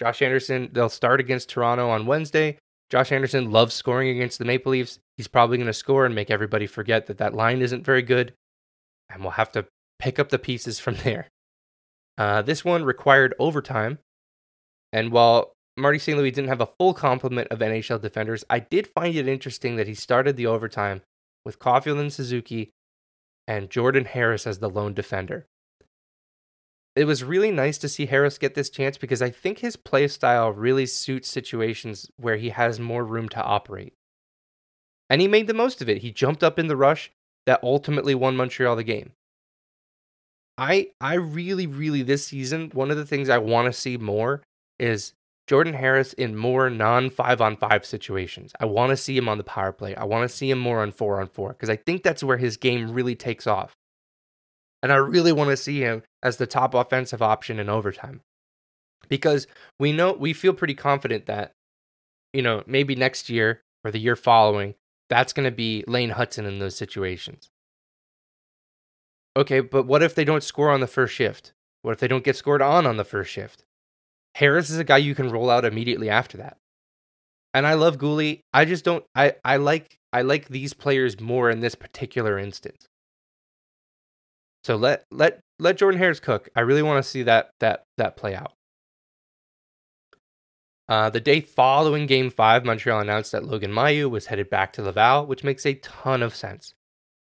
Josh 0.00 0.20
Anderson, 0.20 0.70
they'll 0.72 0.88
start 0.88 1.20
against 1.20 1.48
Toronto 1.48 1.88
on 1.88 2.06
Wednesday. 2.06 2.58
Josh 2.92 3.10
Anderson 3.10 3.50
loves 3.50 3.72
scoring 3.72 4.10
against 4.10 4.38
the 4.38 4.44
Maple 4.44 4.72
Leafs. 4.72 4.98
He's 5.16 5.26
probably 5.26 5.56
going 5.56 5.66
to 5.66 5.72
score 5.72 6.04
and 6.04 6.14
make 6.14 6.30
everybody 6.30 6.66
forget 6.66 7.06
that 7.06 7.16
that 7.16 7.32
line 7.32 7.62
isn't 7.62 7.86
very 7.86 8.02
good. 8.02 8.34
And 9.08 9.22
we'll 9.22 9.30
have 9.30 9.50
to 9.52 9.64
pick 9.98 10.18
up 10.18 10.28
the 10.28 10.38
pieces 10.38 10.78
from 10.78 10.96
there. 11.04 11.28
Uh, 12.18 12.42
this 12.42 12.66
one 12.66 12.84
required 12.84 13.34
overtime. 13.38 13.98
And 14.92 15.10
while 15.10 15.54
Marty 15.78 15.98
St. 15.98 16.18
Louis 16.18 16.32
didn't 16.32 16.50
have 16.50 16.60
a 16.60 16.68
full 16.78 16.92
complement 16.92 17.48
of 17.48 17.60
NHL 17.60 18.02
defenders. 18.02 18.44
I 18.50 18.58
did 18.58 18.88
find 18.88 19.16
it 19.16 19.26
interesting 19.26 19.76
that 19.76 19.88
he 19.88 19.94
started 19.94 20.36
the 20.36 20.46
overtime 20.46 21.00
with 21.46 21.58
Caufield 21.58 21.98
and 21.98 22.12
Suzuki 22.12 22.72
and 23.48 23.70
Jordan 23.70 24.04
Harris 24.04 24.46
as 24.46 24.58
the 24.58 24.68
lone 24.68 24.92
defender. 24.92 25.46
It 26.94 27.04
was 27.04 27.24
really 27.24 27.50
nice 27.50 27.78
to 27.78 27.88
see 27.88 28.06
Harris 28.06 28.36
get 28.36 28.54
this 28.54 28.68
chance 28.68 28.98
because 28.98 29.22
I 29.22 29.30
think 29.30 29.58
his 29.58 29.76
play 29.76 30.08
style 30.08 30.50
really 30.52 30.84
suits 30.86 31.28
situations 31.28 32.10
where 32.16 32.36
he 32.36 32.50
has 32.50 32.78
more 32.78 33.04
room 33.04 33.28
to 33.30 33.42
operate. 33.42 33.94
And 35.08 35.20
he 35.20 35.28
made 35.28 35.46
the 35.46 35.54
most 35.54 35.80
of 35.80 35.88
it. 35.88 35.98
He 35.98 36.10
jumped 36.10 36.42
up 36.42 36.58
in 36.58 36.68
the 36.68 36.76
rush 36.76 37.10
that 37.46 37.62
ultimately 37.62 38.14
won 38.14 38.36
Montreal 38.36 38.76
the 38.76 38.84
game. 38.84 39.12
I 40.58 40.90
I 41.00 41.14
really 41.14 41.66
really 41.66 42.02
this 42.02 42.26
season 42.26 42.70
one 42.74 42.90
of 42.90 42.98
the 42.98 43.06
things 43.06 43.30
I 43.30 43.38
want 43.38 43.66
to 43.66 43.72
see 43.72 43.96
more 43.96 44.42
is 44.78 45.14
Jordan 45.46 45.74
Harris 45.74 46.12
in 46.12 46.36
more 46.36 46.70
non 46.70 47.10
five 47.10 47.40
on 47.40 47.56
five 47.56 47.84
situations. 47.84 48.52
I 48.60 48.66
want 48.66 48.90
to 48.90 48.96
see 48.96 49.16
him 49.16 49.28
on 49.28 49.38
the 49.38 49.44
power 49.44 49.72
play. 49.72 49.94
I 49.96 50.04
want 50.04 50.28
to 50.28 50.34
see 50.34 50.50
him 50.50 50.58
more 50.58 50.82
on 50.82 50.92
four 50.92 51.20
on 51.20 51.28
four 51.28 51.50
because 51.50 51.70
I 51.70 51.76
think 51.76 52.02
that's 52.02 52.22
where 52.22 52.36
his 52.36 52.56
game 52.56 52.92
really 52.92 53.14
takes 53.14 53.46
off. 53.46 53.76
And 54.82 54.92
I 54.92 54.96
really 54.96 55.32
want 55.32 55.50
to 55.50 55.56
see 55.56 55.80
him 55.80 56.02
as 56.22 56.36
the 56.36 56.46
top 56.46 56.74
offensive 56.74 57.22
option 57.22 57.58
in 57.58 57.68
overtime 57.68 58.20
because 59.08 59.46
we 59.78 59.92
know 59.92 60.12
we 60.12 60.32
feel 60.32 60.52
pretty 60.52 60.74
confident 60.74 61.26
that, 61.26 61.52
you 62.32 62.42
know, 62.42 62.62
maybe 62.66 62.94
next 62.94 63.28
year 63.30 63.62
or 63.84 63.90
the 63.90 63.98
year 63.98 64.16
following, 64.16 64.74
that's 65.08 65.32
going 65.32 65.44
to 65.44 65.54
be 65.54 65.84
Lane 65.86 66.12
Hutson 66.12 66.46
in 66.46 66.58
those 66.58 66.76
situations. 66.76 67.50
Okay, 69.36 69.60
but 69.60 69.86
what 69.86 70.02
if 70.02 70.14
they 70.14 70.24
don't 70.24 70.42
score 70.42 70.70
on 70.70 70.80
the 70.80 70.86
first 70.86 71.14
shift? 71.14 71.52
What 71.82 71.92
if 71.92 72.00
they 72.00 72.08
don't 72.08 72.24
get 72.24 72.36
scored 72.36 72.62
on 72.62 72.86
on 72.86 72.96
the 72.96 73.04
first 73.04 73.30
shift? 73.30 73.64
Harris 74.36 74.70
is 74.70 74.78
a 74.78 74.84
guy 74.84 74.98
you 74.98 75.14
can 75.14 75.30
roll 75.30 75.50
out 75.50 75.64
immediately 75.64 76.08
after 76.08 76.38
that. 76.38 76.56
And 77.54 77.66
I 77.66 77.74
love 77.74 77.98
Guhle. 77.98 78.40
I 78.52 78.64
just 78.64 78.84
don't 78.84 79.04
I, 79.14 79.34
I 79.44 79.56
like 79.56 79.98
I 80.12 80.22
like 80.22 80.48
these 80.48 80.72
players 80.72 81.20
more 81.20 81.50
in 81.50 81.60
this 81.60 81.74
particular 81.74 82.38
instance. 82.38 82.88
So 84.64 84.76
let 84.76 85.04
let 85.10 85.40
let 85.58 85.78
Jordan 85.78 85.98
Harris 85.98 86.20
cook. 86.20 86.48
I 86.54 86.60
really 86.60 86.82
want 86.82 87.02
to 87.02 87.08
see 87.08 87.22
that 87.24 87.50
that 87.60 87.84
that 87.98 88.16
play 88.16 88.34
out. 88.34 88.52
Uh, 90.88 91.10
the 91.10 91.20
day 91.20 91.40
following 91.40 92.06
Game 92.06 92.30
Five, 92.30 92.64
Montreal 92.64 93.00
announced 93.00 93.32
that 93.32 93.44
Logan 93.44 93.72
Mailloux 93.72 94.10
was 94.10 94.26
headed 94.26 94.50
back 94.50 94.72
to 94.74 94.82
Laval, 94.82 95.26
which 95.26 95.44
makes 95.44 95.64
a 95.64 95.74
ton 95.74 96.22
of 96.22 96.34
sense. 96.34 96.74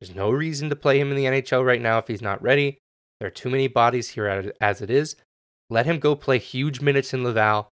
There's 0.00 0.14
no 0.14 0.30
reason 0.30 0.70
to 0.70 0.76
play 0.76 1.00
him 1.00 1.10
in 1.10 1.16
the 1.16 1.24
NHL 1.24 1.66
right 1.66 1.80
now 1.80 1.98
if 1.98 2.06
he's 2.06 2.22
not 2.22 2.42
ready. 2.42 2.78
There 3.18 3.26
are 3.26 3.32
too 3.32 3.50
many 3.50 3.66
bodies 3.66 4.10
here 4.10 4.52
as 4.60 4.80
it 4.80 4.90
is. 4.90 5.16
Let 5.70 5.86
him 5.86 5.98
go 5.98 6.14
play 6.14 6.38
huge 6.38 6.80
minutes 6.80 7.12
in 7.12 7.24
Laval, 7.24 7.68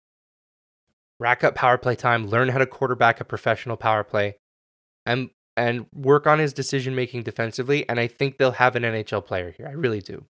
rack 1.19 1.43
up 1.43 1.55
power 1.55 1.77
play 1.77 1.95
time, 1.95 2.27
learn 2.27 2.49
how 2.49 2.57
to 2.57 2.65
quarterback 2.65 3.21
a 3.21 3.25
professional 3.25 3.77
power 3.77 4.03
play, 4.03 4.37
and 5.05 5.29
and 5.57 5.85
work 5.93 6.27
on 6.27 6.39
his 6.39 6.53
decision 6.53 6.95
making 6.95 7.23
defensively. 7.23 7.87
And 7.87 7.99
I 7.99 8.07
think 8.07 8.37
they'll 8.37 8.51
have 8.51 8.75
an 8.75 8.83
NHL 8.83 9.25
player 9.25 9.51
here. 9.51 9.67
I 9.67 9.71
really 9.71 10.01
do. 10.01 10.25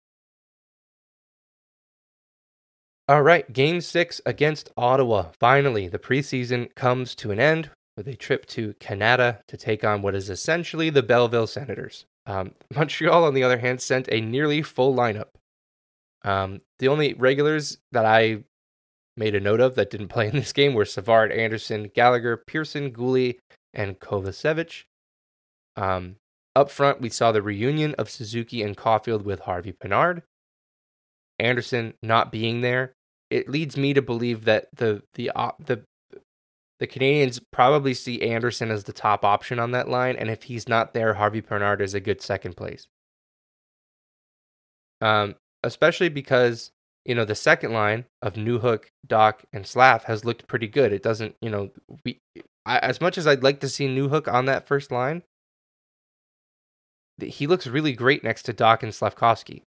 All 3.09 3.23
right, 3.23 3.53
game 3.53 3.81
six 3.81 4.21
against 4.25 4.71
Ottawa. 4.77 5.33
Finally, 5.41 5.89
the 5.89 5.99
preseason 5.99 6.73
comes 6.77 7.16
to 7.16 7.33
an 7.33 7.41
end 7.41 7.71
with 7.97 8.07
a 8.07 8.14
trip 8.14 8.47
to 8.47 8.75
Canada 8.75 9.41
to 9.49 9.57
take 9.57 9.83
on 9.83 10.01
what 10.01 10.14
is 10.14 10.31
essentially 10.31 10.91
the 10.91 11.03
Belleville 11.03 11.49
Senators. 11.49 12.07
Um, 12.27 12.53
Montreal, 12.75 13.25
on 13.25 13.35
the 13.35 13.43
other 13.43 13.59
hand, 13.59 13.83
sent 13.83 14.09
a 14.12 14.21
nearly 14.21 14.62
full 14.62 14.95
lineup. 14.95 15.31
Um, 16.23 16.61
the 16.79 16.87
only 16.87 17.14
regulars 17.14 17.79
that 17.91 18.05
I 18.05 18.45
made 19.16 19.35
a 19.35 19.41
note 19.41 19.61
of 19.61 19.75
that 19.75 19.91
didn't 19.91 20.09
play 20.09 20.29
in 20.29 20.37
this 20.37 20.53
game 20.53 20.75
were 20.75 20.85
Savard, 20.85 21.33
Anderson, 21.33 21.91
Gallagher, 21.93 22.37
Pearson, 22.37 22.93
Guhle, 22.93 23.39
and 23.75 23.99
Kovacevic. 23.99 24.85
Um, 25.77 26.16
up 26.57 26.71
front, 26.71 27.01
we 27.01 27.09
saw 27.09 27.33
the 27.33 27.43
reunion 27.43 27.95
of 27.97 28.11
Suzuki 28.11 28.62
and 28.62 28.77
Caufield 28.77 29.23
with 29.23 29.41
Harvey 29.41 29.73
Pinard. 29.73 30.23
Anderson 31.39 31.95
not 32.03 32.31
being 32.31 32.61
there, 32.61 32.93
it 33.31 33.49
leads 33.49 33.77
me 33.77 33.95
to 33.95 34.03
believe 34.03 34.45
that 34.45 34.68
the 34.75 35.03
the 35.14 35.31
uh, 35.35 35.53
the 35.59 35.83
the 36.81 36.87
Canadiens 36.87 37.41
probably 37.53 37.95
see 37.95 38.23
Anderson 38.23 38.71
as 38.71 38.85
the 38.85 38.93
top 38.93 39.25
option 39.25 39.59
on 39.59 39.71
that 39.73 39.89
line, 39.89 40.16
and 40.16 40.31
if 40.31 40.45
he's 40.45 40.68
not 40.68 40.95
there, 40.95 41.14
Harvey 41.14 41.43
Pinard 41.43 41.81
is 41.81 41.95
a 41.95 42.01
good 42.01 42.21
second 42.21 42.57
place. 42.57 42.87
Um, 45.01 45.37
especially 45.62 46.09
because 46.09 46.73
you 47.05 47.14
know 47.14 47.25
the 47.25 47.35
second 47.35 47.73
line 47.73 48.07
of 48.23 48.35
Newhook, 48.35 48.85
Dach, 49.07 49.45
and 49.53 49.66
Slav 49.66 50.05
has 50.05 50.25
looked 50.25 50.49
pretty 50.49 50.68
good. 50.68 50.93
It 50.93 51.03
doesn't, 51.03 51.37
you 51.41 51.51
know, 51.51 51.71
we 52.05 52.18
I, 52.66 52.79
as 52.79 53.01
much 53.01 53.16
as 53.16 53.27
I'd 53.27 53.43
like 53.43 53.61
to 53.61 53.68
see 53.68 53.87
Newhook 53.87 54.31
on 54.33 54.47
that 54.47 54.66
first 54.66 54.91
line, 54.91 55.23
he 57.23 57.47
looks 57.47 57.66
really 57.66 57.93
great 57.93 58.25
next 58.25 58.45
to 58.45 58.55
Dach 58.55 58.83
and 58.83 58.95
Slavkovsky. 58.95 59.64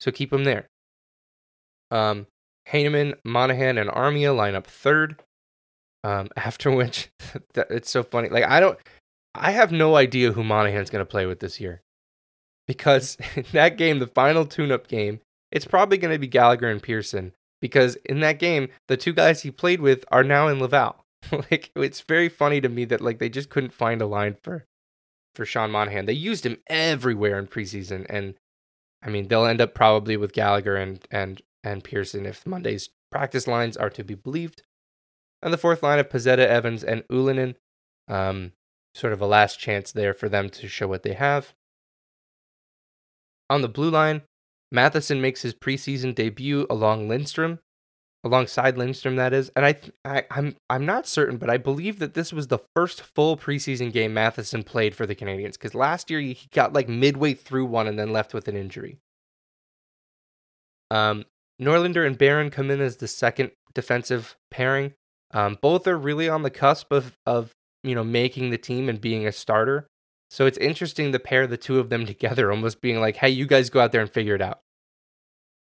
So 0.00 0.10
keep 0.10 0.32
him 0.32 0.44
there. 0.44 0.68
Um, 1.90 2.26
Heineman, 2.70 3.14
Monahan, 3.24 3.78
and 3.78 3.90
Armia 3.90 4.34
line 4.34 4.54
up 4.54 4.66
third. 4.66 5.22
Um, 6.02 6.28
after 6.36 6.70
which, 6.70 7.10
it's 7.54 7.90
so 7.90 8.02
funny. 8.02 8.28
Like 8.28 8.44
I 8.44 8.60
don't, 8.60 8.78
I 9.34 9.50
have 9.52 9.72
no 9.72 9.96
idea 9.96 10.32
who 10.32 10.44
Monahan's 10.44 10.90
going 10.90 11.04
to 11.04 11.10
play 11.10 11.26
with 11.26 11.40
this 11.40 11.60
year, 11.60 11.82
because 12.66 13.16
in 13.36 13.46
that 13.52 13.76
game, 13.76 13.98
the 13.98 14.06
final 14.06 14.44
tune-up 14.44 14.88
game, 14.88 15.20
it's 15.50 15.66
probably 15.66 15.98
going 15.98 16.14
to 16.14 16.18
be 16.18 16.26
Gallagher 16.26 16.68
and 16.68 16.82
Pearson. 16.82 17.32
Because 17.60 17.96
in 18.04 18.20
that 18.20 18.38
game, 18.38 18.68
the 18.88 18.96
two 18.98 19.14
guys 19.14 19.40
he 19.40 19.50
played 19.50 19.80
with 19.80 20.04
are 20.12 20.24
now 20.24 20.48
in 20.48 20.60
Laval. 20.60 21.02
like 21.32 21.70
it's 21.74 22.02
very 22.02 22.28
funny 22.28 22.60
to 22.60 22.68
me 22.68 22.84
that 22.84 23.00
like 23.00 23.18
they 23.18 23.30
just 23.30 23.48
couldn't 23.48 23.72
find 23.72 24.02
a 24.02 24.06
line 24.06 24.36
for 24.42 24.66
for 25.34 25.44
Sean 25.44 25.70
Monahan. 25.70 26.06
They 26.06 26.12
used 26.12 26.46
him 26.46 26.58
everywhere 26.68 27.38
in 27.38 27.46
preseason, 27.46 28.06
and 28.08 28.34
I 29.02 29.10
mean 29.10 29.28
they'll 29.28 29.46
end 29.46 29.60
up 29.60 29.74
probably 29.74 30.16
with 30.16 30.32
Gallagher 30.32 30.76
and 30.76 31.06
and 31.10 31.42
and 31.62 31.84
Pearson 31.84 32.26
if 32.26 32.46
Monday's 32.46 32.90
practice 33.10 33.46
lines 33.46 33.76
are 33.76 33.90
to 33.90 34.04
be 34.04 34.14
believed. 34.14 34.62
And 35.42 35.52
the 35.52 35.58
fourth 35.58 35.82
line 35.82 35.98
of 35.98 36.08
Pezzetta, 36.08 36.46
Evans, 36.46 36.82
and 36.82 37.02
Ylönen, 37.08 37.56
um, 38.08 38.52
sort 38.94 39.12
of 39.12 39.20
a 39.20 39.26
last 39.26 39.58
chance 39.58 39.92
there 39.92 40.14
for 40.14 40.28
them 40.28 40.48
to 40.50 40.68
show 40.68 40.88
what 40.88 41.02
they 41.02 41.12
have. 41.12 41.54
On 43.50 43.60
the 43.60 43.68
blue 43.68 43.90
line, 43.90 44.22
Matheson 44.72 45.20
makes 45.20 45.42
his 45.42 45.54
preseason 45.54 46.14
debut 46.14 46.66
along 46.70 47.08
Lindstrom, 47.08 47.60
alongside 48.24 48.78
Lindstrom, 48.78 49.16
that 49.16 49.32
is. 49.32 49.50
And 49.54 49.66
I, 49.66 49.76
I, 50.04 50.24
I'm, 50.30 50.56
I'm 50.70 50.86
not 50.86 51.06
certain, 51.06 51.36
but 51.36 51.50
I 51.50 51.58
believe 51.58 51.98
that 51.98 52.14
this 52.14 52.32
was 52.32 52.48
the 52.48 52.58
first 52.74 53.02
full 53.02 53.36
preseason 53.36 53.92
game 53.92 54.14
Matheson 54.14 54.64
played 54.64 54.96
for 54.96 55.06
the 55.06 55.14
Canadiens 55.14 55.52
because 55.52 55.74
last 55.74 56.10
year 56.10 56.20
he 56.20 56.38
got 56.52 56.72
like 56.72 56.88
midway 56.88 57.34
through 57.34 57.66
one 57.66 57.86
and 57.86 57.98
then 57.98 58.12
left 58.12 58.32
with 58.34 58.48
an 58.48 58.56
injury. 58.56 58.98
Um, 60.90 61.26
Norlinder 61.60 62.06
and 62.06 62.18
Barron 62.18 62.50
come 62.50 62.70
in 62.70 62.80
as 62.80 62.96
the 62.96 63.08
second 63.08 63.52
defensive 63.74 64.36
pairing. 64.50 64.94
Um, 65.32 65.58
both 65.60 65.86
are 65.86 65.98
really 65.98 66.28
on 66.28 66.42
the 66.42 66.50
cusp 66.50 66.92
of 66.92 67.16
of 67.26 67.52
you 67.82 67.94
know 67.94 68.04
making 68.04 68.50
the 68.50 68.58
team 68.58 68.88
and 68.88 69.00
being 69.00 69.26
a 69.26 69.32
starter. 69.32 69.88
So 70.30 70.46
it's 70.46 70.58
interesting 70.58 71.12
to 71.12 71.18
pair 71.18 71.46
the 71.46 71.56
two 71.56 71.78
of 71.78 71.90
them 71.90 72.06
together, 72.14 72.50
almost 72.50 72.80
being 72.80 73.00
like, 73.00 73.16
"Hey, 73.16 73.30
you 73.30 73.46
guys 73.46 73.70
go 73.70 73.80
out 73.80 73.92
there 73.92 74.00
and 74.00 74.10
figure 74.10 74.34
it 74.34 74.42
out." 74.42 74.60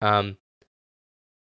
Um, 0.01 0.37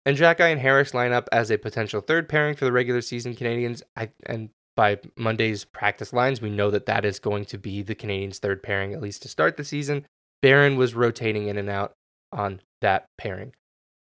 and 0.06 0.18
Xhekaj 0.18 0.51
and 0.51 0.62
Harris 0.62 0.93
line 0.93 1.12
up 1.12 1.28
as 1.32 1.49
a 1.49 1.58
potential 1.58 2.01
third 2.01 2.30
pairing 2.30 2.56
for 2.56 2.66
the 2.66 2.72
regular 2.72 3.01
season 3.01 3.36
Canadiens. 3.36 3.82
I, 3.95 4.10
and 4.26 4.49
by 4.76 4.99
Monday's 5.18 5.66
practice 5.66 6.14
lines, 6.14 6.41
we 6.41 6.49
know 6.49 6.70
that 6.72 6.86
that 6.86 7.06
is 7.06 7.20
going 7.20 7.45
to 7.45 7.58
be 7.58 7.82
the 7.82 7.95
Canadiens' 7.95 8.39
third 8.39 8.62
pairing, 8.62 8.93
at 8.93 9.01
least 9.01 9.22
to 9.24 9.30
start 9.30 9.58
the 9.58 9.64
season. 9.64 10.06
Barron 10.41 10.76
was 10.76 10.93
rotating 10.93 11.47
in 11.47 11.58
and 11.58 11.70
out 11.70 11.93
on 12.32 12.62
that 12.82 13.06
pairing. 13.18 13.53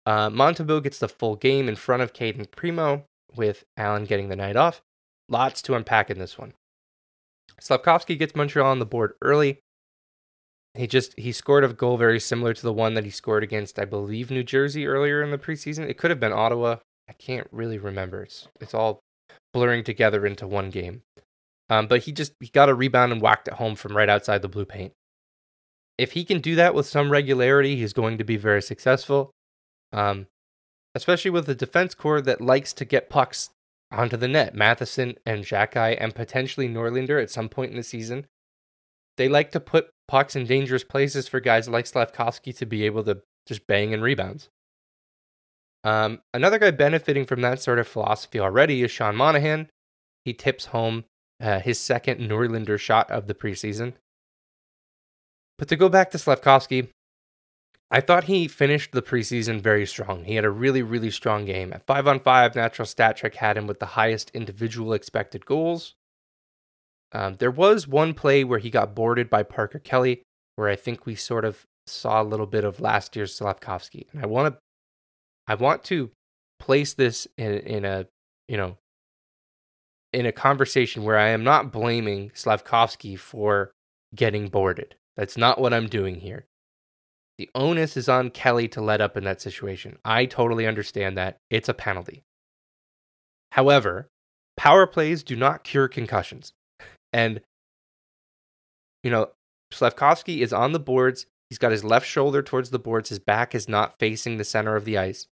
Uh, 0.07 0.31
Montembeault 0.31 0.83
gets 0.83 0.99
the 0.99 1.09
full 1.09 1.37
game 1.37 1.69
in 1.69 1.77
front 1.77 2.03
of 2.03 2.13
Cayden 2.13 2.47
Primeau, 2.47 3.05
with 3.37 3.65
Allen 3.77 4.05
getting 4.05 4.29
the 4.29 4.37
night 4.37 4.57
off. 4.57 4.81
Lots 5.29 5.63
to 5.63 5.75
unpack 5.75 6.11
in 6.11 6.19
this 6.19 6.39
one. 6.39 6.55
Slavkovsky 7.61 8.17
gets 8.17 8.35
Montreal 8.35 8.71
on 8.71 8.79
the 8.79 8.87
board 8.87 9.15
early. 9.23 9.61
He 10.75 10.87
just 10.87 11.17
he 11.19 11.31
scored 11.31 11.65
a 11.65 11.73
goal 11.73 11.97
very 11.97 12.19
similar 12.19 12.53
to 12.53 12.63
the 12.63 12.73
one 12.73 12.95
that 12.95 13.05
he 13.05 13.11
scored 13.11 13.45
against, 13.45 13.79
I 13.79 13.85
believe, 13.85 14.31
New 14.31 14.43
Jersey 14.43 14.87
earlier 14.87 15.23
in 15.23 15.31
the 15.31 15.39
preseason. 15.39 15.89
It 15.89 15.99
could 15.99 16.11
have 16.11 16.21
been 16.21 16.33
Ottawa. 16.33 16.77
I 17.09 17.13
can't 17.13 17.47
really 17.53 17.79
remember. 17.79 18.23
It's 18.23 18.49
it's 18.61 18.75
all 18.75 19.01
blurring 19.53 19.85
together 19.85 20.27
into 20.27 20.47
one 20.47 20.71
game. 20.71 21.03
Um, 21.71 21.87
but 21.87 22.03
he 22.03 22.13
just 22.13 22.33
he 22.41 22.49
got 22.49 22.69
a 22.69 22.75
rebound 22.75 23.13
and 23.13 23.23
whacked 23.23 23.49
it 23.49 23.55
home 23.55 23.77
from 23.77 23.97
right 23.97 24.09
outside 24.09 24.43
the 24.43 24.49
blue 24.49 24.65
paint. 24.65 24.93
If 25.97 26.13
he 26.13 26.25
can 26.25 26.41
do 26.41 26.57
that 26.57 26.75
with 26.75 26.87
some 26.87 27.11
regularity, 27.11 27.77
he's 27.77 27.93
going 27.93 28.19
to 28.19 28.25
be 28.25 28.37
very 28.37 28.61
successful. 28.61 29.31
Um, 29.93 30.27
especially 30.95 31.31
with 31.31 31.49
a 31.49 31.55
defense 31.55 31.95
core 31.95 32.21
that 32.21 32.41
likes 32.41 32.73
to 32.73 32.85
get 32.85 33.09
pucks 33.09 33.51
onto 33.93 34.17
the 34.17 34.29
net. 34.29 34.55
Matheson 34.55 35.15
and 35.25 35.45
Xhekaj 35.45 35.97
and 36.01 36.15
potentially 36.15 36.69
Norlinder 36.69 37.23
at 37.23 37.31
some 37.31 37.49
point 37.49 37.71
in 37.71 37.77
the 37.77 37.83
season. 37.85 38.27
They 39.17 39.29
like 39.29 39.51
to 39.53 39.61
put 39.61 39.91
pucks 40.09 40.37
in 40.37 40.47
dangerous 40.47 40.85
places 40.85 41.29
for 41.29 41.41
guys 41.41 41.69
like 41.69 41.87
Slavkovsky 41.87 42.53
to 42.55 42.67
be 42.67 42.85
able 42.85 43.05
to 43.05 43.23
just 43.47 43.67
bang 43.67 43.95
and 43.95 44.03
rebounds. 44.03 44.49
Um, 45.85 46.23
another 46.33 46.59
guy 46.59 46.71
benefiting 46.71 47.27
from 47.27 47.43
that 47.43 47.61
sort 47.61 47.79
of 47.79 47.87
philosophy 47.87 48.41
already 48.41 48.83
is 48.83 48.91
Sean 48.91 49.17
Monahan. 49.17 49.69
He 50.25 50.33
tips 50.33 50.67
home 50.67 51.05
uh, 51.41 51.61
his 51.61 51.79
second 51.79 52.21
Norlinder 52.21 52.79
shot 52.79 53.11
of 53.11 53.27
the 53.27 53.35
preseason. 53.35 53.95
But 55.59 55.69
to 55.69 55.77
go 55.77 55.89
back 55.89 56.11
to 56.11 56.19
Slavkovsky, 56.19 56.89
I 57.91 58.01
thought 58.01 58.25
he 58.25 58.49
finished 58.49 58.93
the 58.93 59.03
preseason 59.03 59.61
very 59.61 59.87
strong. 59.87 60.25
He 60.25 60.35
had 60.35 60.45
a 60.45 60.51
really, 60.51 60.83
really 60.83 61.11
strong 61.11 61.45
game. 61.45 61.73
At 61.73 61.87
5 61.87 62.09
on 62.09 62.21
5, 62.21 62.57
Natural 62.57 62.87
Stat 62.87 63.17
Trick 63.17 63.37
had 63.37 63.57
him 63.57 63.67
with 63.67 63.79
the 63.79 63.87
highest 63.87 64.31
individual 64.31 64.95
expected 64.95 65.47
goals. 65.47 65.95
Um, 67.15 67.37
there 67.37 67.51
was 67.51 67.87
one 67.87 68.13
play 68.13 68.43
where 68.43 68.59
he 68.59 68.71
got 68.71 68.95
boarded 68.95 69.31
by 69.31 69.45
Parker 69.45 69.79
Kelly, 69.79 70.23
where 70.57 70.69
I 70.69 70.77
think 70.77 71.07
we 71.07 71.15
sort 71.15 71.45
of 71.45 71.65
saw 71.87 72.21
a 72.21 72.25
little 72.25 72.47
bit 72.47 72.65
of 72.65 72.81
last 72.81 73.15
year's 73.15 73.35
Slavkovsky. 73.35 74.09
And 74.13 74.23
I 74.23 74.27
want 74.27 74.53
to, 74.53 74.59
I 75.47 75.55
want 75.55 75.85
to 75.85 76.11
place 76.59 76.93
this 76.95 77.29
in, 77.39 77.53
in 77.53 77.85
a, 77.85 78.07
you 78.49 78.57
know, 78.57 78.79
in 80.13 80.27
a 80.27 80.33
conversation 80.33 81.05
where 81.05 81.19
I 81.19 81.29
am 81.29 81.45
not 81.45 81.73
blaming 81.73 82.33
Slavkovsky 82.35 83.17
for 83.17 83.71
getting 84.15 84.49
boarded. 84.49 84.97
That's 85.17 85.37
not 85.37 85.61
what 85.61 85.73
I'm 85.73 85.89
doing 85.89 86.17
here. 86.17 86.47
The 87.39 87.51
onus 87.55 87.97
is 87.97 88.09
on 88.09 88.31
Kelly 88.31 88.69
to 88.69 88.81
let 88.81 89.01
up 89.01 89.17
in 89.17 89.25
that 89.25 89.41
situation. 89.41 89.99
I 90.05 90.27
totally 90.27 90.67
understand 90.67 91.17
that. 91.19 91.37
It's 91.51 91.69
a 91.69 91.75
penalty. 91.75 92.23
However, 93.53 94.09
power 94.57 94.87
plays 94.87 95.23
do 95.23 95.37
not 95.37 95.65
cure 95.65 95.89
concussions. 95.89 96.53
And, 97.15 97.41
you 99.03 99.11
know, 99.11 99.31
Slavkovsky 99.71 100.43
is 100.43 100.53
on 100.53 100.73
the 100.73 100.79
boards. 100.79 101.25
He's 101.49 101.59
got 101.59 101.73
his 101.73 101.85
left 101.85 102.07
shoulder 102.07 102.43
towards 102.43 102.69
the 102.69 102.79
boards. 102.79 103.09
His 103.09 103.19
back 103.19 103.55
is 103.55 103.69
not 103.69 103.99
facing 103.99 104.37
the 104.37 104.45
center 104.45 104.77
of 104.77 104.85
the 104.85 104.99
ice. 104.99 105.29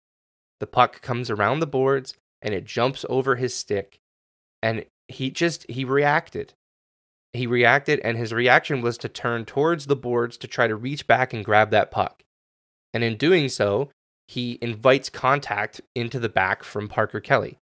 The 0.60 0.68
puck 0.68 1.02
comes 1.02 1.30
around 1.30 1.60
the 1.60 1.68
boards 1.68 2.16
and 2.42 2.54
it 2.54 2.66
jumps 2.66 3.06
over 3.08 3.36
his 3.38 3.54
stick. 3.54 4.00
And 4.62 4.86
he 5.08 5.30
just, 5.30 5.66
he 5.70 5.86
reacted 5.86 6.54
he 7.38 7.48
reacted, 7.48 8.00
and 8.02 8.18
his 8.18 8.34
reaction 8.34 8.82
was 8.82 8.98
to 9.00 9.10
turn 9.10 9.46
towards 9.46 9.86
the 9.86 9.96
boards 9.96 10.38
to 10.38 10.48
try 10.48 10.68
to 10.68 10.76
reach 10.76 11.08
back 11.08 11.34
and 11.34 11.46
grab 11.46 11.72
that 11.72 11.92
puck. 11.92 12.24
And 12.94 13.04
in 13.04 13.18
doing 13.18 13.48
so, 13.48 13.92
he 14.28 14.58
invites 14.62 15.10
contact 15.10 15.80
into 15.96 16.20
the 16.20 16.30
back 16.30 16.64
from 16.64 16.90
Parker 16.90 17.20
Kelly. 17.20 17.60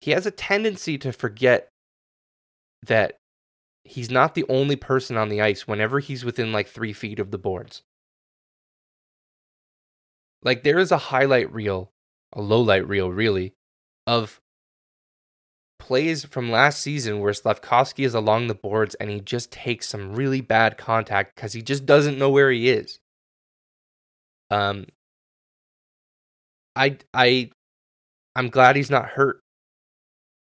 He 0.00 0.12
has 0.12 0.26
a 0.26 0.30
tendency 0.30 0.96
to 0.98 1.12
forget 1.12 1.68
that 2.82 3.18
he's 3.84 4.10
not 4.10 4.34
the 4.34 4.46
only 4.48 4.76
person 4.76 5.16
on 5.16 5.28
the 5.28 5.40
ice 5.40 5.66
whenever 5.66 6.00
he's 6.00 6.24
within 6.24 6.52
like 6.52 6.68
three 6.68 6.92
feet 6.92 7.18
of 7.18 7.30
the 7.30 7.38
boards. 7.38 7.82
Like, 10.42 10.62
there 10.62 10.78
is 10.78 10.90
a 10.90 10.96
highlight 10.96 11.52
reel, 11.52 11.92
a 12.32 12.40
low 12.40 12.62
light 12.62 12.88
reel, 12.88 13.10
really, 13.10 13.52
of 14.06 14.40
plays 15.78 16.24
from 16.24 16.50
last 16.50 16.80
season 16.80 17.20
where 17.20 17.32
Slavkovsky 17.32 18.04
is 18.04 18.14
along 18.14 18.46
the 18.46 18.54
boards 18.54 18.94
and 18.96 19.10
he 19.10 19.20
just 19.20 19.50
takes 19.50 19.88
some 19.88 20.14
really 20.14 20.40
bad 20.40 20.78
contact 20.78 21.34
because 21.34 21.52
he 21.52 21.62
just 21.62 21.84
doesn't 21.84 22.18
know 22.18 22.30
where 22.30 22.50
he 22.50 22.70
is. 22.70 23.00
Um, 24.50 24.86
I 26.76 26.98
I 27.12 27.50
I'm 28.36 28.48
glad 28.50 28.76
he's 28.76 28.90
not 28.90 29.06
hurt. 29.06 29.40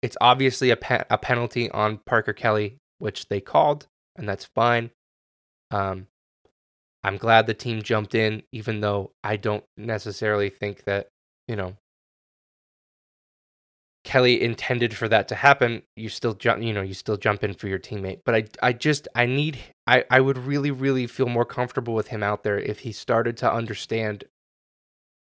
It's 0.01 0.17
obviously 0.21 0.69
a 0.69 0.77
pe- 0.77 1.03
a 1.09 1.17
penalty 1.17 1.69
on 1.71 1.99
Parker 2.05 2.33
Kelly, 2.33 2.77
which 2.99 3.27
they 3.27 3.41
called, 3.41 3.87
and 4.15 4.27
that's 4.27 4.45
fine. 4.45 4.91
Um, 5.71 6.07
I'm 7.03 7.17
glad 7.17 7.47
the 7.47 7.53
team 7.53 7.81
jumped 7.81 8.15
in, 8.15 8.43
even 8.51 8.81
though 8.81 9.11
I 9.23 9.37
don't 9.37 9.63
necessarily 9.77 10.49
think 10.49 10.83
that 10.85 11.09
you 11.47 11.55
know 11.55 11.75
Kelly 14.03 14.41
intended 14.41 14.95
for 14.95 15.07
that 15.09 15.27
to 15.27 15.35
happen, 15.35 15.83
you 15.95 16.09
still 16.09 16.33
jump, 16.33 16.63
you 16.63 16.73
know, 16.73 16.81
you 16.81 16.93
still 16.93 17.17
jump 17.17 17.43
in 17.43 17.53
for 17.53 17.67
your 17.67 17.79
teammate. 17.79 18.21
But 18.25 18.35
I, 18.35 18.43
I 18.61 18.73
just, 18.73 19.07
I 19.13 19.25
need, 19.25 19.59
I, 19.85 20.05
I 20.09 20.21
would 20.21 20.37
really, 20.37 20.71
really 20.71 21.05
feel 21.05 21.27
more 21.27 21.45
comfortable 21.45 21.93
with 21.93 22.07
him 22.07 22.23
out 22.23 22.43
there 22.43 22.57
if 22.57 22.79
he 22.79 22.91
started 22.91 23.37
to 23.37 23.51
understand 23.51 24.23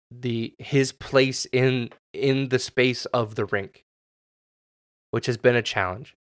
the 0.09 0.55
his 0.57 0.93
place 0.93 1.45
in 1.51 1.89
in 2.13 2.47
the 2.47 2.59
space 2.59 3.05
of 3.07 3.36
the 3.36 3.43
rink, 3.45 3.84
which 5.18 5.26
has 5.26 5.38
been 5.38 5.55
a 5.55 5.63
challenge. 5.63 6.15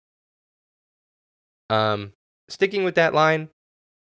Um, 1.70 2.12
sticking 2.50 2.84
with 2.84 2.94
that 2.96 3.14
line, 3.14 3.48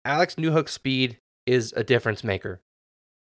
Alex 0.04 0.34
Newhook's 0.34 0.72
speed 0.72 1.18
is 1.46 1.72
a 1.76 1.84
difference 1.84 2.24
maker. 2.24 2.60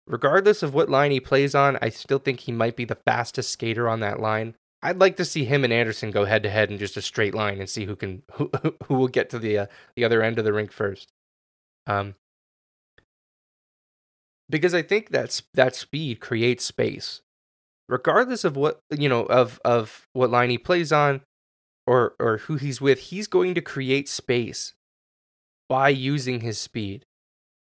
Regardless 0.06 0.62
of 0.62 0.76
what 0.76 0.88
line 0.88 1.10
he 1.10 1.20
plays 1.20 1.56
on, 1.56 1.80
I 1.82 1.90
still 1.90 2.20
think 2.20 2.42
he 2.42 2.52
might 2.52 2.76
be 2.76 2.86
the 2.86 2.94
fastest 2.94 3.50
skater 3.50 3.90
on 3.90 4.02
that 4.02 4.20
line. 4.20 4.54
I'd 4.84 5.00
like 5.00 5.18
to 5.18 5.26
see 5.26 5.46
him 5.46 5.64
and 5.64 5.74
Anderson 5.74 6.12
go 6.12 6.26
head 6.26 6.44
to 6.44 6.52
head 6.52 6.70
in 6.70 6.78
just 6.78 6.96
a 6.96 7.02
straight 7.02 7.34
line 7.34 7.60
and 7.60 7.68
see 7.68 7.86
who 7.86 7.96
can 7.96 8.22
who 8.34 8.52
who 8.86 8.94
will 8.94 9.08
get 9.08 9.32
to 9.32 9.40
the 9.40 9.58
uh, 9.58 9.66
the 9.96 10.06
other 10.06 10.22
end 10.22 10.38
of 10.38 10.46
the 10.46 10.54
rink 10.54 10.72
first. 10.72 11.12
Um, 11.88 12.14
because 14.48 14.76
I 14.76 14.84
think 14.84 15.10
that's 15.10 15.42
that 15.56 15.76
speed 15.76 16.20
creates 16.20 16.64
space, 16.64 17.24
regardless 17.90 18.44
of 18.44 18.56
what 18.56 18.82
you 18.96 19.10
know 19.10 19.24
of 19.24 19.60
of 19.66 20.08
what 20.14 20.30
line 20.30 20.52
he 20.52 20.60
plays 20.60 20.92
on, 20.92 21.22
or 21.88 22.14
or 22.20 22.38
who 22.40 22.58
he's 22.58 22.82
with. 22.82 23.00
He's 23.00 23.28
going 23.28 23.56
to 23.56 23.62
create 23.62 24.08
space 24.08 24.74
by 25.70 25.90
using 25.90 26.42
his 26.42 26.60
speed, 26.60 27.06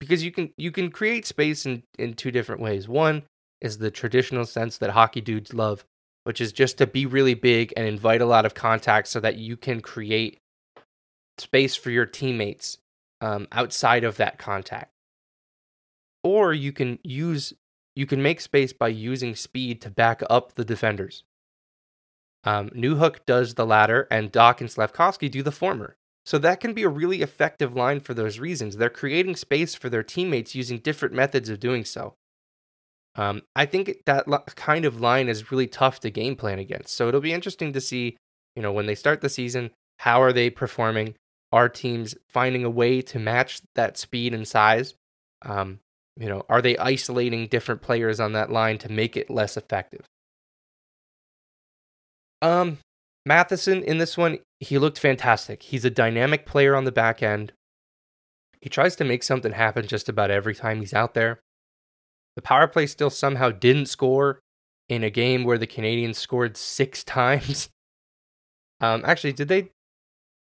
because 0.01 0.25
you 0.25 0.33
can 0.33 0.53
you 0.57 0.73
can 0.73 0.91
create 0.91 1.27
space 1.27 1.67
in 1.67 1.85
in 1.99 2.15
two 2.15 2.31
different 2.31 2.61
ways. 2.61 2.89
One 2.89 3.23
is 3.61 3.79
the 3.79 3.91
traditional 3.91 4.45
sense 4.45 4.79
that 4.79 4.91
hockey 4.91 5.21
dudes 5.21 5.55
love 5.55 5.85
which 6.25 6.41
is 6.41 6.53
just 6.53 6.79
to 6.79 6.87
be 6.87 7.07
really 7.07 7.35
big 7.35 7.73
and 7.77 7.87
invite 7.87 8.21
a 8.21 8.27
lot 8.27 8.45
of 8.45 8.55
contact 8.55 9.09
so 9.09 9.21
that 9.21 9.37
you 9.37 9.57
can 9.57 9.81
create 9.81 10.39
space 11.39 11.77
for 11.77 11.91
your 11.91 12.07
teammates 12.07 12.79
um, 13.21 13.47
outside 13.53 14.05
of 14.05 14.17
that 14.17 14.39
contact. 14.39 14.91
Or 16.23 16.53
you 16.53 16.73
can 16.73 16.99
use 17.05 17.53
you 17.95 18.07
can 18.07 18.23
make 18.23 18.41
space 18.41 18.73
by 18.73 18.89
using 18.89 19.37
speed 19.37 19.81
to 19.83 19.91
back 19.91 20.21
up 20.29 20.55
the 20.55 20.65
defenders. 20.65 21.23
Um, 22.45 22.71
Newhook 22.71 23.25
does 23.27 23.55
the 23.55 23.67
latter, 23.67 24.07
and 24.11 24.33
Dach 24.33 24.61
and 24.61 24.71
Slavkovsky 24.71 25.29
do 25.29 25.43
the 25.43 25.53
former. 25.53 25.97
So 26.27 26.39
that 26.39 26.61
can 26.61 26.73
be 26.73 26.83
a 26.83 26.89
really 26.89 27.23
effective 27.23 27.75
line 27.75 28.01
for 28.01 28.15
those 28.15 28.39
reasons. 28.39 28.77
They're 28.77 28.91
creating 28.91 29.37
space 29.37 29.75
for 29.75 29.91
their 29.91 30.03
teammates 30.03 30.55
using 30.55 30.79
different 30.79 31.15
methods 31.15 31.49
of 31.49 31.61
doing 31.61 31.85
so. 31.85 32.15
Um, 33.17 33.43
I 33.55 33.67
think 33.67 34.03
that 34.07 34.27
kind 34.57 34.85
of 34.85 35.01
line 35.01 35.29
is 35.29 35.51
really 35.51 35.67
tough 35.67 36.01
to 36.01 36.11
game 36.11 36.35
plan 36.35 36.59
against. 36.59 36.95
So 36.95 37.09
it'll 37.09 37.21
be 37.21 37.33
interesting 37.33 37.73
to 37.73 37.81
see, 37.81 38.17
you 38.57 38.63
know, 38.63 38.73
when 38.73 38.87
they 38.87 38.95
start 38.95 39.21
the 39.21 39.29
season, 39.29 39.71
how 39.99 40.23
are 40.23 40.33
they 40.33 40.51
performing? 40.51 41.15
Are 41.53 41.69
teams 41.69 42.17
finding 42.29 42.65
a 42.65 42.71
way 42.71 43.01
to 43.03 43.19
match 43.19 43.61
that 43.75 43.97
speed 43.97 44.35
and 44.35 44.49
size? 44.49 44.95
Um, 45.43 45.79
you 46.17 46.29
know, 46.29 46.43
are 46.49 46.63
they 46.63 46.77
isolating 46.79 47.47
different 47.47 47.83
players 47.83 48.19
on 48.19 48.33
that 48.33 48.51
line 48.51 48.79
to 48.79 48.91
make 48.91 49.17
it 49.17 49.31
less 49.31 49.57
effective? 49.57 50.07
Um, 52.45 52.77
Matheson 53.25 53.83
in 53.83 53.97
this 53.97 54.19
one, 54.19 54.39
he 54.61 54.79
looked 54.79 54.99
fantastic. 54.99 55.63
He's 55.63 55.87
a 55.87 55.91
dynamic 55.91 56.45
player 56.45 56.77
on 56.77 56.85
the 56.85 56.93
back 56.93 57.23
end. 57.23 57.55
He 58.61 58.69
tries 58.69 58.97
to 58.97 59.05
make 59.05 59.23
something 59.23 59.53
happen 59.53 59.87
just 59.87 60.11
about 60.11 60.31
every 60.31 60.55
time 60.55 60.81
he's 60.81 60.93
out 60.93 61.15
there. 61.15 61.41
The 62.37 62.43
power 62.43 62.69
play 62.69 62.87
still 62.87 63.09
somehow 63.09 63.51
didn't 63.51 63.87
score 63.87 64.41
in 64.91 65.03
a 65.03 65.09
game 65.09 65.45
where 65.45 65.57
the 65.57 65.67
Canadiens 65.67 66.17
scored 66.17 66.59
six 66.59 67.03
times. 67.05 67.71
Um, 68.79 69.03
actually, 69.07 69.33
did 69.33 69.49
they? 69.49 69.71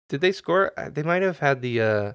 Did 0.09 0.19
they 0.19 0.33
score? 0.33 0.73
Uh, 0.77 0.89
they 0.89 1.03
might 1.03 1.21
have 1.21 1.39
had 1.39 1.61
the. 1.61 1.81
Uh... 1.81 2.13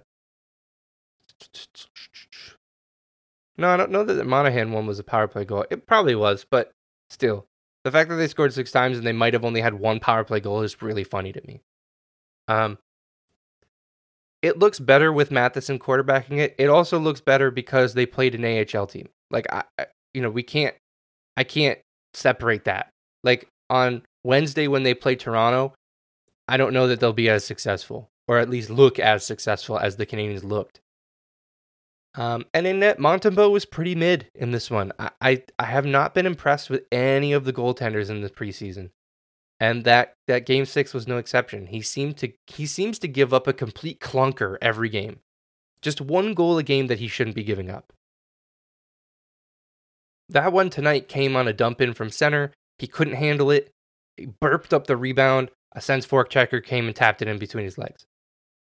No, 3.56 3.70
I 3.70 3.78
don't 3.78 3.90
know 3.90 4.04
that 4.04 4.14
the 4.14 4.24
Monahan 4.24 4.72
one 4.72 4.86
was 4.86 4.98
a 4.98 5.04
power 5.04 5.28
play 5.28 5.46
goal. 5.46 5.64
It 5.70 5.86
probably 5.86 6.14
was, 6.14 6.44
but 6.48 6.72
still, 7.08 7.47
the 7.88 7.92
fact 7.92 8.10
that 8.10 8.16
they 8.16 8.28
scored 8.28 8.52
six 8.52 8.70
times 8.70 8.98
and 8.98 9.06
they 9.06 9.12
might 9.12 9.32
have 9.32 9.46
only 9.46 9.62
had 9.62 9.72
one 9.72 9.98
power 9.98 10.24
play 10.24 10.40
goal 10.40 10.60
is 10.60 10.82
really 10.82 11.04
funny 11.04 11.32
to 11.32 11.40
me. 11.46 11.62
Um, 12.46 12.76
it 14.42 14.58
looks 14.58 14.78
better 14.78 15.10
with 15.10 15.30
Matheson 15.30 15.78
quarterbacking 15.78 16.38
it. 16.38 16.54
It 16.58 16.68
also 16.68 16.98
looks 16.98 17.22
better 17.22 17.50
because 17.50 17.94
they 17.94 18.04
played 18.04 18.34
an 18.34 18.44
AHL 18.44 18.86
team. 18.86 19.08
Like 19.30 19.46
I, 19.50 19.64
you 20.12 20.20
know, 20.20 20.28
we 20.28 20.42
can't. 20.42 20.76
I 21.38 21.44
can't 21.44 21.78
separate 22.12 22.64
that. 22.64 22.90
Like 23.24 23.48
on 23.70 24.02
Wednesday 24.22 24.68
when 24.68 24.82
they 24.82 24.92
play 24.92 25.16
Toronto, 25.16 25.72
I 26.46 26.58
don't 26.58 26.74
know 26.74 26.88
that 26.88 27.00
they'll 27.00 27.14
be 27.14 27.30
as 27.30 27.44
successful, 27.44 28.10
or 28.26 28.36
at 28.36 28.50
least 28.50 28.68
look 28.68 28.98
as 28.98 29.24
successful 29.24 29.78
as 29.78 29.96
the 29.96 30.06
Canadiens 30.06 30.44
looked. 30.44 30.80
Um, 32.18 32.46
and 32.52 32.66
in 32.66 32.80
net, 32.80 32.98
Montembeault 32.98 33.52
was 33.52 33.64
pretty 33.64 33.94
mid 33.94 34.28
in 34.34 34.50
this 34.50 34.72
one. 34.72 34.92
I, 34.98 35.10
I, 35.20 35.42
I 35.60 35.66
have 35.66 35.86
not 35.86 36.14
been 36.14 36.26
impressed 36.26 36.68
with 36.68 36.82
any 36.90 37.32
of 37.32 37.44
the 37.44 37.52
goaltenders 37.52 38.10
in 38.10 38.22
the 38.22 38.28
preseason, 38.28 38.90
and 39.60 39.84
that 39.84 40.14
that 40.26 40.44
game 40.44 40.66
six 40.66 40.92
was 40.92 41.06
no 41.06 41.18
exception. 41.18 41.66
He 41.68 41.80
seemed 41.80 42.16
to 42.16 42.32
he 42.48 42.66
seems 42.66 42.98
to 42.98 43.08
give 43.08 43.32
up 43.32 43.46
a 43.46 43.52
complete 43.52 44.00
clunker 44.00 44.56
every 44.60 44.88
game, 44.88 45.20
just 45.80 46.00
one 46.00 46.34
goal 46.34 46.58
a 46.58 46.64
game 46.64 46.88
that 46.88 46.98
he 46.98 47.06
shouldn't 47.06 47.36
be 47.36 47.44
giving 47.44 47.70
up. 47.70 47.92
That 50.28 50.52
one 50.52 50.70
tonight 50.70 51.06
came 51.06 51.36
on 51.36 51.46
a 51.46 51.52
dump 51.52 51.80
in 51.80 51.94
from 51.94 52.10
center. 52.10 52.52
He 52.80 52.88
couldn't 52.88 53.14
handle 53.14 53.52
it. 53.52 53.70
He 54.16 54.26
burped 54.26 54.74
up 54.74 54.88
the 54.88 54.96
rebound. 54.96 55.50
A 55.70 55.80
Sens 55.80 56.04
forechecker 56.04 56.64
came 56.64 56.88
and 56.88 56.96
tapped 56.96 57.22
it 57.22 57.28
in 57.28 57.38
between 57.38 57.64
his 57.64 57.78
legs. 57.78 58.06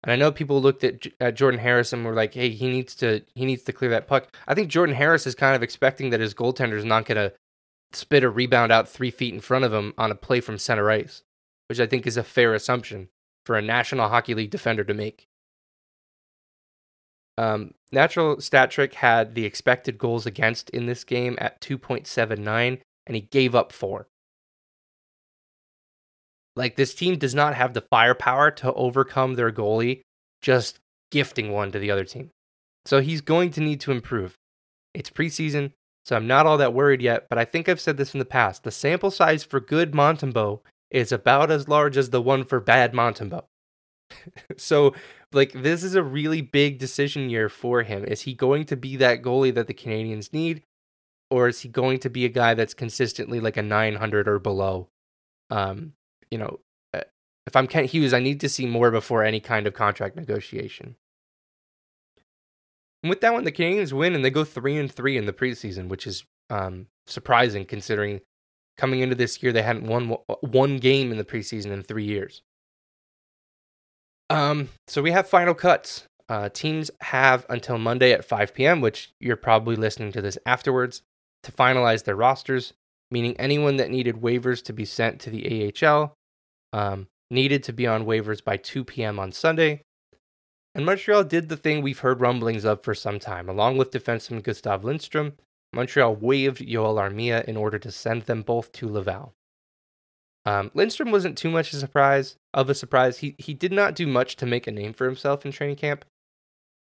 And 0.03 0.11
I 0.11 0.15
know 0.17 0.31
people 0.31 0.61
looked 0.61 0.83
at, 0.83 1.07
at 1.21 1.35
Jordan 1.35 1.59
Harris 1.59 1.93
and 1.93 2.03
were 2.03 2.13
like, 2.13 2.33
"Hey, 2.33 2.49
he 2.49 2.69
needs 2.69 2.93
to 2.95 3.21
he 3.35 3.45
needs 3.45 3.63
to 3.63 3.73
clear 3.73 3.91
that 3.91 4.07
puck." 4.07 4.35
I 4.47 4.53
think 4.53 4.69
Jordan 4.69 4.95
Harris 4.95 5.25
is 5.25 5.35
kind 5.35 5.55
of 5.55 5.63
expecting 5.63 6.09
that 6.09 6.19
his 6.19 6.33
goaltender 6.33 6.77
is 6.77 6.85
not 6.85 7.05
going 7.05 7.17
to 7.17 7.33
spit 7.93 8.23
a 8.23 8.29
rebound 8.29 8.71
out 8.71 8.89
three 8.89 9.11
feet 9.11 9.33
in 9.33 9.39
front 9.39 9.65
of 9.65 9.73
him 9.73 9.93
on 9.97 10.11
a 10.11 10.15
play 10.15 10.41
from 10.41 10.57
center 10.57 10.89
ice, 10.89 11.23
which 11.69 11.79
I 11.79 11.85
think 11.85 12.05
is 12.05 12.17
a 12.17 12.23
fair 12.23 12.53
assumption 12.53 13.09
for 13.45 13.55
a 13.55 13.61
National 13.61 14.09
Hockey 14.09 14.33
League 14.33 14.51
defender 14.51 14.83
to 14.83 14.93
make. 14.93 15.27
Um, 17.37 17.73
Natural 17.91 18.39
Stat 18.41 18.71
Trick 18.71 18.95
had 18.95 19.35
the 19.35 19.45
expected 19.45 19.97
goals 19.97 20.25
against 20.25 20.69
in 20.71 20.85
this 20.85 21.03
game 21.03 21.37
at 21.39 21.61
2.79, 21.61 22.79
and 23.07 23.15
he 23.15 23.21
gave 23.21 23.55
up 23.55 23.71
four. 23.71 24.07
Like, 26.55 26.75
this 26.75 26.93
team 26.93 27.17
does 27.17 27.33
not 27.33 27.55
have 27.55 27.73
the 27.73 27.81
firepower 27.81 28.51
to 28.51 28.73
overcome 28.73 29.33
their 29.33 29.51
goalie 29.51 30.01
just 30.41 30.79
gifting 31.11 31.51
one 31.51 31.71
to 31.71 31.79
the 31.79 31.91
other 31.91 32.05
team. 32.05 32.29
So 32.85 33.01
he's 33.01 33.21
going 33.21 33.51
to 33.51 33.61
need 33.61 33.79
to 33.81 33.91
improve. 33.91 34.35
It's 34.93 35.09
preseason, 35.09 35.71
so 36.05 36.15
I'm 36.15 36.27
not 36.27 36.45
all 36.45 36.57
that 36.57 36.73
worried 36.73 37.01
yet, 37.01 37.27
but 37.29 37.37
I 37.37 37.45
think 37.45 37.67
I've 37.67 37.79
said 37.79 37.97
this 37.97 38.13
in 38.13 38.19
the 38.19 38.25
past. 38.25 38.63
The 38.63 38.71
sample 38.71 39.11
size 39.11 39.43
for 39.43 39.59
good 39.59 39.93
Montembeault 39.93 40.59
is 40.91 41.11
about 41.11 41.49
as 41.49 41.67
large 41.67 41.97
as 41.97 42.09
the 42.09 42.21
one 42.21 42.43
for 42.43 42.59
bad 42.59 42.93
Montembeault. 42.93 43.45
so 44.57 44.93
like 45.31 45.51
this 45.53 45.83
is 45.83 45.95
a 45.95 46.03
really 46.03 46.41
big 46.41 46.77
decision 46.77 47.29
year 47.29 47.49
for 47.49 47.83
him. 47.83 48.03
Is 48.05 48.21
he 48.21 48.33
going 48.33 48.65
to 48.65 48.75
be 48.75 48.95
that 48.97 49.21
goalie 49.21 49.53
that 49.53 49.67
the 49.67 49.73
Canadiens 49.73 50.31
need 50.33 50.63
or 51.31 51.47
is 51.47 51.61
he 51.61 51.69
going 51.69 51.99
to 51.99 52.09
be 52.09 52.25
a 52.25 52.29
guy 52.29 52.53
that's 52.53 52.75
consistently 52.75 53.39
like 53.39 53.57
a 53.57 53.63
900 53.63 54.27
or 54.27 54.39
below? 54.39 54.89
Um, 55.49 55.93
you 56.33 56.39
know, 56.39 56.59
uh, 56.95 57.01
if 57.45 57.55
I'm 57.55 57.67
Kent 57.67 57.91
Hughes, 57.91 58.11
I 58.11 58.19
need 58.19 58.39
to 58.39 58.49
see 58.49 58.65
more 58.65 58.89
before 58.89 59.23
any 59.23 59.39
kind 59.39 59.67
of 59.67 59.75
contract 59.75 60.15
negotiation. 60.15 60.95
And 63.03 63.11
with 63.11 63.21
that 63.21 63.33
one, 63.33 63.43
the 63.43 63.51
Canadiens 63.51 63.93
win 63.93 64.15
and 64.15 64.25
they 64.25 64.31
go 64.31 64.43
three 64.43 64.75
and 64.75 64.91
three 64.91 65.15
in 65.15 65.27
the 65.27 65.31
preseason, 65.31 65.89
which 65.89 66.07
is 66.07 66.25
um, 66.49 66.87
surprising 67.05 67.65
considering 67.65 68.21
coming 68.77 69.01
into 69.01 69.13
this 69.13 69.43
year 69.43 69.51
they 69.51 69.61
hadn't 69.61 69.85
won 69.85 70.17
one 70.41 70.77
game 70.77 71.11
in 71.11 71.19
the 71.19 71.23
preseason 71.23 71.67
in 71.67 71.83
three 71.83 72.05
years. 72.05 72.41
Um, 74.31 74.69
so 74.87 75.03
we 75.03 75.11
have 75.11 75.29
final 75.29 75.53
cuts. 75.53 76.07
Uh, 76.27 76.49
teams 76.49 76.89
have 77.01 77.45
until 77.47 77.77
Monday 77.77 78.11
at 78.11 78.25
5 78.25 78.55
p.m., 78.55 78.81
which 78.81 79.13
you're 79.19 79.35
probably 79.35 79.75
listening 79.75 80.11
to 80.13 80.21
this 80.21 80.39
afterwards, 80.47 81.03
to 81.43 81.51
finalize 81.51 82.05
their 82.05 82.15
rosters, 82.15 82.73
meaning 83.11 83.35
anyone 83.37 83.75
that 83.75 83.91
needed 83.91 84.21
waivers 84.21 84.63
to 84.63 84.73
be 84.73 84.85
sent 84.85 85.19
to 85.19 85.29
the 85.29 85.71
AHL 85.85 86.15
um, 86.73 87.07
needed 87.29 87.63
to 87.63 87.73
be 87.73 87.87
on 87.87 88.05
waivers 88.05 88.43
by 88.43 88.57
2 88.57 88.83
p.m. 88.83 89.19
on 89.19 89.31
Sunday. 89.31 89.81
And 90.75 90.85
Montreal 90.85 91.23
did 91.23 91.49
the 91.49 91.57
thing 91.57 91.81
we've 91.81 91.99
heard 91.99 92.19
rumblings 92.19 92.65
of 92.65 92.83
for 92.83 92.95
some 92.95 93.19
time. 93.19 93.47
Along 93.47 93.77
with 93.77 93.91
defenseman 93.91 94.43
Gustav 94.43 94.83
Lindstrom, 94.83 95.33
Montreal 95.71 96.15
waived 96.15 96.67
Joel 96.67 96.95
Armia 96.95 97.43
in 97.45 97.55
order 97.55 97.77
to 97.79 97.91
send 97.91 98.23
them 98.23 98.41
both 98.41 98.71
to 98.73 98.89
Laval. 98.89 99.33
Um, 100.45 100.71
Lindstrom 100.73 101.11
wasn't 101.11 101.37
too 101.37 101.49
much 101.49 101.71
a 101.73 101.77
surprise 101.77 102.35
of 102.53 102.69
a 102.69 102.75
surprise. 102.75 103.19
He 103.19 103.35
he 103.37 103.53
did 103.53 103.71
not 103.71 103.95
do 103.95 104.05
much 104.05 104.35
to 104.37 104.45
make 104.45 104.67
a 104.67 104.71
name 104.71 104.91
for 104.91 105.05
himself 105.05 105.45
in 105.45 105.51
training 105.51 105.77
camp. 105.77 106.05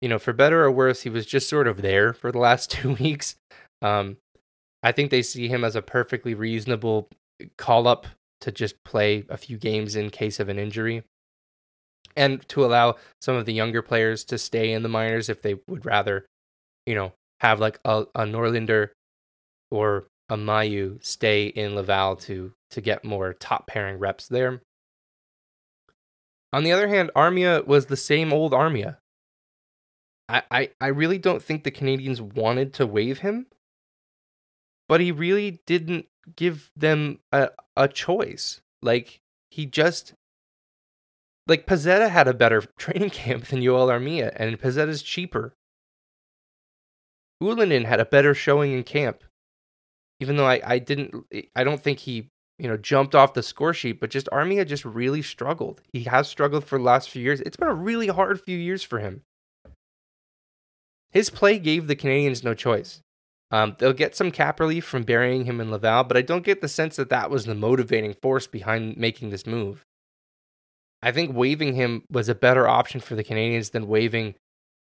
You 0.01 0.09
know, 0.09 0.17
for 0.17 0.33
better 0.33 0.63
or 0.63 0.71
worse, 0.71 1.01
he 1.01 1.09
was 1.09 1.25
just 1.25 1.47
sort 1.47 1.67
of 1.67 1.81
there 1.81 2.13
for 2.13 2.31
the 2.31 2.39
last 2.39 2.71
two 2.71 2.93
weeks. 2.95 3.35
Um, 3.81 4.17
I 4.81 4.91
think 4.91 5.11
they 5.11 5.21
see 5.21 5.47
him 5.47 5.63
as 5.63 5.75
a 5.75 5.81
perfectly 5.81 6.33
reasonable 6.33 7.09
call 7.57 7.87
up 7.87 8.07
to 8.43 8.51
just 8.51 8.81
play 8.83 9.25
a 9.29 9.37
few 9.37 9.57
games 9.57 9.95
in 9.95 10.09
case 10.09 10.39
of 10.39 10.49
an 10.49 10.59
injury, 10.59 11.03
and 12.15 12.47
to 12.49 12.63
allow 12.63 12.95
some 13.21 13.35
of 13.35 13.45
the 13.45 13.53
younger 13.53 13.81
players 13.81 14.23
to 14.25 14.37
stay 14.37 14.71
in 14.71 14.83
the 14.83 14.89
minors 14.89 15.29
if 15.29 15.41
they 15.41 15.55
would 15.67 15.85
rather, 15.85 16.25
you 16.85 16.93
know, 16.93 17.13
have 17.39 17.59
like 17.59 17.79
a, 17.83 18.05
a 18.15 18.25
Norlinder 18.25 18.89
or 19.71 20.07
a 20.29 20.37
Mailloux 20.37 21.03
stay 21.03 21.47
in 21.47 21.75
Laval 21.75 22.15
to 22.17 22.53
to 22.71 22.81
get 22.81 23.03
more 23.03 23.33
top 23.33 23.67
pairing 23.67 23.99
reps 23.99 24.27
there. 24.27 24.61
On 26.51 26.63
the 26.63 26.71
other 26.71 26.87
hand, 26.87 27.11
Armia 27.15 27.65
was 27.65 27.87
the 27.87 27.97
same 27.97 28.31
old 28.31 28.51
Armia. 28.51 28.97
I, 30.29 30.43
I, 30.49 30.69
I 30.79 30.87
really 30.87 31.17
don't 31.17 31.41
think 31.41 31.63
the 31.63 31.71
Canadiens 31.71 32.21
wanted 32.21 32.73
to 32.75 32.87
waive 32.87 33.19
him, 33.19 33.47
but 34.87 35.01
he 35.01 35.11
really 35.11 35.61
didn't 35.65 36.05
give 36.35 36.71
them 36.75 37.19
a, 37.31 37.49
a 37.75 37.87
choice. 37.87 38.61
Like, 38.81 39.19
he 39.51 39.65
just. 39.65 40.13
Like, 41.47 41.65
Pezzetta 41.65 42.09
had 42.09 42.27
a 42.27 42.33
better 42.33 42.61
training 42.77 43.09
camp 43.09 43.45
than 43.45 43.63
Joel 43.63 43.87
Armia, 43.87 44.33
and 44.35 44.59
Pezzetta's 44.59 45.01
cheaper. 45.01 45.53
Ylönen 47.41 47.85
had 47.85 47.99
a 47.99 48.05
better 48.05 48.33
showing 48.33 48.71
in 48.71 48.83
camp, 48.83 49.23
even 50.21 50.37
though 50.37 50.47
I, 50.47 50.61
I 50.65 50.79
didn't. 50.79 51.25
I 51.55 51.63
don't 51.63 51.81
think 51.81 51.99
he 51.99 52.29
you 52.59 52.67
know, 52.67 52.77
jumped 52.77 53.15
off 53.15 53.33
the 53.33 53.43
score 53.43 53.73
sheet, 53.73 53.99
but 53.99 54.09
just 54.09 54.29
Armia 54.31 54.65
just 54.65 54.85
really 54.85 55.21
struggled. 55.21 55.81
He 55.91 56.03
has 56.03 56.27
struggled 56.27 56.63
for 56.63 56.77
the 56.77 56.83
last 56.83 57.09
few 57.09 57.21
years. 57.21 57.41
It's 57.41 57.57
been 57.57 57.67
a 57.67 57.73
really 57.73 58.07
hard 58.07 58.39
few 58.39 58.57
years 58.57 58.83
for 58.83 58.99
him. 58.99 59.23
His 61.11 61.29
play 61.29 61.59
gave 61.59 61.87
the 61.87 61.95
Canadiens 61.95 62.43
no 62.43 62.53
choice. 62.53 63.01
Um, 63.51 63.75
they'll 63.77 63.93
get 63.93 64.15
some 64.15 64.31
cap 64.31 64.59
relief 64.59 64.83
from 64.83 65.03
burying 65.03 65.45
him 65.45 65.61
in 65.61 65.69
Laval, 65.69 66.05
but 66.05 66.17
I 66.17 66.21
don't 66.21 66.45
get 66.45 66.61
the 66.61 66.67
sense 66.67 66.95
that 66.95 67.09
that 67.09 67.29
was 67.29 67.45
the 67.45 67.53
motivating 67.53 68.15
force 68.21 68.47
behind 68.47 68.97
making 68.97 69.29
this 69.29 69.45
move. 69.45 69.85
I 71.01 71.11
think 71.11 71.35
waiving 71.35 71.75
him 71.75 72.03
was 72.09 72.29
a 72.29 72.35
better 72.35 72.67
option 72.67 72.99
for 72.99 73.15
the 73.15 73.23
Canadiens 73.23 73.71
than 73.71 73.87
waiving 73.87 74.35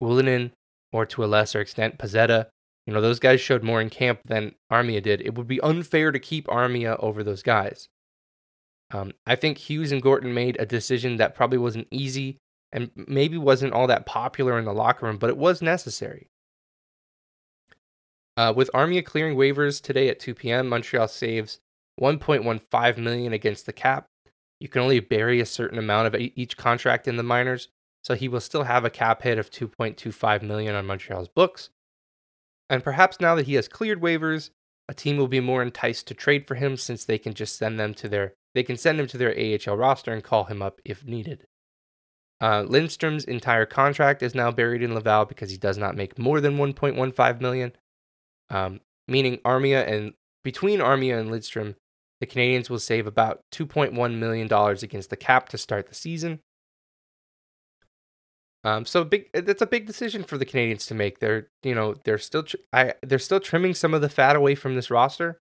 Ylönen 0.02 0.52
or 0.92 1.04
to 1.06 1.24
a 1.24 1.26
lesser 1.26 1.60
extent 1.60 1.98
Pezzetta 1.98 2.46
you 2.86 2.94
know, 2.94 3.00
those 3.00 3.20
guys 3.20 3.40
showed 3.40 3.62
more 3.62 3.80
in 3.80 3.90
camp 3.90 4.20
than 4.24 4.56
Armia 4.72 5.00
did. 5.02 5.20
It 5.20 5.36
would 5.36 5.46
be 5.46 5.60
unfair 5.60 6.10
to 6.10 6.18
keep 6.18 6.46
Armia 6.46 6.96
over 6.98 7.22
those 7.22 7.42
guys. 7.42 7.88
Um, 8.92 9.12
I 9.24 9.36
think 9.36 9.58
Hughes 9.58 9.92
and 9.92 10.02
Gorton 10.02 10.34
made 10.34 10.56
a 10.58 10.66
decision 10.66 11.16
that 11.18 11.36
probably 11.36 11.58
wasn't 11.58 11.86
easy 11.92 12.38
and 12.72 12.90
maybe 12.96 13.38
wasn't 13.38 13.74
all 13.74 13.86
that 13.86 14.06
popular 14.06 14.58
in 14.58 14.64
the 14.64 14.72
locker 14.72 15.06
room, 15.06 15.18
but 15.18 15.30
it 15.30 15.36
was 15.36 15.62
necessary. 15.62 16.26
Uh, 18.36 18.52
with 18.54 18.70
Armia 18.72 19.04
clearing 19.04 19.36
waivers 19.36 19.82
today 19.82 20.08
at 20.08 20.20
2 20.20 20.34
p.m., 20.34 20.68
Montreal 20.68 21.08
saves 21.08 21.60
1.15 22.00 22.98
million 22.98 23.32
against 23.32 23.66
the 23.66 23.72
cap. 23.72 24.06
You 24.58 24.68
can 24.68 24.82
only 24.82 25.00
bury 25.00 25.40
a 25.40 25.46
certain 25.46 25.78
amount 25.78 26.06
of 26.06 26.20
each 26.20 26.56
contract 26.56 27.08
in 27.08 27.16
the 27.16 27.22
minors, 27.22 27.68
so 28.02 28.14
he 28.14 28.28
will 28.28 28.40
still 28.40 28.64
have 28.64 28.84
a 28.84 28.90
cap 28.90 29.22
hit 29.22 29.38
of 29.38 29.50
2.25 29.50 30.42
million 30.42 30.74
on 30.74 30.86
Montreal's 30.86 31.28
books. 31.28 31.70
And 32.68 32.84
perhaps 32.84 33.20
now 33.20 33.34
that 33.34 33.46
he 33.46 33.54
has 33.54 33.68
cleared 33.68 34.00
waivers, 34.00 34.50
a 34.88 34.94
team 34.94 35.16
will 35.16 35.28
be 35.28 35.40
more 35.40 35.62
enticed 35.62 36.06
to 36.08 36.14
trade 36.14 36.46
for 36.46 36.54
him 36.54 36.76
since 36.76 37.04
they 37.04 37.18
can 37.18 37.34
just 37.34 37.56
send 37.56 37.78
them 37.78 37.94
to 37.94 38.08
their 38.08 38.34
they 38.54 38.64
can 38.64 38.76
send 38.76 38.98
him 38.98 39.06
to 39.06 39.18
their 39.18 39.34
AHL 39.38 39.76
roster 39.76 40.12
and 40.12 40.24
call 40.24 40.44
him 40.44 40.60
up 40.60 40.80
if 40.84 41.04
needed. 41.04 41.46
Uh, 42.40 42.64
Lindstrom's 42.66 43.24
entire 43.24 43.66
contract 43.66 44.22
is 44.22 44.34
now 44.34 44.50
buried 44.50 44.82
in 44.82 44.94
Laval 44.94 45.26
because 45.26 45.50
he 45.50 45.56
does 45.56 45.78
not 45.78 45.94
make 45.94 46.18
more 46.18 46.40
than 46.40 46.56
1.15 46.56 47.40
million. 47.40 47.72
Um, 48.50 48.80
meaning 49.08 49.38
Armia 49.38 49.86
and 49.86 50.14
between 50.42 50.80
Armia 50.80 51.18
and 51.18 51.30
Lindstrom, 51.30 51.76
the 52.20 52.26
Canadiens 52.26 52.68
will 52.68 52.78
save 52.78 53.06
about 53.06 53.40
2.1 53.52 54.18
million 54.18 54.48
dollars 54.48 54.82
against 54.82 55.10
the 55.10 55.16
cap 55.16 55.48
to 55.50 55.58
start 55.58 55.88
the 55.88 55.94
season. 55.94 56.40
Um, 58.62 58.84
so 58.84 59.04
big. 59.04 59.30
That's 59.32 59.62
a 59.62 59.66
big 59.66 59.86
decision 59.86 60.22
for 60.22 60.36
the 60.36 60.44
Canadiens 60.44 60.86
to 60.88 60.94
make. 60.94 61.18
They're, 61.18 61.48
you 61.62 61.74
know, 61.74 61.94
they're 62.04 62.18
still, 62.18 62.42
tr- 62.42 62.56
I, 62.72 62.94
they're 63.02 63.18
still 63.18 63.40
trimming 63.40 63.74
some 63.74 63.94
of 63.94 64.02
the 64.02 64.10
fat 64.10 64.36
away 64.36 64.54
from 64.54 64.74
this 64.74 64.90
roster, 64.90 65.38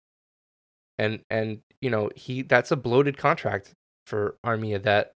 and 0.98 1.20
and 1.28 1.60
you 1.80 1.90
know 1.90 2.10
he 2.14 2.42
that's 2.42 2.70
a 2.70 2.76
bloated 2.76 3.16
contract 3.16 3.72
for 4.06 4.36
Armia 4.44 4.82
that 4.82 5.12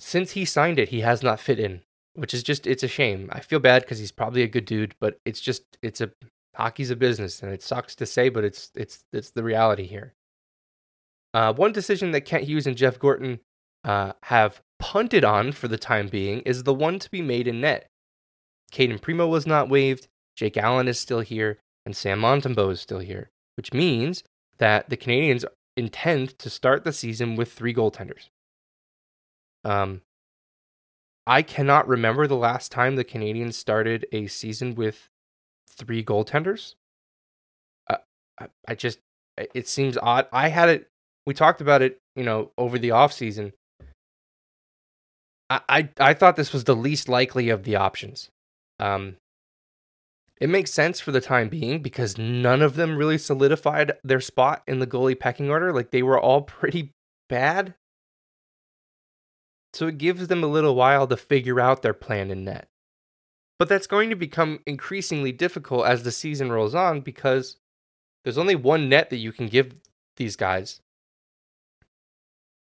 since 0.00 0.32
he 0.32 0.44
signed 0.44 0.78
it 0.78 0.88
he 0.88 1.00
has 1.00 1.22
not 1.22 1.40
fit 1.40 1.60
in, 1.60 1.82
which 2.18 2.34
is 2.34 2.42
just 2.42 2.66
it's 2.66 2.82
a 2.82 2.88
shame. 2.88 3.28
I 3.32 3.40
feel 3.40 3.60
bad 3.60 3.82
because 3.82 3.98
he's 3.98 4.12
probably 4.12 4.42
a 4.42 4.48
good 4.48 4.64
dude, 4.64 4.94
but 5.00 5.18
it's 5.24 5.40
just 5.40 5.62
it's 5.82 6.00
a 6.00 6.10
hockey's 6.54 6.90
a 6.90 6.96
business 6.96 7.42
and 7.42 7.52
it 7.52 7.62
sucks 7.62 7.94
to 7.96 8.06
say, 8.06 8.28
but 8.28 8.44
it's 8.44 8.70
it's 8.74 9.04
it's 9.12 9.30
the 9.30 9.44
reality 9.44 9.86
here. 9.86 10.14
Uh, 11.32 11.52
one 11.52 11.72
decision 11.72 12.10
that 12.10 12.22
Kent 12.22 12.44
Hughes 12.44 12.66
and 12.66 12.76
Jeff 12.76 12.98
Gorton 12.98 13.40
uh, 13.84 14.12
have 14.24 14.60
punted 14.78 15.24
on 15.24 15.52
for 15.52 15.68
the 15.68 15.78
time 15.78 16.08
being 16.08 16.40
is 16.40 16.64
the 16.64 16.74
one 16.74 16.98
to 16.98 17.10
be 17.10 17.22
made 17.22 17.46
in 17.46 17.60
net. 17.60 17.86
Cayden 18.70 18.98
Primeau 18.98 19.28
was 19.28 19.46
not 19.46 19.68
waived, 19.68 20.08
Jake 20.36 20.56
Allen 20.56 20.88
is 20.88 20.98
still 20.98 21.20
here, 21.20 21.58
and 21.86 21.96
Sam 21.96 22.20
Montembeault 22.20 22.72
is 22.72 22.80
still 22.80 22.98
here, 22.98 23.30
which 23.56 23.72
means 23.72 24.24
that 24.58 24.88
the 24.88 24.96
Canadiens 24.96 25.44
intend 25.76 26.38
to 26.38 26.50
start 26.50 26.84
the 26.84 26.92
season 26.92 27.36
with 27.36 27.52
three 27.52 27.72
goaltenders. 27.72 28.28
Um, 29.64 30.02
I 31.28 31.42
cannot 31.42 31.86
remember 31.86 32.26
the 32.26 32.36
last 32.36 32.72
time 32.72 32.96
the 32.96 33.04
Canadiens 33.04 33.54
started 33.54 34.06
a 34.12 34.26
season 34.26 34.74
with 34.74 35.08
three 35.68 36.02
goaltenders. 36.02 36.74
Uh, 37.88 37.98
I, 38.40 38.46
I 38.66 38.74
just, 38.74 38.98
it 39.36 39.68
seems 39.68 39.96
odd. 39.96 40.26
I 40.32 40.48
had 40.48 40.68
it, 40.68 40.88
we 41.26 41.34
talked 41.34 41.60
about 41.60 41.82
it, 41.82 41.98
you 42.16 42.24
know, 42.24 42.50
over 42.58 42.78
the 42.78 42.88
offseason 42.88 43.52
I, 45.50 45.60
I, 45.68 45.88
I 45.98 46.14
thought 46.14 46.36
this 46.36 46.52
was 46.52 46.64
the 46.64 46.76
least 46.76 47.08
likely 47.08 47.48
of 47.48 47.64
the 47.64 47.76
options. 47.76 48.30
Um, 48.78 49.16
it 50.40 50.48
makes 50.48 50.72
sense 50.72 51.00
for 51.00 51.10
the 51.10 51.20
time 51.20 51.48
being 51.48 51.82
because 51.82 52.16
none 52.16 52.62
of 52.62 52.76
them 52.76 52.96
really 52.96 53.18
solidified 53.18 53.92
their 54.04 54.20
spot 54.20 54.62
in 54.66 54.78
the 54.78 54.86
goalie 54.86 55.18
pecking 55.18 55.50
order. 55.50 55.72
Like 55.72 55.90
they 55.90 56.02
were 56.02 56.20
all 56.20 56.42
pretty 56.60 56.92
bad. 57.28 57.74
So 59.74 59.86
it 59.86 59.98
gives 59.98 60.28
them 60.28 60.42
a 60.42 60.48
little 60.48 60.74
while 60.74 61.06
to 61.06 61.16
figure 61.16 61.60
out 61.60 61.82
their 61.82 61.94
plan 61.94 62.30
in 62.30 62.44
net. 62.44 62.68
But 63.58 63.68
that's 63.68 63.86
going 63.86 64.10
to 64.10 64.16
become 64.16 64.60
increasingly 64.66 65.32
difficult 65.32 65.86
as 65.86 66.02
the 66.02 66.12
season 66.12 66.52
rolls 66.52 66.74
on 66.74 67.00
because 67.00 67.56
there's 68.24 68.38
only 68.38 68.54
one 68.54 68.88
net 68.88 69.10
that 69.10 69.16
you 69.16 69.32
can 69.32 69.46
give 69.46 69.80
these 70.16 70.36
guys. 70.36 70.80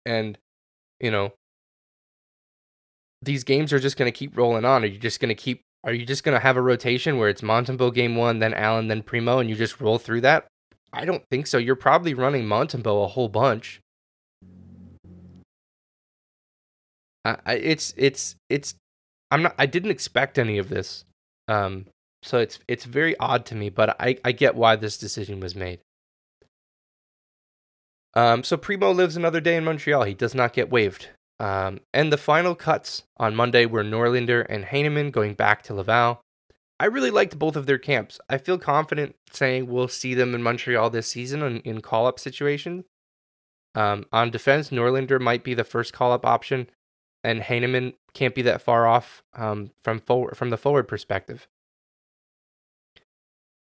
And, 0.05 0.39
you 0.99 1.11
know, 1.11 1.33
these 3.23 3.45
games 3.45 3.73
are 3.73 3.79
just 3.79 3.97
going 3.97 4.11
to 4.11 4.17
keep 4.17 4.37
rolling 4.37 4.65
on? 4.65 4.83
Are 4.83 4.89
you 4.89 4.99
just 4.99 5.21
going 5.21 5.29
to 5.29 5.35
keep? 5.35 5.63
Are 5.85 5.93
you 5.93 6.07
just 6.07 6.25
going 6.25 6.35
to 6.35 6.41
have 6.41 6.57
a 6.57 6.63
rotation 6.63 7.19
where 7.19 7.29
it's 7.29 7.43
Montembeault 7.43 7.95
game 7.95 8.17
one, 8.17 8.39
then 8.39 8.55
Allen, 8.55 8.89
then 8.89 9.03
Primeau, 9.03 9.39
and 9.39 9.51
you 9.51 9.57
just 9.57 9.81
roll 9.81 9.99
through 9.99 10.21
that? 10.23 10.47
I 10.93 11.05
don't 11.05 11.25
think 11.31 11.47
so. 11.47 11.59
You're 11.59 11.77
probably 11.77 12.15
running 12.15 12.45
Montembeault 12.45 13.05
a 13.05 13.09
whole 13.09 13.29
bunch. 13.29 13.82
I, 17.25 17.55
it's 17.55 17.95
it's 17.97 18.37
it's. 18.49 18.75
I'm 19.31 19.43
not. 19.43 19.55
I 19.59 19.67
didn't 19.67 19.91
expect 19.91 20.39
any 20.39 20.59
of 20.59 20.69
this. 20.69 21.05
Um. 21.49 21.87
So 22.23 22.39
it's 22.39 22.59
it's 22.69 22.85
very 22.85 23.17
odd 23.19 23.47
to 23.47 23.55
me, 23.55 23.69
but 23.69 23.97
I 24.01 24.19
I 24.25 24.33
get 24.33 24.55
why 24.55 24.77
this 24.77 24.99
decision 24.99 25.41
was 25.41 25.55
made. 25.55 25.81
Um. 28.15 28.43
So 28.45 28.57
Primeau 28.57 28.93
lives 28.93 29.17
another 29.17 29.41
day 29.41 29.57
in 29.57 29.65
Montreal. 29.65 30.05
He 30.05 30.15
does 30.15 30.35
not 30.35 30.53
get 30.53 30.71
waived. 30.71 31.09
Um, 31.43 31.81
and 31.93 32.13
the 32.13 32.19
final 32.19 32.55
cuts 32.55 33.03
on 33.17 33.35
Monday 33.35 33.67
were 33.67 33.83
Norlinder 33.83 34.47
and 34.49 34.67
Heineman 34.67 35.11
going 35.11 35.35
back 35.35 35.63
to 35.65 35.75
Laval. 35.75 36.21
I 36.79 36.87
really 36.87 37.11
liked 37.11 37.39
both 37.39 37.57
of 37.57 37.67
their 37.67 37.79
camps. 37.79 38.21
I 38.29 38.39
feel 38.39 38.59
confident 38.59 39.17
saying 39.33 39.67
we'll 39.67 39.89
see 39.89 40.15
them 40.15 40.37
in 40.37 40.43
Montreal 40.43 40.91
this 40.91 41.09
season 41.09 41.43
in, 41.43 41.59
in 41.61 41.81
call 41.81 42.07
up 42.07 42.21
situations. 42.21 42.85
Um, 43.75 44.05
on 44.13 44.31
defense, 44.31 44.71
Norlinder 44.71 45.21
might 45.21 45.43
be 45.43 45.55
the 45.55 45.65
first 45.65 45.93
call 45.93 46.13
up 46.13 46.25
option, 46.25 46.69
and 47.25 47.43
Heineman 47.43 47.95
can't 48.15 48.35
be 48.35 48.43
that 48.43 48.63
far 48.63 48.87
off 48.87 49.23
um, 49.35 49.71
from 49.85 50.01
forward 50.01 50.37
from 50.37 50.51
the 50.51 50.57
forward 50.57 50.89
perspective. 50.89 51.49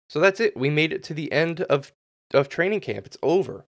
So 0.10 0.20
that's 0.20 0.40
it. 0.40 0.56
We 0.56 0.70
made 0.70 0.94
it 0.94 1.04
to 1.04 1.14
the 1.14 1.32
end 1.32 1.62
of 1.62 1.92
of 2.34 2.50
training 2.50 2.82
camp. 2.82 3.06
It's 3.06 3.18
over. 3.24 3.66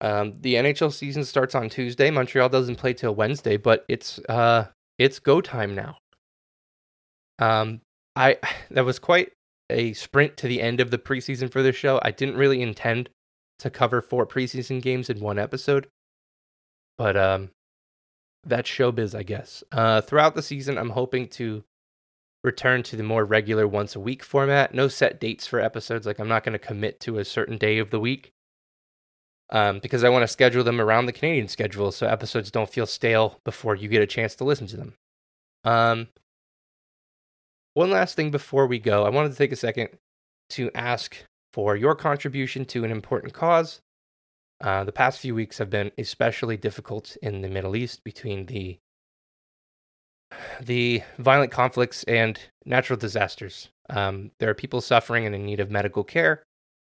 Um, 0.00 0.34
the 0.40 0.54
NHL 0.54 0.92
season 0.92 1.24
starts 1.24 1.54
on 1.54 1.68
Tuesday. 1.68 2.10
Montreal 2.10 2.48
doesn't 2.48 2.76
play 2.76 2.92
till 2.92 3.14
Wednesday, 3.14 3.56
but 3.56 3.84
it's 3.88 4.18
uh, 4.28 4.66
it's 4.98 5.18
go 5.18 5.40
time 5.40 5.74
now. 5.74 5.98
Um, 7.38 7.80
I 8.16 8.38
that 8.70 8.84
was 8.84 8.98
quite 8.98 9.32
a 9.70 9.92
sprint 9.94 10.36
to 10.38 10.48
the 10.48 10.60
end 10.60 10.80
of 10.80 10.90
the 10.90 10.98
preseason 10.98 11.50
for 11.50 11.62
this 11.62 11.76
show. 11.76 12.00
I 12.02 12.10
didn't 12.10 12.36
really 12.36 12.60
intend 12.60 13.08
to 13.60 13.70
cover 13.70 14.02
four 14.02 14.26
preseason 14.26 14.82
games 14.82 15.08
in 15.08 15.20
one 15.20 15.38
episode, 15.38 15.86
but 16.98 17.16
um, 17.16 17.50
that's 18.46 18.70
showbiz, 18.70 19.14
I 19.14 19.22
guess. 19.22 19.64
Uh, 19.72 20.00
throughout 20.00 20.34
the 20.34 20.42
season, 20.42 20.78
I'm 20.78 20.90
hoping 20.90 21.28
to 21.28 21.64
return 22.42 22.82
to 22.84 22.96
the 22.96 23.02
more 23.02 23.24
regular 23.24 23.66
once 23.66 23.96
a 23.96 24.00
week 24.00 24.22
format. 24.22 24.74
No 24.74 24.88
set 24.88 25.18
dates 25.18 25.46
for 25.46 25.60
episodes. 25.60 26.06
Like 26.06 26.18
I'm 26.18 26.28
not 26.28 26.44
going 26.44 26.52
to 26.52 26.58
commit 26.58 27.00
to 27.00 27.18
a 27.18 27.24
certain 27.24 27.56
day 27.56 27.78
of 27.78 27.90
the 27.90 28.00
week 28.00 28.32
um, 29.50 29.78
because 29.78 30.04
I 30.04 30.10
want 30.10 30.22
to 30.22 30.28
schedule 30.28 30.64
them 30.64 30.80
around 30.80 31.06
the 31.06 31.12
Canadian 31.12 31.48
schedule 31.48 31.90
so 31.90 32.06
episodes 32.06 32.50
don't 32.50 32.68
feel 32.68 32.86
stale 32.86 33.40
before 33.44 33.74
you 33.74 33.88
get 33.88 34.02
a 34.02 34.06
chance 34.06 34.34
to 34.36 34.44
listen 34.44 34.66
to 34.68 34.76
them. 34.76 34.94
Um, 35.64 36.08
one 37.72 37.90
last 37.90 38.14
thing 38.14 38.30
before 38.30 38.66
we 38.66 38.78
go, 38.78 39.04
I 39.04 39.08
wanted 39.08 39.32
to 39.32 39.38
take 39.38 39.52
a 39.52 39.56
second 39.56 39.88
to 40.50 40.70
ask 40.74 41.16
for 41.52 41.76
your 41.76 41.94
contribution 41.94 42.64
to 42.66 42.84
an 42.84 42.90
important 42.90 43.32
cause. 43.32 43.80
Uh, 44.60 44.84
the 44.84 44.92
past 44.92 45.20
few 45.20 45.34
weeks 45.34 45.58
have 45.58 45.70
been 45.70 45.90
especially 45.98 46.56
difficult 46.56 47.16
in 47.22 47.42
the 47.42 47.48
Middle 47.48 47.76
East 47.76 48.04
between 48.04 48.46
the 48.46 48.78
the 50.60 51.02
violent 51.18 51.52
conflicts 51.52 52.02
and 52.04 52.40
natural 52.64 52.98
disasters. 52.98 53.68
Um, 53.90 54.32
there 54.40 54.50
are 54.50 54.54
people 54.54 54.80
suffering 54.80 55.26
and 55.26 55.34
in 55.34 55.44
need 55.44 55.60
of 55.60 55.70
medical 55.70 56.02
care. 56.02 56.42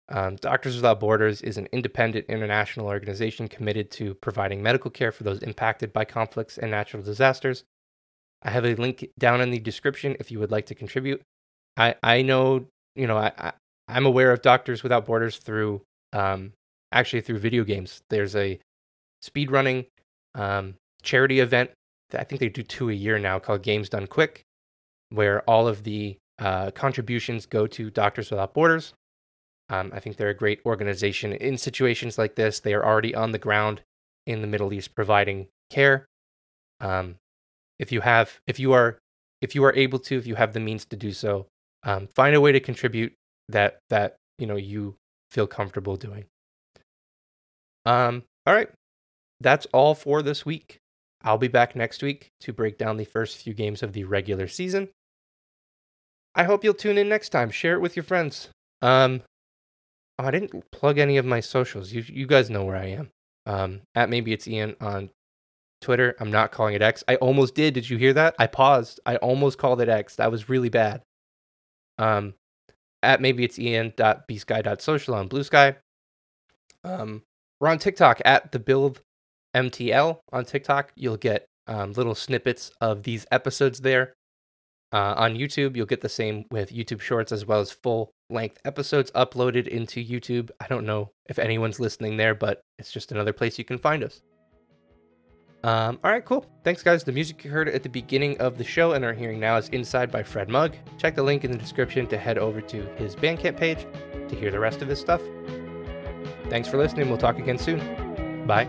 Um, 0.09 0.37
Doctors 0.37 0.75
Without 0.77 1.01
Borders 1.01 1.43
is 1.43 1.59
an 1.59 1.69
independent 1.71 2.27
international 2.29 2.87
organization 2.87 3.47
committed 3.47 3.91
to 3.93 4.15
providing 4.15 4.63
medical 4.63 4.91
care 4.91 5.13
for 5.13 5.23
those 5.25 5.43
impacted 5.43 5.93
by 5.93 6.05
conflicts 6.05 6.57
and 6.59 6.71
natural 6.71 7.03
disasters. 7.03 7.65
I 8.43 8.51
have 8.51 8.65
a 8.65 8.75
link 8.75 9.09
down 9.19 9.41
in 9.41 9.51
the 9.51 9.59
description 9.59 10.17
if 10.19 10.31
you 10.31 10.39
would 10.39 10.51
like 10.51 10.67
to 10.67 10.75
contribute. 10.75 11.21
I, 11.77 11.95
I 12.03 12.23
know, 12.23 12.67
you 12.97 13.07
know, 13.07 13.19
I, 13.19 13.33
I, 13.37 13.53
I'm 13.87 14.07
aware 14.07 14.33
of 14.33 14.43
Doctors 14.43 14.83
Without 14.83 15.07
Borders 15.07 15.39
through 15.39 15.83
um, 16.13 16.53
actually 16.93 17.21
through 17.21 17.39
video 17.39 17.65
games. 17.65 18.03
There's 18.11 18.35
a 18.37 18.59
speedrunning 19.23 19.87
um, 20.35 20.75
charity 21.03 21.41
event 21.41 21.71
I 22.15 22.25
think 22.25 22.41
they 22.41 22.49
do 22.49 22.63
two 22.63 22.91
a 22.91 22.95
year 22.95 23.19
now 23.19 23.39
called 23.39 23.63
Games 23.63 23.89
Done 23.89 24.07
Quick, 24.07 24.43
where 25.11 25.43
all 25.43 25.69
of 25.69 25.85
the 25.85 26.17
uh, 26.39 26.71
contributions 26.71 27.47
go 27.47 27.67
to 27.67 27.91
Doctors 27.91 28.31
Without 28.31 28.55
Borders. 28.55 28.95
Um, 29.69 29.91
I 29.95 30.01
think 30.01 30.17
they're 30.17 30.31
a 30.31 30.35
great 30.35 30.61
organization 30.65 31.33
in 31.33 31.59
situations 31.59 32.17
like 32.17 32.37
this. 32.37 32.61
They 32.61 32.73
are 32.73 32.85
already 32.85 33.15
on 33.15 33.33
the 33.33 33.39
ground 33.39 33.83
in 34.27 34.41
the 34.41 34.47
Middle 34.47 34.73
East 34.73 34.95
providing 34.95 35.49
care. 35.69 36.07
Um, 36.81 37.17
if 37.79 37.93
you 37.93 38.01
have, 38.01 38.41
if 38.47 38.59
you 38.59 38.73
are, 38.73 38.99
if 39.43 39.55
you 39.55 39.65
are 39.65 39.75
able 39.75 39.99
to, 40.01 40.17
if 40.17 40.27
you 40.27 40.37
have 40.37 40.55
the 40.55 40.61
means 40.61 40.87
to 40.87 40.97
do 40.97 41.13
so, 41.13 41.47
um, 41.83 42.09
find 42.15 42.35
a 42.35 42.41
way 42.41 42.53
to 42.53 42.61
contribute 42.61 43.13
that 43.49 43.79
that 43.91 44.17
you 44.39 44.47
know 44.47 44.57
you 44.57 44.97
feel 45.31 45.47
comfortable 45.47 45.97
doing. 45.97 46.25
Um, 47.89 48.25
all 48.45 48.55
right, 48.55 48.69
that's 49.41 49.67
all 49.73 49.95
for 49.95 50.21
this 50.21 50.45
week. 50.45 50.79
I'll 51.23 51.39
be 51.39 51.49
back 51.49 51.75
next 51.75 52.03
week 52.03 52.29
to 52.41 52.53
break 52.53 52.77
down 52.77 52.99
the 52.99 53.07
first 53.07 53.39
few 53.39 53.55
games 53.55 53.83
of 53.83 53.95
the 53.95 54.05
regular 54.05 54.47
season. 54.47 54.91
I 56.35 56.45
hope 56.45 56.63
you'll 56.63 56.75
tune 56.75 56.99
in 56.99 57.09
next 57.09 57.31
time. 57.31 57.51
Share 57.51 57.75
it 57.75 57.81
with 57.81 57.97
your 57.97 58.03
friends. 58.03 58.51
Um, 58.83 59.23
oh, 60.19 60.27
I 60.27 60.31
didn't 60.31 60.71
plug 60.71 60.99
any 60.99 61.17
of 61.17 61.25
my 61.25 61.41
socials. 61.41 61.91
You 61.91 62.05
you 62.07 62.27
guys 62.27 62.51
know 62.51 62.65
where 62.65 62.77
I 62.77 62.89
am. 62.89 63.09
Um, 63.47 63.81
at 63.95 64.11
maybe 64.11 64.35
it's 64.35 64.47
Ian 64.47 64.77
on 64.83 65.09
Twitter. 65.81 66.15
I'm 66.21 66.31
not 66.31 66.53
calling 66.53 66.75
it 66.75 66.83
X. 66.83 67.03
I 67.09 67.17
almost 67.17 67.55
did. 67.55 67.73
Did 67.73 67.89
you 67.89 67.97
hear 67.97 68.13
that? 68.13 68.35
I 68.39 68.49
paused. 68.49 69.01
I 69.07 69.17
almost 69.17 69.57
called 69.57 69.81
it 69.81 69.89
X. 69.89 70.17
That 70.17 70.31
was 70.31 70.51
really 70.51 70.69
bad. 70.69 71.01
Um, 71.97 72.35
at 73.03 73.23
maybe 73.23 73.45
it's 73.45 73.59
Ian.bsky.social 73.59 75.15
on 75.15 75.29
Bluesky. 75.31 75.77
Um, 76.85 77.23
we're 77.61 77.69
on 77.69 77.79
TikTok 77.79 78.21
at 78.25 78.53
the 78.53 78.59
build 78.59 79.01
MTL 79.55 80.21
on 80.33 80.45
TikTok. 80.45 80.93
You'll 80.95 81.17
get 81.17 81.47
um, 81.67 81.93
little 81.93 82.15
snippets 82.15 82.71
of 82.81 83.03
these 83.03 83.27
episodes 83.31 83.81
there. 83.81 84.15
Uh, 84.91 85.15
on 85.19 85.35
YouTube, 85.35 85.77
you'll 85.77 85.87
get 85.87 86.01
the 86.01 86.09
same 86.09 86.47
with 86.51 86.73
YouTube 86.73 87.01
Shorts 87.01 87.31
as 87.31 87.45
well 87.45 87.61
as 87.61 87.71
full 87.71 88.11
length 88.31 88.59
episodes 88.65 89.11
uploaded 89.11 89.69
into 89.69 90.03
YouTube. 90.05 90.51
I 90.61 90.67
don't 90.67 90.87
know 90.87 91.11
if 91.29 91.39
anyone's 91.39 91.79
listening 91.79 92.17
there, 92.17 92.35
but 92.35 92.63
it's 92.79 92.91
just 92.91 93.13
another 93.13 93.35
place 93.35 93.59
you 93.59 93.65
can 93.65 93.79
find 93.79 94.03
us. 94.03 94.23
Um, 95.65 95.99
all 96.05 96.11
right, 96.11 96.25
cool. 96.25 96.47
Thanks, 96.63 96.83
guys. 96.83 97.05
The 97.05 97.13
music 97.13 97.45
you 97.45 97.51
heard 97.51 97.69
at 97.69 97.83
the 97.83 97.89
beginning 97.89 98.39
of 98.39 98.57
the 98.57 98.65
show 98.65 98.93
and 98.93 99.05
are 99.05 99.13
hearing 99.13 99.41
now 99.41 99.57
is 99.57 99.69
Inside 99.71 100.11
by 100.11 100.23
Fred 100.23 100.49
Mug. 100.49 100.75
Check 100.99 101.17
the 101.17 101.23
link 101.23 101.45
in 101.45 101.51
the 101.51 101.59
description 101.59 102.07
to 102.07 102.17
head 102.17 102.39
over 102.39 102.61
to 102.61 102.83
his 102.97 103.17
Bandcamp 103.17 103.57
page 103.57 103.87
to 104.29 104.37
hear 104.37 104.51
the 104.51 104.61
rest 104.61 104.83
of 104.83 104.89
his 104.89 105.01
stuff. 105.01 105.21
Thanks 106.51 106.69
for 106.69 106.79
listening. 106.79 107.09
We'll 107.09 107.19
talk 107.19 107.39
again 107.39 107.59
soon. 107.59 108.47
Bye. 108.47 108.67